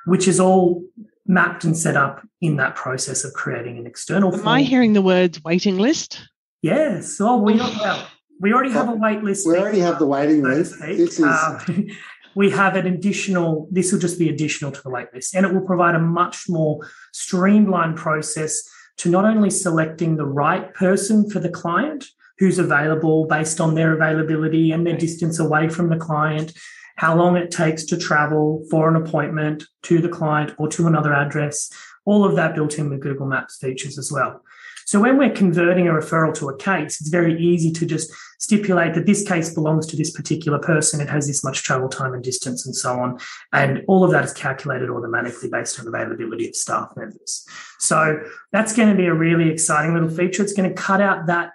which 0.04 0.28
is 0.28 0.38
all 0.38 0.84
mapped 1.26 1.64
and 1.64 1.76
set 1.76 1.96
up 1.96 2.26
in 2.42 2.56
that 2.56 2.76
process 2.76 3.24
of 3.24 3.32
creating 3.32 3.78
an 3.78 3.86
external. 3.86 4.32
Am 4.32 4.38
form. 4.40 4.48
I 4.48 4.62
hearing 4.62 4.92
the 4.92 5.02
words 5.02 5.42
waiting 5.42 5.78
list? 5.78 6.20
Yes. 6.62 7.18
Oh, 7.20 7.38
we, 7.38 7.56
well, 7.56 8.06
we 8.38 8.52
already 8.52 8.72
have 8.72 8.90
a 8.90 8.94
wait 8.94 9.22
list. 9.22 9.46
We 9.46 9.56
already 9.56 9.80
have 9.80 9.98
the 9.98 10.06
waiting 10.06 10.42
list. 10.42 10.78
This 10.78 11.18
is. 11.18 11.24
Um, 11.24 11.86
we 12.34 12.50
have 12.50 12.76
an 12.76 12.86
additional, 12.86 13.66
this 13.72 13.92
will 13.92 13.98
just 13.98 14.18
be 14.18 14.28
additional 14.28 14.70
to 14.70 14.82
the 14.82 14.90
waitlist, 14.90 15.34
and 15.34 15.44
it 15.44 15.52
will 15.52 15.66
provide 15.66 15.94
a 15.94 15.98
much 15.98 16.44
more 16.48 16.78
streamlined 17.12 17.96
process 17.96 18.62
to 19.00 19.08
not 19.08 19.24
only 19.24 19.48
selecting 19.48 20.16
the 20.16 20.26
right 20.26 20.74
person 20.74 21.28
for 21.30 21.40
the 21.40 21.48
client 21.48 22.04
who's 22.38 22.58
available 22.58 23.24
based 23.24 23.58
on 23.58 23.74
their 23.74 23.94
availability 23.94 24.72
and 24.72 24.86
their 24.86 24.96
distance 24.96 25.38
away 25.38 25.70
from 25.70 25.88
the 25.88 25.96
client, 25.96 26.52
how 26.96 27.16
long 27.16 27.34
it 27.34 27.50
takes 27.50 27.84
to 27.86 27.96
travel 27.96 28.62
for 28.70 28.90
an 28.90 28.96
appointment 28.96 29.64
to 29.80 30.02
the 30.02 30.08
client 30.10 30.52
or 30.58 30.68
to 30.68 30.86
another 30.86 31.14
address, 31.14 31.70
all 32.04 32.26
of 32.26 32.36
that 32.36 32.54
built 32.54 32.78
in 32.78 32.90
with 32.90 33.00
Google 33.00 33.24
Maps 33.24 33.56
features 33.56 33.96
as 33.96 34.12
well. 34.12 34.42
So 34.90 34.98
when 34.98 35.18
we're 35.18 35.30
converting 35.30 35.86
a 35.86 35.92
referral 35.92 36.34
to 36.34 36.48
a 36.48 36.56
case, 36.56 37.00
it's 37.00 37.10
very 37.10 37.40
easy 37.40 37.70
to 37.70 37.86
just 37.86 38.10
stipulate 38.40 38.94
that 38.94 39.06
this 39.06 39.22
case 39.22 39.54
belongs 39.54 39.86
to 39.86 39.96
this 39.96 40.10
particular 40.10 40.58
person. 40.58 41.00
It 41.00 41.08
has 41.08 41.28
this 41.28 41.44
much 41.44 41.62
travel 41.62 41.88
time 41.88 42.12
and 42.12 42.24
distance 42.24 42.66
and 42.66 42.74
so 42.74 42.94
on. 42.94 43.20
And 43.52 43.84
all 43.86 44.02
of 44.02 44.10
that 44.10 44.24
is 44.24 44.32
calculated 44.32 44.90
automatically 44.90 45.48
based 45.48 45.78
on 45.78 45.86
availability 45.86 46.48
of 46.48 46.56
staff 46.56 46.90
members. 46.96 47.46
So 47.78 48.20
that's 48.50 48.74
going 48.74 48.88
to 48.88 48.96
be 48.96 49.06
a 49.06 49.14
really 49.14 49.48
exciting 49.50 49.94
little 49.94 50.10
feature. 50.10 50.42
It's 50.42 50.54
going 50.54 50.68
to 50.68 50.74
cut 50.74 51.00
out 51.00 51.26
that 51.26 51.52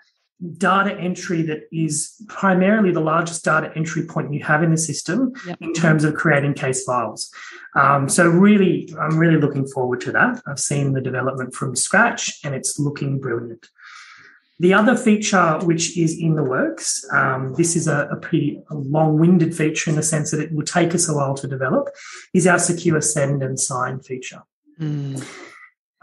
data 0.57 0.93
entry 0.99 1.41
that 1.43 1.61
is 1.71 2.21
primarily 2.27 2.91
the 2.91 2.99
largest 2.99 3.45
data 3.45 3.71
entry 3.75 4.05
point 4.05 4.33
you 4.33 4.43
have 4.43 4.63
in 4.63 4.71
the 4.71 4.77
system 4.77 5.31
yep. 5.47 5.57
in 5.61 5.73
terms 5.73 6.03
of 6.03 6.13
creating 6.13 6.53
case 6.53 6.83
files. 6.83 7.31
Um, 7.75 8.09
so 8.09 8.27
really, 8.27 8.93
I'm 8.99 9.17
really 9.17 9.39
looking 9.39 9.65
forward 9.65 10.01
to 10.01 10.11
that. 10.11 10.41
I've 10.45 10.59
seen 10.59 10.93
the 10.93 11.01
development 11.01 11.53
from 11.53 11.75
scratch 11.75 12.39
and 12.43 12.53
it's 12.53 12.77
looking 12.77 13.19
brilliant. 13.19 13.69
The 14.59 14.73
other 14.73 14.95
feature 14.95 15.59
which 15.63 15.97
is 15.97 16.17
in 16.17 16.35
the 16.35 16.43
works, 16.43 17.05
um, 17.11 17.53
this 17.55 17.75
is 17.75 17.87
a, 17.87 18.07
a 18.11 18.15
pretty 18.15 18.61
long-winded 18.71 19.55
feature 19.55 19.89
in 19.89 19.97
the 19.97 20.03
sense 20.03 20.31
that 20.31 20.39
it 20.39 20.53
will 20.53 20.63
take 20.63 20.95
us 20.95 21.09
a 21.09 21.13
while 21.13 21.35
to 21.35 21.47
develop, 21.47 21.89
is 22.33 22.47
our 22.47 22.59
secure 22.59 23.01
send 23.01 23.43
and 23.43 23.59
sign 23.59 23.99
feature. 23.99 24.43
Mm. 24.79 25.21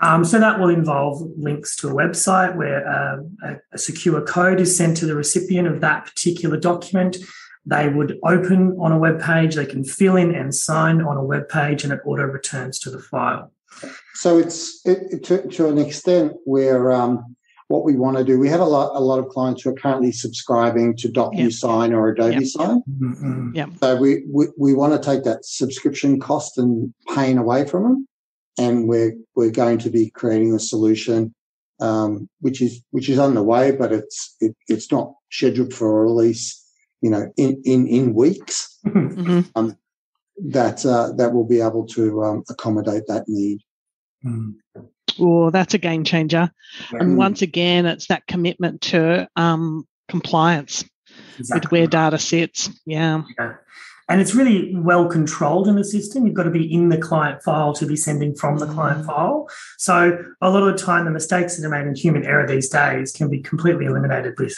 Um, 0.02 0.24
so 0.24 0.40
that 0.40 0.58
will 0.58 0.68
involve 0.68 1.22
links 1.38 1.76
to 1.76 1.88
a 1.88 1.92
website 1.92 2.56
where 2.56 2.86
uh, 2.86 3.18
a, 3.44 3.56
a, 3.72 3.78
secure 3.78 4.20
code 4.20 4.60
is 4.60 4.76
sent 4.76 4.96
to 4.96 5.06
the 5.06 5.14
recipient 5.14 5.68
of 5.68 5.80
that 5.80 6.06
particular 6.06 6.56
document. 6.56 7.18
They 7.64 7.88
would 7.88 8.18
open 8.24 8.76
on 8.80 8.90
a 8.90 8.98
web 8.98 9.22
page, 9.22 9.54
they 9.54 9.64
can 9.64 9.84
fill 9.84 10.16
in 10.16 10.34
and 10.34 10.52
sign 10.52 11.00
on 11.00 11.16
a 11.16 11.24
web 11.24 11.48
page, 11.48 11.84
and 11.84 11.92
it 11.92 12.00
auto 12.04 12.24
returns 12.24 12.80
to 12.80 12.90
the 12.90 12.98
file. 12.98 13.52
So 14.14 14.38
it's 14.38 14.84
it, 14.84 15.22
to, 15.24 15.46
to, 15.48 15.68
an 15.68 15.78
extent 15.78 16.32
where 16.44 16.90
um, 16.90 17.36
what 17.68 17.84
we 17.84 17.96
want 17.96 18.16
to 18.18 18.24
do. 18.24 18.38
We 18.38 18.48
have 18.48 18.60
a 18.60 18.64
lot 18.64 18.90
a 18.94 19.00
lot 19.00 19.20
of 19.20 19.28
clients 19.28 19.62
who 19.62 19.70
are 19.70 19.74
currently 19.74 20.10
subscribing 20.10 20.96
to 20.96 21.08
DocuSign 21.08 21.90
yep. 21.90 21.96
or 21.96 22.08
Adobe 22.08 22.34
yep. 22.34 22.44
Sign. 22.44 22.82
Mm-hmm. 23.00 23.50
Yep. 23.54 23.70
So 23.80 23.96
we, 23.96 24.24
we 24.28 24.48
we 24.58 24.74
want 24.74 24.92
to 24.92 25.10
take 25.10 25.22
that 25.24 25.44
subscription 25.44 26.18
cost 26.18 26.58
and 26.58 26.92
pain 27.14 27.38
away 27.38 27.66
from 27.66 27.84
them 27.84 28.08
and 28.58 28.88
we're 28.88 29.14
we're 29.34 29.50
going 29.50 29.78
to 29.78 29.90
be 29.90 30.10
creating 30.10 30.54
a 30.54 30.58
solution 30.58 31.34
um, 31.82 32.28
which 32.40 32.62
is 32.62 32.82
which 32.90 33.08
is 33.08 33.18
underway, 33.18 33.72
but 33.72 33.92
it's 33.92 34.36
it, 34.40 34.56
it's 34.68 34.90
not 34.90 35.14
scheduled 35.30 35.74
for 35.74 36.00
a 36.00 36.04
release. 36.04 36.58
You 37.00 37.10
know, 37.10 37.32
in 37.36 37.60
in 37.64 37.86
in 37.88 38.14
weeks. 38.14 38.78
Mm-hmm. 38.86 39.40
Um, 39.56 39.76
that 40.48 40.86
uh, 40.86 41.12
that 41.16 41.32
will 41.32 41.46
be 41.46 41.60
able 41.60 41.86
to 41.88 42.22
um, 42.22 42.44
accommodate 42.48 43.06
that 43.08 43.24
need. 43.28 43.60
Mm. 44.24 44.54
Oh, 45.18 45.50
that's 45.50 45.74
a 45.74 45.78
game 45.78 46.04
changer! 46.04 46.50
And 46.92 47.18
once 47.18 47.42
again, 47.42 47.86
it's 47.86 48.06
that 48.06 48.26
commitment 48.26 48.82
to 48.82 49.28
um, 49.36 49.86
compliance 50.08 50.84
exactly. 51.38 51.60
with 51.60 51.72
where 51.72 51.86
data 51.88 52.18
sits. 52.18 52.70
Yeah. 52.86 53.22
yeah. 53.38 53.54
And 54.08 54.20
it's 54.20 54.34
really 54.34 54.74
well 54.76 55.06
controlled 55.08 55.68
in 55.68 55.76
the 55.76 55.84
system. 55.84 56.26
You've 56.26 56.34
got 56.34 56.44
to 56.44 56.50
be 56.50 56.72
in 56.72 56.88
the 56.88 56.98
client 56.98 57.42
file 57.42 57.72
to 57.74 57.86
be 57.86 57.96
sending 57.96 58.34
from 58.34 58.58
the 58.58 58.66
client 58.66 59.02
mm. 59.02 59.06
file. 59.06 59.48
So 59.78 60.18
a 60.40 60.50
lot 60.50 60.62
of 60.62 60.76
the 60.76 60.82
time, 60.84 61.04
the 61.04 61.10
mistakes 61.10 61.56
that 61.56 61.66
are 61.66 61.70
made 61.70 61.86
in 61.86 61.94
human 61.94 62.24
error 62.24 62.46
these 62.46 62.68
days 62.68 63.12
can 63.12 63.28
be 63.28 63.40
completely 63.40 63.86
eliminated 63.86 64.34
with 64.38 64.56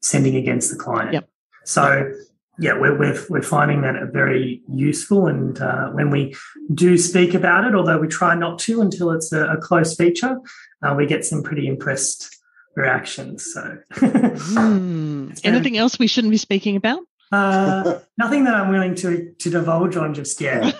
sending 0.00 0.36
against 0.36 0.70
the 0.70 0.76
client. 0.76 1.12
Yep. 1.12 1.28
So 1.64 2.12
yeah, 2.58 2.78
we're, 2.78 2.96
we're, 2.96 3.20
we're 3.28 3.42
finding 3.42 3.82
that 3.82 3.96
a 3.96 4.06
very 4.06 4.62
useful. 4.68 5.26
And 5.26 5.60
uh, 5.60 5.88
when 5.88 6.10
we 6.10 6.34
do 6.72 6.96
speak 6.96 7.34
about 7.34 7.64
it, 7.64 7.74
although 7.74 7.98
we 7.98 8.06
try 8.06 8.34
not 8.34 8.58
to 8.60 8.80
until 8.80 9.10
it's 9.10 9.32
a, 9.32 9.46
a 9.48 9.56
close 9.56 9.96
feature, 9.96 10.38
uh, 10.82 10.94
we 10.96 11.06
get 11.06 11.24
some 11.24 11.42
pretty 11.42 11.66
impressed 11.66 12.38
reactions. 12.76 13.52
So, 13.52 13.78
mm. 13.94 15.40
anything 15.44 15.76
else 15.76 15.98
we 15.98 16.06
shouldn't 16.06 16.30
be 16.30 16.36
speaking 16.36 16.76
about? 16.76 17.00
Uh, 17.34 17.98
nothing 18.16 18.44
that 18.44 18.54
I'm 18.54 18.68
willing 18.68 18.94
to 18.96 19.32
to 19.32 19.50
divulge 19.50 19.96
on 19.96 20.14
just 20.14 20.40
yet. 20.40 20.74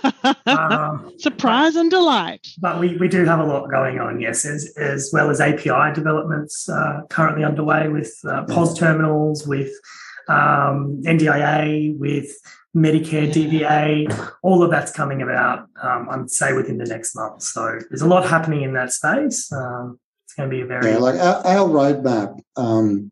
Um, 0.46 1.12
Surprise 1.18 1.74
but, 1.74 1.80
and 1.80 1.90
delight. 1.90 2.46
But 2.58 2.78
we, 2.78 2.96
we 2.96 3.08
do 3.08 3.24
have 3.24 3.40
a 3.40 3.44
lot 3.44 3.70
going 3.70 3.98
on, 3.98 4.20
yes, 4.20 4.44
as, 4.44 4.72
as 4.76 5.10
well 5.12 5.30
as 5.30 5.40
API 5.40 5.92
developments 5.94 6.68
uh, 6.68 7.00
currently 7.10 7.44
underway 7.44 7.88
with 7.88 8.14
uh, 8.28 8.44
POS 8.44 8.78
terminals, 8.78 9.46
with 9.46 9.72
um, 10.28 11.02
NDIA, 11.04 11.98
with 11.98 12.30
Medicare 12.76 13.30
DVA. 13.30 14.30
All 14.42 14.62
of 14.62 14.70
that's 14.70 14.92
coming 14.92 15.22
about, 15.22 15.68
um, 15.82 16.08
I'd 16.10 16.30
say, 16.30 16.52
within 16.52 16.78
the 16.78 16.86
next 16.86 17.16
month. 17.16 17.42
So 17.42 17.78
there's 17.90 18.02
a 18.02 18.08
lot 18.08 18.28
happening 18.28 18.62
in 18.62 18.74
that 18.74 18.92
space. 18.92 19.52
Um, 19.52 19.98
it's 20.24 20.34
going 20.34 20.48
to 20.48 20.54
be 20.56 20.62
a 20.62 20.66
very 20.66 20.92
yeah, 20.92 20.98
like 20.98 21.18
our, 21.18 21.46
our 21.46 21.68
roadmap. 21.68 22.38
Um, 22.56 23.10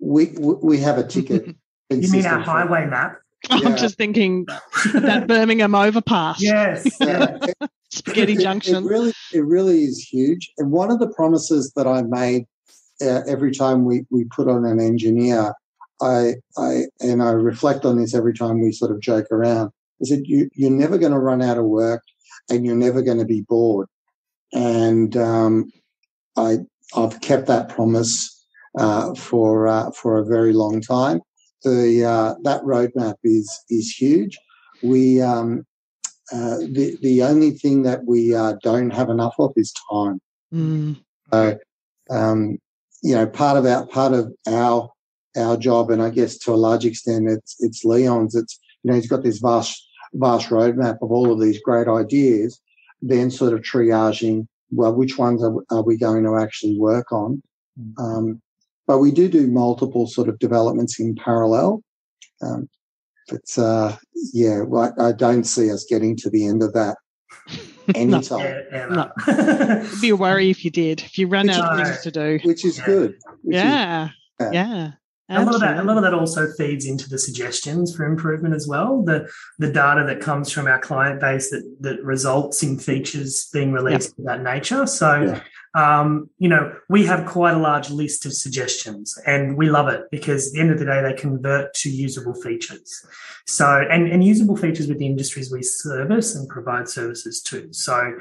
we 0.00 0.32
we 0.38 0.78
have 0.78 0.96
a 0.98 1.06
ticket 1.06 1.54
You 2.00 2.10
mean 2.10 2.26
our 2.26 2.40
highway 2.40 2.86
map? 2.86 3.18
I'm 3.50 3.76
just 3.76 3.96
thinking 3.96 4.46
that 4.94 5.26
Birmingham 5.26 5.74
overpass. 5.74 6.42
Yes. 6.42 6.98
Yeah. 7.00 7.38
Spaghetti 7.90 8.32
it, 8.32 8.40
Junction. 8.40 8.76
It, 8.76 8.88
really, 8.88 9.12
it 9.34 9.44
really 9.44 9.84
is 9.84 9.98
huge. 9.98 10.50
And 10.56 10.70
one 10.70 10.90
of 10.90 10.98
the 10.98 11.08
promises 11.08 11.72
that 11.76 11.86
I 11.86 12.00
made 12.00 12.46
uh, 13.02 13.20
every 13.28 13.52
time 13.52 13.84
we, 13.84 14.06
we 14.10 14.24
put 14.24 14.48
on 14.48 14.64
an 14.64 14.80
engineer, 14.80 15.52
I, 16.00 16.36
I 16.56 16.84
and 17.00 17.22
I 17.22 17.32
reflect 17.32 17.84
on 17.84 17.98
this 17.98 18.14
every 18.14 18.32
time 18.32 18.62
we 18.62 18.72
sort 18.72 18.92
of 18.92 19.00
joke 19.00 19.26
around. 19.30 19.72
I 20.00 20.06
said, 20.06 20.22
you, 20.24 20.48
you're 20.54 20.70
never 20.70 20.96
going 20.96 21.12
to 21.12 21.18
run 21.18 21.42
out 21.42 21.58
of 21.58 21.66
work 21.66 22.02
and 22.48 22.64
you're 22.64 22.76
never 22.76 23.02
going 23.02 23.18
to 23.18 23.26
be 23.26 23.42
bored. 23.42 23.88
And 24.54 25.14
um, 25.14 25.70
I, 26.36 26.58
I've 26.96 27.20
kept 27.20 27.46
that 27.48 27.68
promise 27.68 28.42
uh, 28.78 29.14
for 29.14 29.68
uh, 29.68 29.90
for 29.90 30.18
a 30.18 30.24
very 30.24 30.54
long 30.54 30.80
time 30.80 31.20
the 31.64 32.04
uh, 32.04 32.34
that 32.42 32.62
roadmap 32.62 33.16
is 33.24 33.64
is 33.70 33.90
huge. 33.90 34.38
We 34.82 35.20
um, 35.20 35.64
uh, 36.32 36.58
the 36.58 36.96
the 37.02 37.22
only 37.22 37.50
thing 37.52 37.82
that 37.82 38.04
we 38.06 38.34
uh, 38.34 38.54
don't 38.62 38.90
have 38.90 39.10
enough 39.10 39.34
of 39.38 39.52
is 39.56 39.72
time. 39.90 40.20
Mm. 40.52 41.00
So 41.32 41.58
um, 42.10 42.58
you 43.02 43.14
know, 43.14 43.26
part 43.26 43.56
of 43.56 43.66
our 43.66 43.86
part 43.86 44.12
of 44.12 44.32
our 44.46 44.90
our 45.36 45.56
job, 45.56 45.90
and 45.90 46.02
I 46.02 46.10
guess 46.10 46.38
to 46.38 46.52
a 46.52 46.54
large 46.56 46.84
extent, 46.84 47.28
it's 47.28 47.56
it's 47.60 47.84
Leon's. 47.84 48.34
It's 48.34 48.58
you 48.82 48.90
know, 48.90 48.96
he's 48.96 49.08
got 49.08 49.22
this 49.22 49.38
vast 49.38 49.82
vast 50.14 50.48
roadmap 50.48 50.98
of 51.02 51.10
all 51.10 51.32
of 51.32 51.40
these 51.40 51.60
great 51.60 51.88
ideas. 51.88 52.60
Then 53.00 53.30
sort 53.30 53.52
of 53.52 53.60
triaging. 53.60 54.46
Well, 54.70 54.94
which 54.94 55.18
ones 55.18 55.42
are, 55.42 55.54
are 55.70 55.82
we 55.82 55.98
going 55.98 56.24
to 56.24 56.38
actually 56.38 56.78
work 56.78 57.12
on? 57.12 57.42
Mm. 57.78 57.98
Um, 57.98 58.41
but 58.86 58.98
we 58.98 59.10
do 59.10 59.28
do 59.28 59.46
multiple 59.46 60.06
sort 60.06 60.28
of 60.28 60.38
developments 60.38 60.98
in 60.98 61.14
parallel. 61.14 61.82
Um, 62.42 62.68
but 63.28 63.58
uh, 63.58 63.96
yeah, 64.32 64.62
well, 64.62 64.92
I, 64.98 65.08
I, 65.08 65.12
don't 65.12 65.44
see 65.44 65.70
us 65.70 65.86
getting 65.88 66.16
to 66.16 66.30
the 66.30 66.46
end 66.46 66.62
of 66.62 66.72
that 66.72 66.96
anytime. 67.94 68.64
no. 68.90 69.10
It'd 69.28 70.00
be 70.00 70.08
a 70.10 70.16
worry 70.16 70.50
if 70.50 70.64
you 70.64 70.70
did, 70.70 71.00
if 71.00 71.16
you 71.16 71.28
run 71.28 71.46
which 71.46 71.56
out 71.56 71.78
of 71.78 71.86
things 71.86 72.02
to 72.02 72.10
do. 72.10 72.40
Which 72.42 72.64
is 72.64 72.78
yeah. 72.78 72.86
good. 72.86 73.10
Which 73.42 73.56
yeah. 73.56 74.04
Is, 74.04 74.10
yeah. 74.40 74.50
yeah. 74.52 74.90
A 75.28 75.44
lot 75.44 75.54
of 75.54 75.60
that, 75.62 75.78
a 75.78 75.82
lot 75.82 75.96
of 75.96 76.02
that 76.02 76.12
also 76.12 76.48
feeds 76.58 76.84
into 76.84 77.08
the 77.08 77.18
suggestions 77.18 77.96
for 77.96 78.04
improvement 78.04 78.54
as 78.54 78.68
well. 78.68 79.02
The 79.02 79.30
the 79.58 79.72
data 79.72 80.04
that 80.06 80.20
comes 80.20 80.52
from 80.52 80.66
our 80.66 80.78
client 80.78 81.20
base 81.20 81.48
that 81.50 81.76
that 81.80 82.02
results 82.04 82.62
in 82.62 82.78
features 82.78 83.48
being 83.50 83.72
released 83.72 84.10
yep. 84.10 84.18
of 84.18 84.24
that 84.26 84.42
nature. 84.42 84.84
So 84.86 85.22
yeah 85.22 85.40
um, 85.74 86.28
you 86.38 86.48
know, 86.48 86.74
we 86.88 87.06
have 87.06 87.26
quite 87.26 87.54
a 87.54 87.58
large 87.58 87.90
list 87.90 88.26
of 88.26 88.34
suggestions 88.34 89.18
and 89.26 89.56
we 89.56 89.70
love 89.70 89.88
it 89.88 90.02
because 90.10 90.48
at 90.48 90.52
the 90.52 90.60
end 90.60 90.70
of 90.70 90.78
the 90.78 90.84
day, 90.84 91.02
they 91.02 91.14
convert 91.14 91.72
to 91.74 91.90
usable 91.90 92.34
features. 92.34 93.04
So, 93.46 93.84
and, 93.90 94.06
and 94.08 94.22
usable 94.22 94.56
features 94.56 94.88
with 94.88 94.98
the 94.98 95.06
industries 95.06 95.50
we 95.50 95.62
service 95.62 96.34
and 96.34 96.48
provide 96.48 96.88
services 96.88 97.40
to. 97.44 97.72
So, 97.72 98.18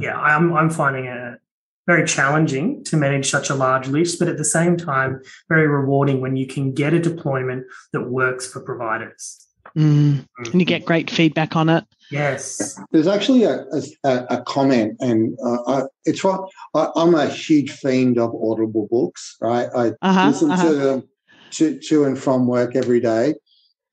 yeah, 0.00 0.18
I'm, 0.18 0.54
I'm 0.54 0.70
finding 0.70 1.04
it 1.04 1.40
very 1.86 2.06
challenging 2.06 2.82
to 2.84 2.96
manage 2.96 3.30
such 3.30 3.48
a 3.48 3.54
large 3.54 3.88
list, 3.88 4.18
but 4.18 4.28
at 4.28 4.38
the 4.38 4.44
same 4.44 4.76
time, 4.76 5.20
very 5.48 5.68
rewarding 5.68 6.20
when 6.20 6.36
you 6.36 6.46
can 6.46 6.72
get 6.72 6.92
a 6.92 6.98
deployment 6.98 7.64
that 7.92 8.10
works 8.10 8.50
for 8.50 8.60
providers. 8.60 9.45
Mm. 9.76 10.26
And 10.38 10.60
you 10.60 10.64
get 10.64 10.84
great 10.84 11.10
feedback 11.10 11.54
on 11.54 11.68
it. 11.68 11.84
Yes. 12.10 12.80
There's 12.92 13.06
actually 13.06 13.44
a, 13.44 13.64
a, 14.04 14.26
a 14.30 14.42
comment, 14.42 14.96
and 15.00 15.36
uh, 15.44 15.58
I, 15.66 15.82
it's 16.04 16.24
right. 16.24 16.38
I, 16.74 16.88
am 16.96 17.14
a 17.14 17.26
huge 17.26 17.72
fiend 17.72 18.18
of 18.18 18.34
Audible 18.34 18.88
books, 18.90 19.36
right? 19.40 19.68
I 19.74 19.92
uh-huh, 20.00 20.28
listen 20.28 20.50
uh-huh. 20.50 20.68
to 20.68 20.74
them 20.74 21.08
to, 21.52 21.78
to 21.78 22.04
and 22.04 22.18
from 22.18 22.46
work 22.46 22.76
every 22.76 23.00
day. 23.00 23.34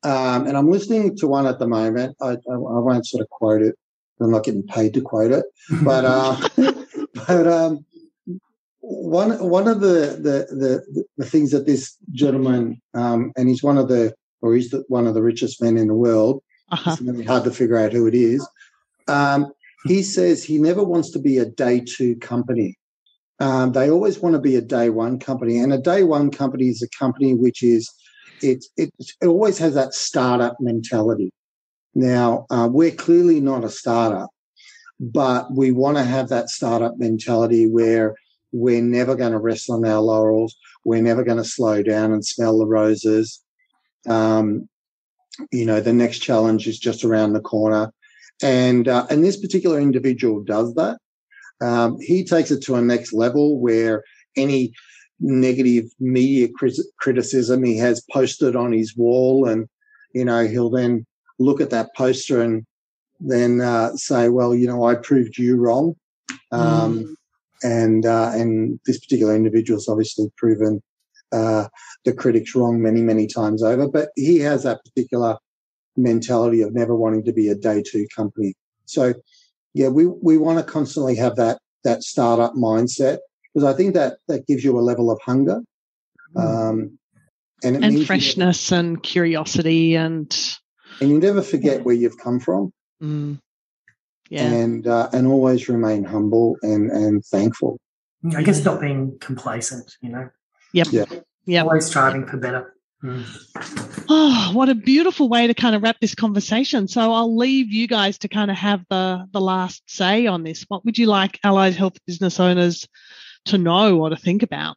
Um, 0.04 0.48
and 0.48 0.58
I'm 0.58 0.70
listening 0.70 1.18
to 1.18 1.28
one 1.28 1.48
at 1.48 1.60
the 1.60 1.68
moment. 1.68 2.16
I, 2.22 2.32
I, 2.32 2.54
I, 2.54 2.80
won't 2.80 3.08
sort 3.08 3.22
of 3.22 3.30
quote 3.30 3.62
it. 3.62 3.76
I'm 4.22 4.32
not 4.32 4.44
getting 4.44 4.64
paid 4.64 4.94
to 4.94 5.02
quote 5.02 5.32
it, 5.32 5.46
but 5.84 6.06
uh, 6.06 6.50
but 7.28 7.48
um, 7.48 7.86
one 8.80 9.32
one 9.50 9.68
of 9.68 9.82
the, 9.82 10.18
the 10.22 10.56
the 10.56 11.06
the 11.18 11.26
things 11.26 11.52
that 11.52 11.66
this 11.66 11.98
gentleman 12.12 12.82
um, 12.94 13.32
and 13.36 13.50
he's 13.50 13.64
one 13.64 13.78
of 13.78 13.88
the 13.88 14.14
or 14.44 14.54
he's 14.54 14.70
the, 14.70 14.84
one 14.90 15.08
of 15.08 15.16
the 15.16 15.24
richest 15.24 15.62
men 15.62 15.78
in 15.78 15.88
the 15.88 15.96
world. 15.96 16.44
Uh-huh. 16.72 16.92
It's 16.92 17.02
really 17.02 17.24
hard 17.24 17.46
to 17.46 17.52
figure 17.52 17.78
out 17.78 17.94
who 17.94 18.06
it 18.08 18.14
is. 18.14 18.48
Um, 19.08 19.52
he 19.86 20.04
says 20.04 20.44
he 20.44 20.58
never 20.60 20.84
wants 20.84 21.10
to 21.12 21.20
be 21.20 21.38
a 21.38 21.46
day 21.46 21.80
two 21.80 22.16
company. 22.18 22.78
Um, 23.40 23.72
they 23.72 23.90
always 23.90 24.20
want 24.20 24.34
to 24.34 24.42
be 24.42 24.56
a 24.56 24.62
day 24.62 24.90
one 24.90 25.18
company, 25.18 25.60
and 25.60 25.74
a 25.74 25.78
day 25.78 26.04
one 26.04 26.30
company 26.30 26.68
is 26.68 26.82
a 26.82 26.98
company 26.98 27.34
which 27.34 27.64
is 27.64 27.92
it 28.42 28.64
it, 28.78 28.92
it 29.22 29.28
always 29.28 29.58
has 29.58 29.74
that 29.74 29.94
startup 29.94 30.58
mentality. 30.60 31.32
Now 31.96 32.46
uh, 32.50 32.70
we're 32.72 32.92
clearly 32.92 33.40
not 33.40 33.64
a 33.64 33.70
startup, 33.70 34.30
but 35.00 35.54
we 35.54 35.72
want 35.72 35.98
to 35.98 36.04
have 36.04 36.30
that 36.30 36.50
startup 36.50 36.98
mentality 36.98 37.68
where 37.68 38.16
we're 38.52 38.82
never 38.82 39.16
going 39.16 39.32
to 39.32 39.40
rest 39.40 39.70
on 39.70 39.86
our 39.86 40.00
laurels. 40.00 40.56
We're 40.86 41.02
never 41.02 41.24
going 41.24 41.38
to 41.38 41.44
slow 41.44 41.82
down 41.82 42.12
and 42.12 42.26
smell 42.26 42.58
the 42.60 42.68
roses. 42.68 43.43
Um, 44.10 44.68
you 45.52 45.66
know, 45.66 45.80
the 45.80 45.94
next 45.94 46.20
challenge 46.20 46.68
is 46.68 46.78
just 46.78 47.04
around 47.04 47.34
the 47.34 47.42
corner. 47.42 47.92
And, 48.42 48.88
uh, 48.88 49.08
and 49.10 49.24
this 49.24 49.40
particular 49.40 49.80
individual 49.80 50.44
does 50.44 50.74
that. 50.76 50.98
Um, 51.62 51.98
he 52.00 52.24
takes 52.24 52.52
it 52.52 52.62
to 52.64 52.76
a 52.76 52.82
next 52.82 53.14
level 53.14 53.60
where 53.60 54.04
any, 54.36 54.74
negative 55.24 55.86
media 56.00 56.50
criticism 57.00 57.64
he 57.64 57.78
has 57.78 58.04
posted 58.12 58.56
on 58.56 58.74
his 58.74 58.96
wall, 58.96 59.48
and 59.48 59.68
you 60.14 60.26
know 60.26 60.46
he'll 60.46 60.70
then 60.70 61.06
look 61.40 61.62
at 61.62 61.70
that 61.72 61.96
poster 61.96 62.42
and 62.42 62.66
then 63.20 63.62
uh, 63.62 63.96
say, 63.96 64.30
"Well, 64.30 64.54
you 64.54 64.68
know, 64.68 64.86
I 64.86 64.96
proved 64.96 65.38
you 65.38 65.56
wrong," 65.56 65.96
um, 66.52 67.00
mm. 67.00 67.16
and 67.64 68.06
uh, 68.06 68.32
and 68.34 68.80
this 68.86 69.00
particular 69.00 69.36
individual's 69.36 69.88
obviously 69.88 70.32
proven 70.38 70.84
uh, 71.34 71.68
the 72.06 72.14
critics 72.14 72.56
wrong 72.56 72.82
many 72.82 73.02
many 73.02 73.28
times 73.28 73.64
over. 73.64 73.88
But 73.88 74.10
he 74.16 74.40
has 74.40 74.64
that 74.64 74.84
particular 74.84 75.38
mentality 75.96 76.62
of 76.62 76.74
never 76.74 76.96
wanting 76.96 77.24
to 77.26 77.34
be 77.34 77.50
a 77.50 77.56
day 77.56 77.84
two 77.86 78.08
company. 78.16 78.54
So, 78.86 79.14
yeah, 79.74 79.90
we 79.90 80.06
we 80.06 80.38
want 80.38 80.66
to 80.66 80.72
constantly 80.72 81.16
have 81.16 81.36
that 81.38 81.60
that 81.84 82.04
startup 82.04 82.54
mindset 82.54 83.20
because 83.54 83.68
I 83.68 83.76
think 83.76 83.94
that 83.96 84.18
that 84.28 84.48
gives 84.48 84.64
you 84.64 84.78
a 84.78 84.82
level 84.82 85.12
of 85.12 85.20
hunger. 85.22 85.62
Mm. 86.36 86.70
Um, 86.70 87.00
and, 87.64 87.84
and 87.84 88.06
freshness 88.06 88.72
you, 88.72 88.78
and 88.78 89.04
curiosity 89.04 89.96
and 89.96 90.58
and 91.00 91.10
you 91.10 91.20
never 91.20 91.42
forget 91.42 91.84
where 91.84 91.96
you've 91.96 92.18
come 92.18 92.40
from 92.40 92.72
mm. 93.02 93.40
yeah 94.30 94.44
and 94.44 94.88
uh, 94.88 95.10
and 95.14 95.28
always 95.28 95.70
remain 95.70 96.04
humble 96.04 96.58
and 96.62 96.92
and 96.92 97.24
thankful 97.26 97.78
i 98.36 98.44
guess 98.44 98.64
not 98.64 98.82
being 98.82 99.18
complacent 99.20 99.96
you 100.02 100.10
know 100.10 100.30
yep 100.74 100.88
yeah 100.92 101.06
yeah 101.46 101.62
always 101.62 101.86
striving 101.86 102.26
for 102.26 102.38
better 102.38 102.76
mm. 103.04 103.26
Oh, 104.10 104.52
what 104.54 104.70
a 104.70 104.76
beautiful 104.76 105.30
way 105.30 105.48
to 105.48 105.54
kind 105.54 105.76
of 105.76 105.82
wrap 105.82 106.00
this 106.02 106.14
conversation. 106.14 106.88
So 106.88 107.14
I'll 107.14 107.36
leave 107.36 107.72
you 107.72 107.88
guys 107.88 108.18
to 108.20 108.28
kind 108.28 108.52
of 108.52 108.58
have 108.58 108.86
the 108.90 109.26
the 109.32 109.40
last 109.40 109.82
say 109.88 110.28
on 110.28 110.44
this. 110.44 110.66
What 110.68 110.84
would 110.84 110.98
you 110.98 111.08
like 111.08 111.40
allied 111.44 111.74
health 111.74 111.98
business 112.06 112.40
owners 112.40 112.88
to 113.46 113.58
know 113.58 114.00
or 114.02 114.10
to 114.10 114.18
think 114.18 114.44
about? 114.44 114.76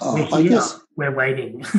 Oh, 0.00 0.28
I 0.32 0.42
guess 0.42 0.78
we're 0.96 1.14
waiting. 1.14 1.64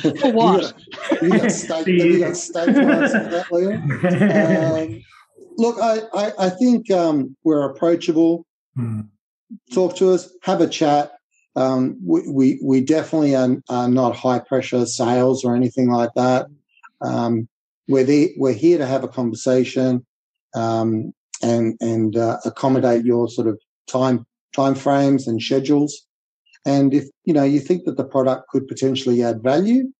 For 0.00 0.32
what? 0.32 0.72
you 1.20 1.30
got, 1.30 1.52
steak, 1.52 1.86
you 1.86 2.20
got 2.20 2.36
steak 2.36 2.66
for 2.66 2.72
that, 2.72 3.46
Leo. 3.50 3.80
Um, 4.82 5.02
look, 5.56 5.76
I, 5.80 6.00
I, 6.14 6.46
I 6.46 6.50
think 6.50 6.90
um, 6.90 7.36
we're 7.44 7.68
approachable. 7.70 8.46
Hmm. 8.76 9.00
Talk 9.72 9.96
to 9.96 10.12
us, 10.12 10.30
have 10.42 10.60
a 10.60 10.68
chat. 10.68 11.12
Um, 11.56 11.98
we, 12.04 12.28
we, 12.28 12.60
we 12.62 12.80
definitely 12.80 13.34
are, 13.34 13.56
are, 13.68 13.88
not 13.88 14.14
high 14.14 14.38
pressure 14.38 14.86
sales 14.86 15.44
or 15.44 15.56
anything 15.56 15.90
like 15.90 16.10
that. 16.14 16.46
Um, 17.00 17.48
we're, 17.88 18.04
the, 18.04 18.32
we're 18.36 18.52
here 18.52 18.78
to 18.78 18.86
have 18.86 19.02
a 19.02 19.08
conversation 19.08 20.06
um, 20.54 21.12
and 21.42 21.76
and 21.80 22.16
uh, 22.16 22.38
accommodate 22.44 23.04
your 23.04 23.28
sort 23.28 23.48
of 23.48 23.58
time 23.88 24.26
time 24.54 24.74
frames 24.74 25.26
and 25.26 25.40
schedules. 25.40 26.06
And 26.66 26.92
if 26.92 27.08
you 27.24 27.32
know 27.32 27.44
you 27.44 27.60
think 27.60 27.84
that 27.84 27.96
the 27.96 28.04
product 28.04 28.48
could 28.48 28.68
potentially 28.68 29.22
add 29.22 29.42
value 29.42 29.90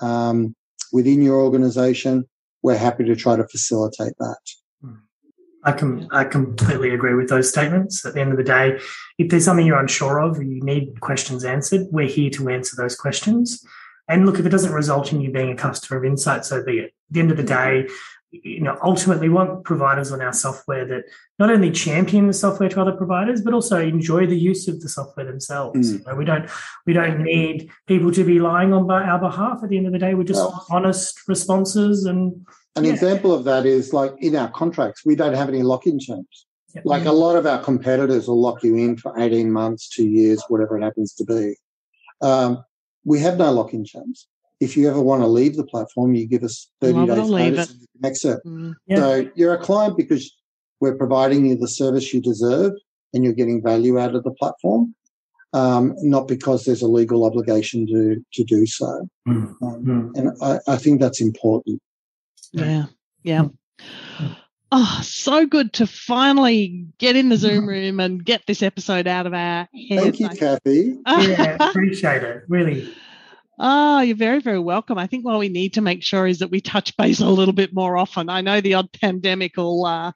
um, 0.00 0.54
within 0.92 1.22
your 1.22 1.40
organization, 1.40 2.24
we're 2.62 2.78
happy 2.78 3.04
to 3.04 3.16
try 3.16 3.36
to 3.36 3.46
facilitate 3.48 4.14
that. 4.18 4.38
I 5.66 5.72
can 5.72 6.08
I 6.12 6.24
completely 6.24 6.94
agree 6.94 7.14
with 7.14 7.28
those 7.28 7.48
statements. 7.48 8.06
At 8.06 8.14
the 8.14 8.20
end 8.20 8.30
of 8.30 8.38
the 8.38 8.44
day, 8.44 8.78
if 9.18 9.28
there's 9.28 9.44
something 9.44 9.66
you're 9.66 9.80
unsure 9.80 10.20
of 10.20 10.38
or 10.38 10.42
you 10.44 10.62
need 10.62 11.00
questions 11.00 11.44
answered, 11.44 11.88
we're 11.90 12.06
here 12.08 12.30
to 12.30 12.48
answer 12.48 12.76
those 12.76 12.94
questions. 12.94 13.66
And 14.08 14.24
look, 14.24 14.38
if 14.38 14.46
it 14.46 14.50
doesn't 14.50 14.72
result 14.72 15.12
in 15.12 15.20
you 15.20 15.32
being 15.32 15.50
a 15.50 15.56
customer 15.56 15.98
of 15.98 16.04
Insight, 16.04 16.44
so 16.44 16.62
be 16.62 16.78
it. 16.78 16.84
At 16.84 16.92
the 17.10 17.20
end 17.20 17.30
of 17.32 17.36
the 17.36 17.42
day, 17.42 17.88
you 18.30 18.60
know, 18.60 18.78
ultimately 18.82 19.28
want 19.28 19.64
providers 19.64 20.12
on 20.12 20.20
our 20.20 20.32
software 20.32 20.84
that 20.86 21.04
not 21.38 21.50
only 21.50 21.70
champion 21.70 22.26
the 22.26 22.32
software 22.32 22.68
to 22.68 22.80
other 22.80 22.92
providers, 22.92 23.42
but 23.42 23.54
also 23.54 23.80
enjoy 23.80 24.26
the 24.26 24.38
use 24.38 24.68
of 24.68 24.80
the 24.80 24.88
software 24.88 25.26
themselves. 25.26 25.92
Mm. 25.92 25.98
You 25.98 26.04
know, 26.06 26.14
we 26.14 26.24
don't 26.24 26.50
we 26.86 26.92
don't 26.92 27.22
need 27.22 27.70
people 27.86 28.12
to 28.12 28.24
be 28.24 28.38
lying 28.38 28.72
on 28.72 28.90
our 28.90 29.18
behalf. 29.18 29.60
At 29.62 29.70
the 29.70 29.78
end 29.78 29.86
of 29.86 29.92
the 29.92 29.98
day, 29.98 30.14
we're 30.14 30.24
just 30.24 30.48
honest 30.70 31.26
responses. 31.26 32.04
And 32.04 32.46
an 32.76 32.84
yeah. 32.84 32.92
example 32.92 33.32
of 33.34 33.44
that 33.44 33.66
is 33.66 33.92
like 33.92 34.12
in 34.18 34.36
our 34.36 34.50
contracts, 34.50 35.04
we 35.04 35.16
don't 35.16 35.34
have 35.34 35.48
any 35.48 35.62
lock-in 35.62 35.98
terms. 35.98 36.46
Yep. 36.74 36.84
Like 36.84 37.04
a 37.06 37.12
lot 37.12 37.36
of 37.36 37.46
our 37.46 37.62
competitors 37.62 38.28
will 38.28 38.40
lock 38.40 38.62
you 38.62 38.76
in 38.76 38.96
for 38.96 39.18
18 39.18 39.50
months, 39.50 39.88
two 39.88 40.06
years, 40.06 40.42
whatever 40.48 40.78
it 40.78 40.82
happens 40.82 41.14
to 41.14 41.24
be. 41.24 41.56
Um, 42.20 42.62
we 43.04 43.20
have 43.20 43.38
no 43.38 43.50
lock-in 43.52 43.84
terms 43.84 44.28
if 44.60 44.76
you 44.76 44.88
ever 44.88 45.00
want 45.00 45.22
to 45.22 45.26
leave 45.26 45.56
the 45.56 45.64
platform, 45.64 46.14
you 46.14 46.26
give 46.26 46.42
us 46.42 46.70
30 46.80 47.06
days 47.06 47.30
notice 47.30 47.70
and 47.70 47.80
you 47.80 47.86
can 47.94 48.04
exit. 48.04 48.40
Mm, 48.46 48.74
yeah. 48.86 48.96
So 48.96 49.30
you're 49.34 49.54
a 49.54 49.58
client 49.58 49.96
because 49.96 50.34
we're 50.80 50.96
providing 50.96 51.46
you 51.46 51.56
the 51.56 51.68
service 51.68 52.12
you 52.12 52.20
deserve 52.20 52.72
and 53.12 53.24
you're 53.24 53.34
getting 53.34 53.62
value 53.62 53.98
out 53.98 54.14
of 54.14 54.24
the 54.24 54.32
platform, 54.32 54.94
um, 55.52 55.94
not 55.98 56.26
because 56.26 56.64
there's 56.64 56.82
a 56.82 56.88
legal 56.88 57.24
obligation 57.24 57.86
to, 57.86 58.24
to 58.32 58.44
do 58.44 58.66
so. 58.66 59.08
Mm, 59.28 59.54
um, 59.62 59.84
mm. 59.84 60.16
And 60.16 60.30
I, 60.42 60.58
I, 60.72 60.76
think 60.76 61.00
that's 61.00 61.20
important. 61.20 61.80
Yeah. 62.52 62.84
Yeah. 63.22 63.48
Oh, 64.72 65.00
so 65.02 65.46
good 65.46 65.72
to 65.74 65.86
finally 65.86 66.86
get 66.98 67.14
in 67.14 67.28
the 67.28 67.36
Zoom 67.36 67.66
room 67.66 68.00
and 68.00 68.24
get 68.24 68.42
this 68.46 68.62
episode 68.62 69.06
out 69.06 69.26
of 69.26 69.32
our 69.32 69.68
heads. 69.88 70.02
Thank 70.02 70.20
you, 70.20 70.28
Kathy. 70.28 70.98
yeah, 71.06 71.56
appreciate 71.60 72.24
it. 72.24 72.42
Really. 72.48 72.92
Oh, 73.58 74.00
you're 74.00 74.16
very, 74.16 74.40
very 74.40 74.58
welcome. 74.58 74.98
I 74.98 75.06
think 75.06 75.24
what 75.24 75.38
we 75.38 75.48
need 75.48 75.74
to 75.74 75.80
make 75.80 76.02
sure 76.02 76.26
is 76.26 76.40
that 76.40 76.50
we 76.50 76.60
touch 76.60 76.96
base 76.96 77.20
a 77.20 77.28
little 77.28 77.54
bit 77.54 77.72
more 77.72 77.96
often. 77.96 78.28
I 78.28 78.40
know 78.40 78.60
the 78.60 78.74
odd 78.74 78.92
pandemic 78.92 79.56
will 79.56 79.86
uh, 79.86 80.12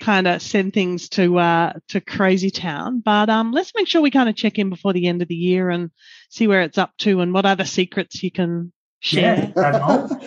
kind 0.00 0.26
of 0.26 0.42
send 0.42 0.72
things 0.72 1.08
to 1.10 1.38
uh, 1.38 1.74
to 1.88 2.00
crazy 2.00 2.50
town, 2.50 3.00
but 3.04 3.30
um, 3.30 3.52
let's 3.52 3.72
make 3.76 3.88
sure 3.88 4.00
we 4.00 4.10
kind 4.10 4.28
of 4.28 4.34
check 4.36 4.58
in 4.58 4.70
before 4.70 4.92
the 4.92 5.06
end 5.06 5.22
of 5.22 5.28
the 5.28 5.34
year 5.34 5.70
and 5.70 5.90
see 6.28 6.48
where 6.48 6.62
it's 6.62 6.78
up 6.78 6.92
to 6.98 7.20
and 7.20 7.32
what 7.32 7.46
other 7.46 7.64
secrets 7.64 8.22
you 8.22 8.32
can 8.32 8.72
share. 8.72 8.81
Yeah, 9.10 9.50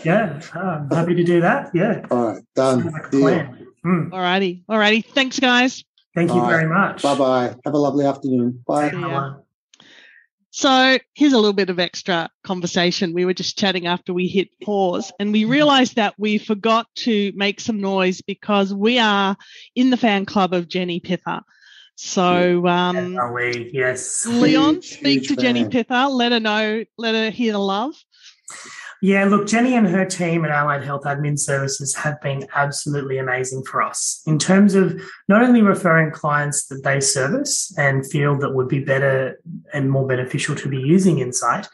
yeah, 0.04 0.42
I'm 0.54 0.90
happy 0.90 1.16
to 1.16 1.24
do 1.24 1.42
that. 1.42 1.72
Yeah. 1.74 2.06
All 2.12 2.34
right, 2.34 2.44
done. 2.56 2.92
plan. 3.12 3.68
Mm. 3.86 4.12
All 4.12 4.20
righty, 4.20 4.64
all 4.68 4.78
righty. 4.78 5.02
Thanks, 5.02 5.40
guys. 5.40 5.84
Thank 6.16 6.34
you 6.34 6.46
very 6.46 6.68
much. 6.68 7.04
Bye 7.04 7.18
bye. 7.18 7.56
Have 7.66 7.74
a 7.74 7.78
lovely 7.78 8.06
afternoon. 8.06 8.64
Bye. 8.66 9.36
So 10.52 10.98
here's 11.14 11.34
a 11.34 11.38
little 11.38 11.52
bit 11.52 11.70
of 11.70 11.80
extra 11.80 12.30
conversation. 12.46 13.14
We 13.14 13.26
were 13.26 13.34
just 13.34 13.58
chatting 13.58 13.88
after 13.88 14.14
we 14.14 14.30
hit 14.30 14.48
pause 14.64 15.12
and 15.20 15.34
we 15.34 15.44
realized 15.44 15.98
that 15.98 16.14
we 16.18 16.38
forgot 16.38 16.88
to 17.00 17.34
make 17.36 17.60
some 17.60 17.82
noise 17.82 18.22
because 18.22 18.74
we 18.74 18.98
are 18.98 19.36
in 19.76 19.90
the 19.90 19.98
fan 19.98 20.26
club 20.26 20.54
of 20.54 20.70
Jenny 20.70 21.02
Pither. 21.02 21.42
So, 21.98 22.66
um, 22.68 23.18
are 23.18 23.34
we? 23.34 23.70
Yes. 23.74 24.26
Leon, 24.26 24.82
speak 24.82 25.24
to 25.24 25.36
fan. 25.36 25.44
Jenny 25.44 25.66
Pither. 25.66 26.08
Let 26.10 26.32
her 26.32 26.40
know, 26.40 26.86
let 26.98 27.16
her 27.16 27.32
hear 27.32 27.52
the 27.52 27.60
love. 27.60 27.94
Yeah, 29.02 29.26
look, 29.26 29.46
Jenny 29.46 29.76
and 29.76 29.88
her 29.88 30.06
team 30.06 30.46
at 30.46 30.52
Allied 30.52 30.84
Health 30.84 31.04
Admin 31.04 31.38
Services 31.38 31.94
have 31.96 32.20
been 32.22 32.48
absolutely 32.56 33.18
amazing 33.18 33.64
for 33.64 33.82
us 33.82 34.22
in 34.26 34.40
terms 34.40 34.74
of 34.74 35.02
not 35.28 35.44
only 35.44 35.62
referring 35.62 36.12
clients 36.12 36.68
that 36.68 36.84
they 36.84 37.02
service 37.02 37.74
and 37.78 38.10
feel 38.10 38.38
that 38.40 38.54
would 38.54 38.70
be 38.70 38.80
better 38.80 39.40
and 39.74 39.92
more 39.92 40.08
beneficial 40.08 40.56
to 40.56 40.70
be 40.70 40.80
using 40.80 41.20
Insight, 41.20 41.68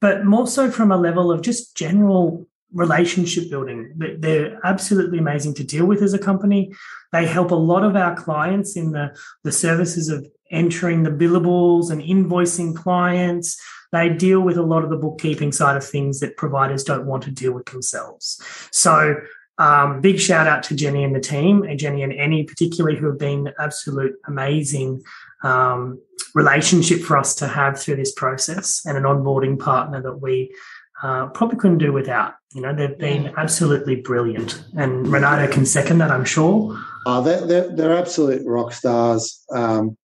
but 0.00 0.24
more 0.24 0.46
so 0.46 0.70
from 0.70 0.92
a 0.92 0.96
level 0.96 1.30
of 1.32 1.42
just 1.42 1.76
general 1.76 2.46
relationship 2.72 3.50
building. 3.50 3.92
They're 4.18 4.58
absolutely 4.64 5.18
amazing 5.18 5.54
to 5.54 5.64
deal 5.64 5.86
with 5.86 6.02
as 6.02 6.14
a 6.14 6.18
company. 6.18 6.72
They 7.12 7.26
help 7.26 7.50
a 7.50 7.56
lot 7.56 7.84
of 7.84 7.96
our 7.96 8.14
clients 8.14 8.76
in 8.76 8.92
the, 8.92 9.16
the 9.42 9.52
services 9.52 10.08
of 10.08 10.26
entering 10.50 11.02
the 11.02 11.10
billables 11.10 11.90
and 11.90 12.00
invoicing 12.00 12.74
clients 12.76 13.60
they 13.92 14.08
deal 14.08 14.40
with 14.40 14.56
a 14.56 14.62
lot 14.62 14.84
of 14.84 14.90
the 14.90 14.96
bookkeeping 14.96 15.52
side 15.52 15.76
of 15.76 15.84
things 15.84 16.20
that 16.20 16.36
providers 16.36 16.84
don't 16.84 17.06
want 17.06 17.22
to 17.24 17.30
deal 17.30 17.52
with 17.52 17.66
themselves. 17.66 18.40
So, 18.70 19.16
um, 19.58 20.00
big 20.00 20.18
shout 20.18 20.46
out 20.46 20.62
to 20.64 20.74
Jenny 20.74 21.04
and 21.04 21.14
the 21.14 21.20
team, 21.20 21.64
and 21.64 21.78
Jenny 21.78 22.02
and 22.02 22.12
Annie 22.12 22.44
particularly, 22.44 22.96
who 22.96 23.06
have 23.06 23.18
been 23.18 23.52
absolute 23.58 24.14
amazing 24.26 25.02
um, 25.42 26.00
relationship 26.34 27.00
for 27.00 27.18
us 27.18 27.34
to 27.36 27.48
have 27.48 27.78
through 27.78 27.96
this 27.96 28.12
process, 28.12 28.82
and 28.86 28.96
an 28.96 29.04
onboarding 29.04 29.58
partner 29.58 30.00
that 30.00 30.20
we 30.20 30.54
uh, 31.02 31.26
probably 31.28 31.58
couldn't 31.58 31.78
do 31.78 31.92
without. 31.92 32.34
You 32.54 32.62
know, 32.62 32.74
they've 32.74 32.98
been 32.98 33.34
absolutely 33.36 33.96
brilliant, 33.96 34.64
and 34.76 35.06
Renato 35.06 35.52
can 35.52 35.66
second 35.66 35.98
that, 35.98 36.10
I'm 36.10 36.24
sure. 36.24 36.78
Uh, 37.06 37.20
they're, 37.20 37.46
they're, 37.46 37.76
they're 37.76 37.96
absolute 37.96 38.46
rock 38.46 38.72
stars. 38.72 39.44
Um, 39.52 39.96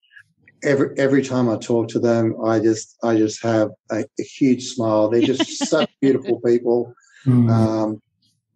every 0.67 0.99
every 0.99 1.23
time 1.23 1.49
I 1.49 1.57
talk 1.57 1.89
to 1.89 1.99
them, 1.99 2.35
I 2.45 2.59
just 2.59 2.97
I 3.03 3.17
just 3.17 3.43
have 3.43 3.71
a, 3.91 4.05
a 4.19 4.23
huge 4.23 4.67
smile. 4.67 5.09
They're 5.09 5.23
just 5.23 5.69
such 5.69 5.91
beautiful 6.01 6.41
people, 6.41 6.93
mm. 7.25 7.51
um, 7.51 8.03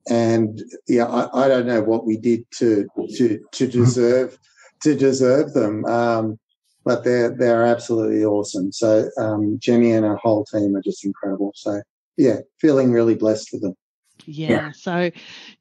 and 0.09 0.61
yeah, 0.89 1.07
I, 1.07 1.45
I, 1.45 1.49
don't 1.49 1.67
know 1.67 1.83
what 1.83 2.07
we 2.07 2.17
did 2.17 2.45
to 2.59 2.87
to 3.17 3.41
to 3.53 3.67
deserve 3.67 4.39
to 4.83 4.95
deserve 4.95 5.55
them, 5.55 5.85
um, 5.87 6.39
but 6.85 7.05
they're 7.05 7.35
they're 7.35 7.65
absolutely 7.65 8.25
awesome. 8.25 8.73
So 8.73 9.09
um, 9.17 9.59
Jenny 9.61 9.93
and 9.93 10.05
her 10.05 10.17
whole 10.17 10.45
team 10.45 10.77
are 10.77 10.83
just 10.83 11.05
incredible. 11.05 11.53
So 11.55 11.81
yeah, 12.17 12.41
feeling 12.61 12.93
really 12.93 13.15
blessed 13.15 13.49
for 13.49 13.59
them. 13.59 13.75
Yeah. 14.27 14.49
yeah. 14.49 14.73
So, 14.73 15.11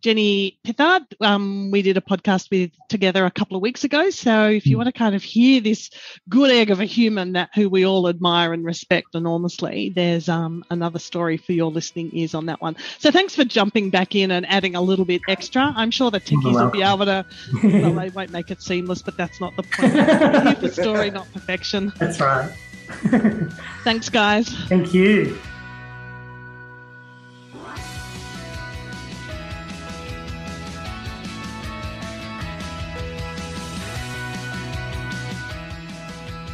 Jenny 0.02 0.60
Pithard, 0.66 1.06
um, 1.22 1.72
we 1.72 1.82
did 1.82 1.98
a 1.98 2.02
podcast 2.02 2.50
with 2.52 2.72
together 2.90 3.26
a 3.26 3.32
couple 3.32 3.56
of 3.56 3.62
weeks 3.62 3.84
ago. 3.84 4.10
So, 4.10 4.48
if 4.48 4.66
you 4.66 4.76
mm. 4.76 4.80
want 4.80 4.88
to 4.88 4.94
kind 4.94 5.16
of 5.16 5.24
hear 5.24 5.62
this 5.62 5.90
good 6.28 6.52
egg 6.52 6.72
of 6.72 6.80
a 6.80 6.86
human 6.86 7.34
that 7.34 7.50
who 7.56 7.70
we 7.70 7.86
all 7.86 8.08
admire 8.08 8.54
and 8.54 8.66
respect 8.66 9.16
enormously, 9.16 9.92
there's 9.96 10.30
um, 10.30 10.64
another 10.70 11.00
story 11.00 11.38
for 11.38 11.54
your 11.54 11.72
listening 11.72 12.10
ears 12.14 12.34
on 12.34 12.46
that 12.48 12.62
one. 12.62 12.76
So, 13.00 13.12
thanks 13.12 13.36
for 13.36 13.44
jumping 13.44 13.90
back 13.90 14.16
in 14.16 14.32
and 14.32 14.46
adding 14.48 14.76
a 14.76 14.82
little 14.82 15.06
bit 15.06 15.22
extra. 15.28 15.74
I'm 15.76 15.92
sure 15.92 16.12
the 16.12 16.20
techies 16.20 16.54
will 16.54 16.72
be 16.72 16.82
able 16.82 17.06
to. 17.06 17.26
Well, 17.64 17.94
they 17.94 18.10
won't 18.10 18.32
make 18.32 18.52
it 18.52 18.62
seamless, 18.62 19.02
but 19.02 19.18
that's 19.18 19.40
not 19.40 19.56
the 19.56 19.64
point. 19.72 19.94
Here 19.94 20.56
for 20.56 20.82
story, 20.82 21.12
not 21.12 21.32
perfection. 21.34 21.92
That's 21.98 22.20
right. 22.20 22.52
thanks, 23.84 24.10
guys. 24.10 24.50
Thank 24.68 24.94
you. 24.94 25.38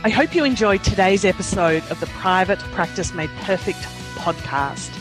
I 0.06 0.10
hope 0.10 0.34
you 0.36 0.44
enjoyed 0.44 0.84
today's 0.84 1.26
episode 1.26 1.82
of 1.90 2.00
the 2.00 2.06
Private 2.06 2.60
Practice 2.60 3.16
Made 3.16 3.32
Perfect 3.38 3.80
podcast. 4.20 4.92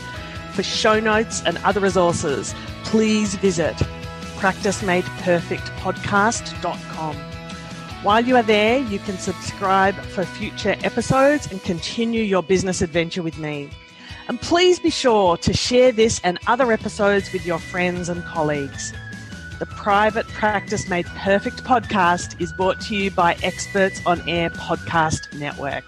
For 0.55 0.63
show 0.63 0.99
notes 0.99 1.43
and 1.45 1.59
other 1.59 1.79
resources, 1.79 2.55
please 2.85 3.35
visit 3.35 3.75
practicemadeperfectpodcast.com. 4.37 7.15
While 8.01 8.25
you 8.25 8.35
are 8.35 8.41
there, 8.41 8.79
you 8.79 8.97
can 8.97 9.19
subscribe 9.19 9.93
for 9.93 10.25
future 10.25 10.75
episodes 10.83 11.51
and 11.51 11.61
continue 11.61 12.23
your 12.23 12.41
business 12.41 12.81
adventure 12.81 13.21
with 13.21 13.37
me. 13.37 13.69
And 14.27 14.41
please 14.41 14.79
be 14.79 14.89
sure 14.89 15.37
to 15.37 15.53
share 15.53 15.91
this 15.91 16.19
and 16.23 16.39
other 16.47 16.71
episodes 16.71 17.31
with 17.31 17.45
your 17.45 17.59
friends 17.59 18.09
and 18.09 18.23
colleagues. 18.23 18.91
The 19.57 19.65
Private 19.67 20.27
Practice 20.27 20.89
Made 20.89 21.05
Perfect 21.05 21.63
podcast 21.63 22.41
is 22.41 22.51
brought 22.51 22.81
to 22.81 22.95
you 22.95 23.09
by 23.09 23.37
Experts 23.41 24.01
on 24.05 24.21
Air 24.27 24.49
Podcast 24.49 25.31
Network. 25.39 25.85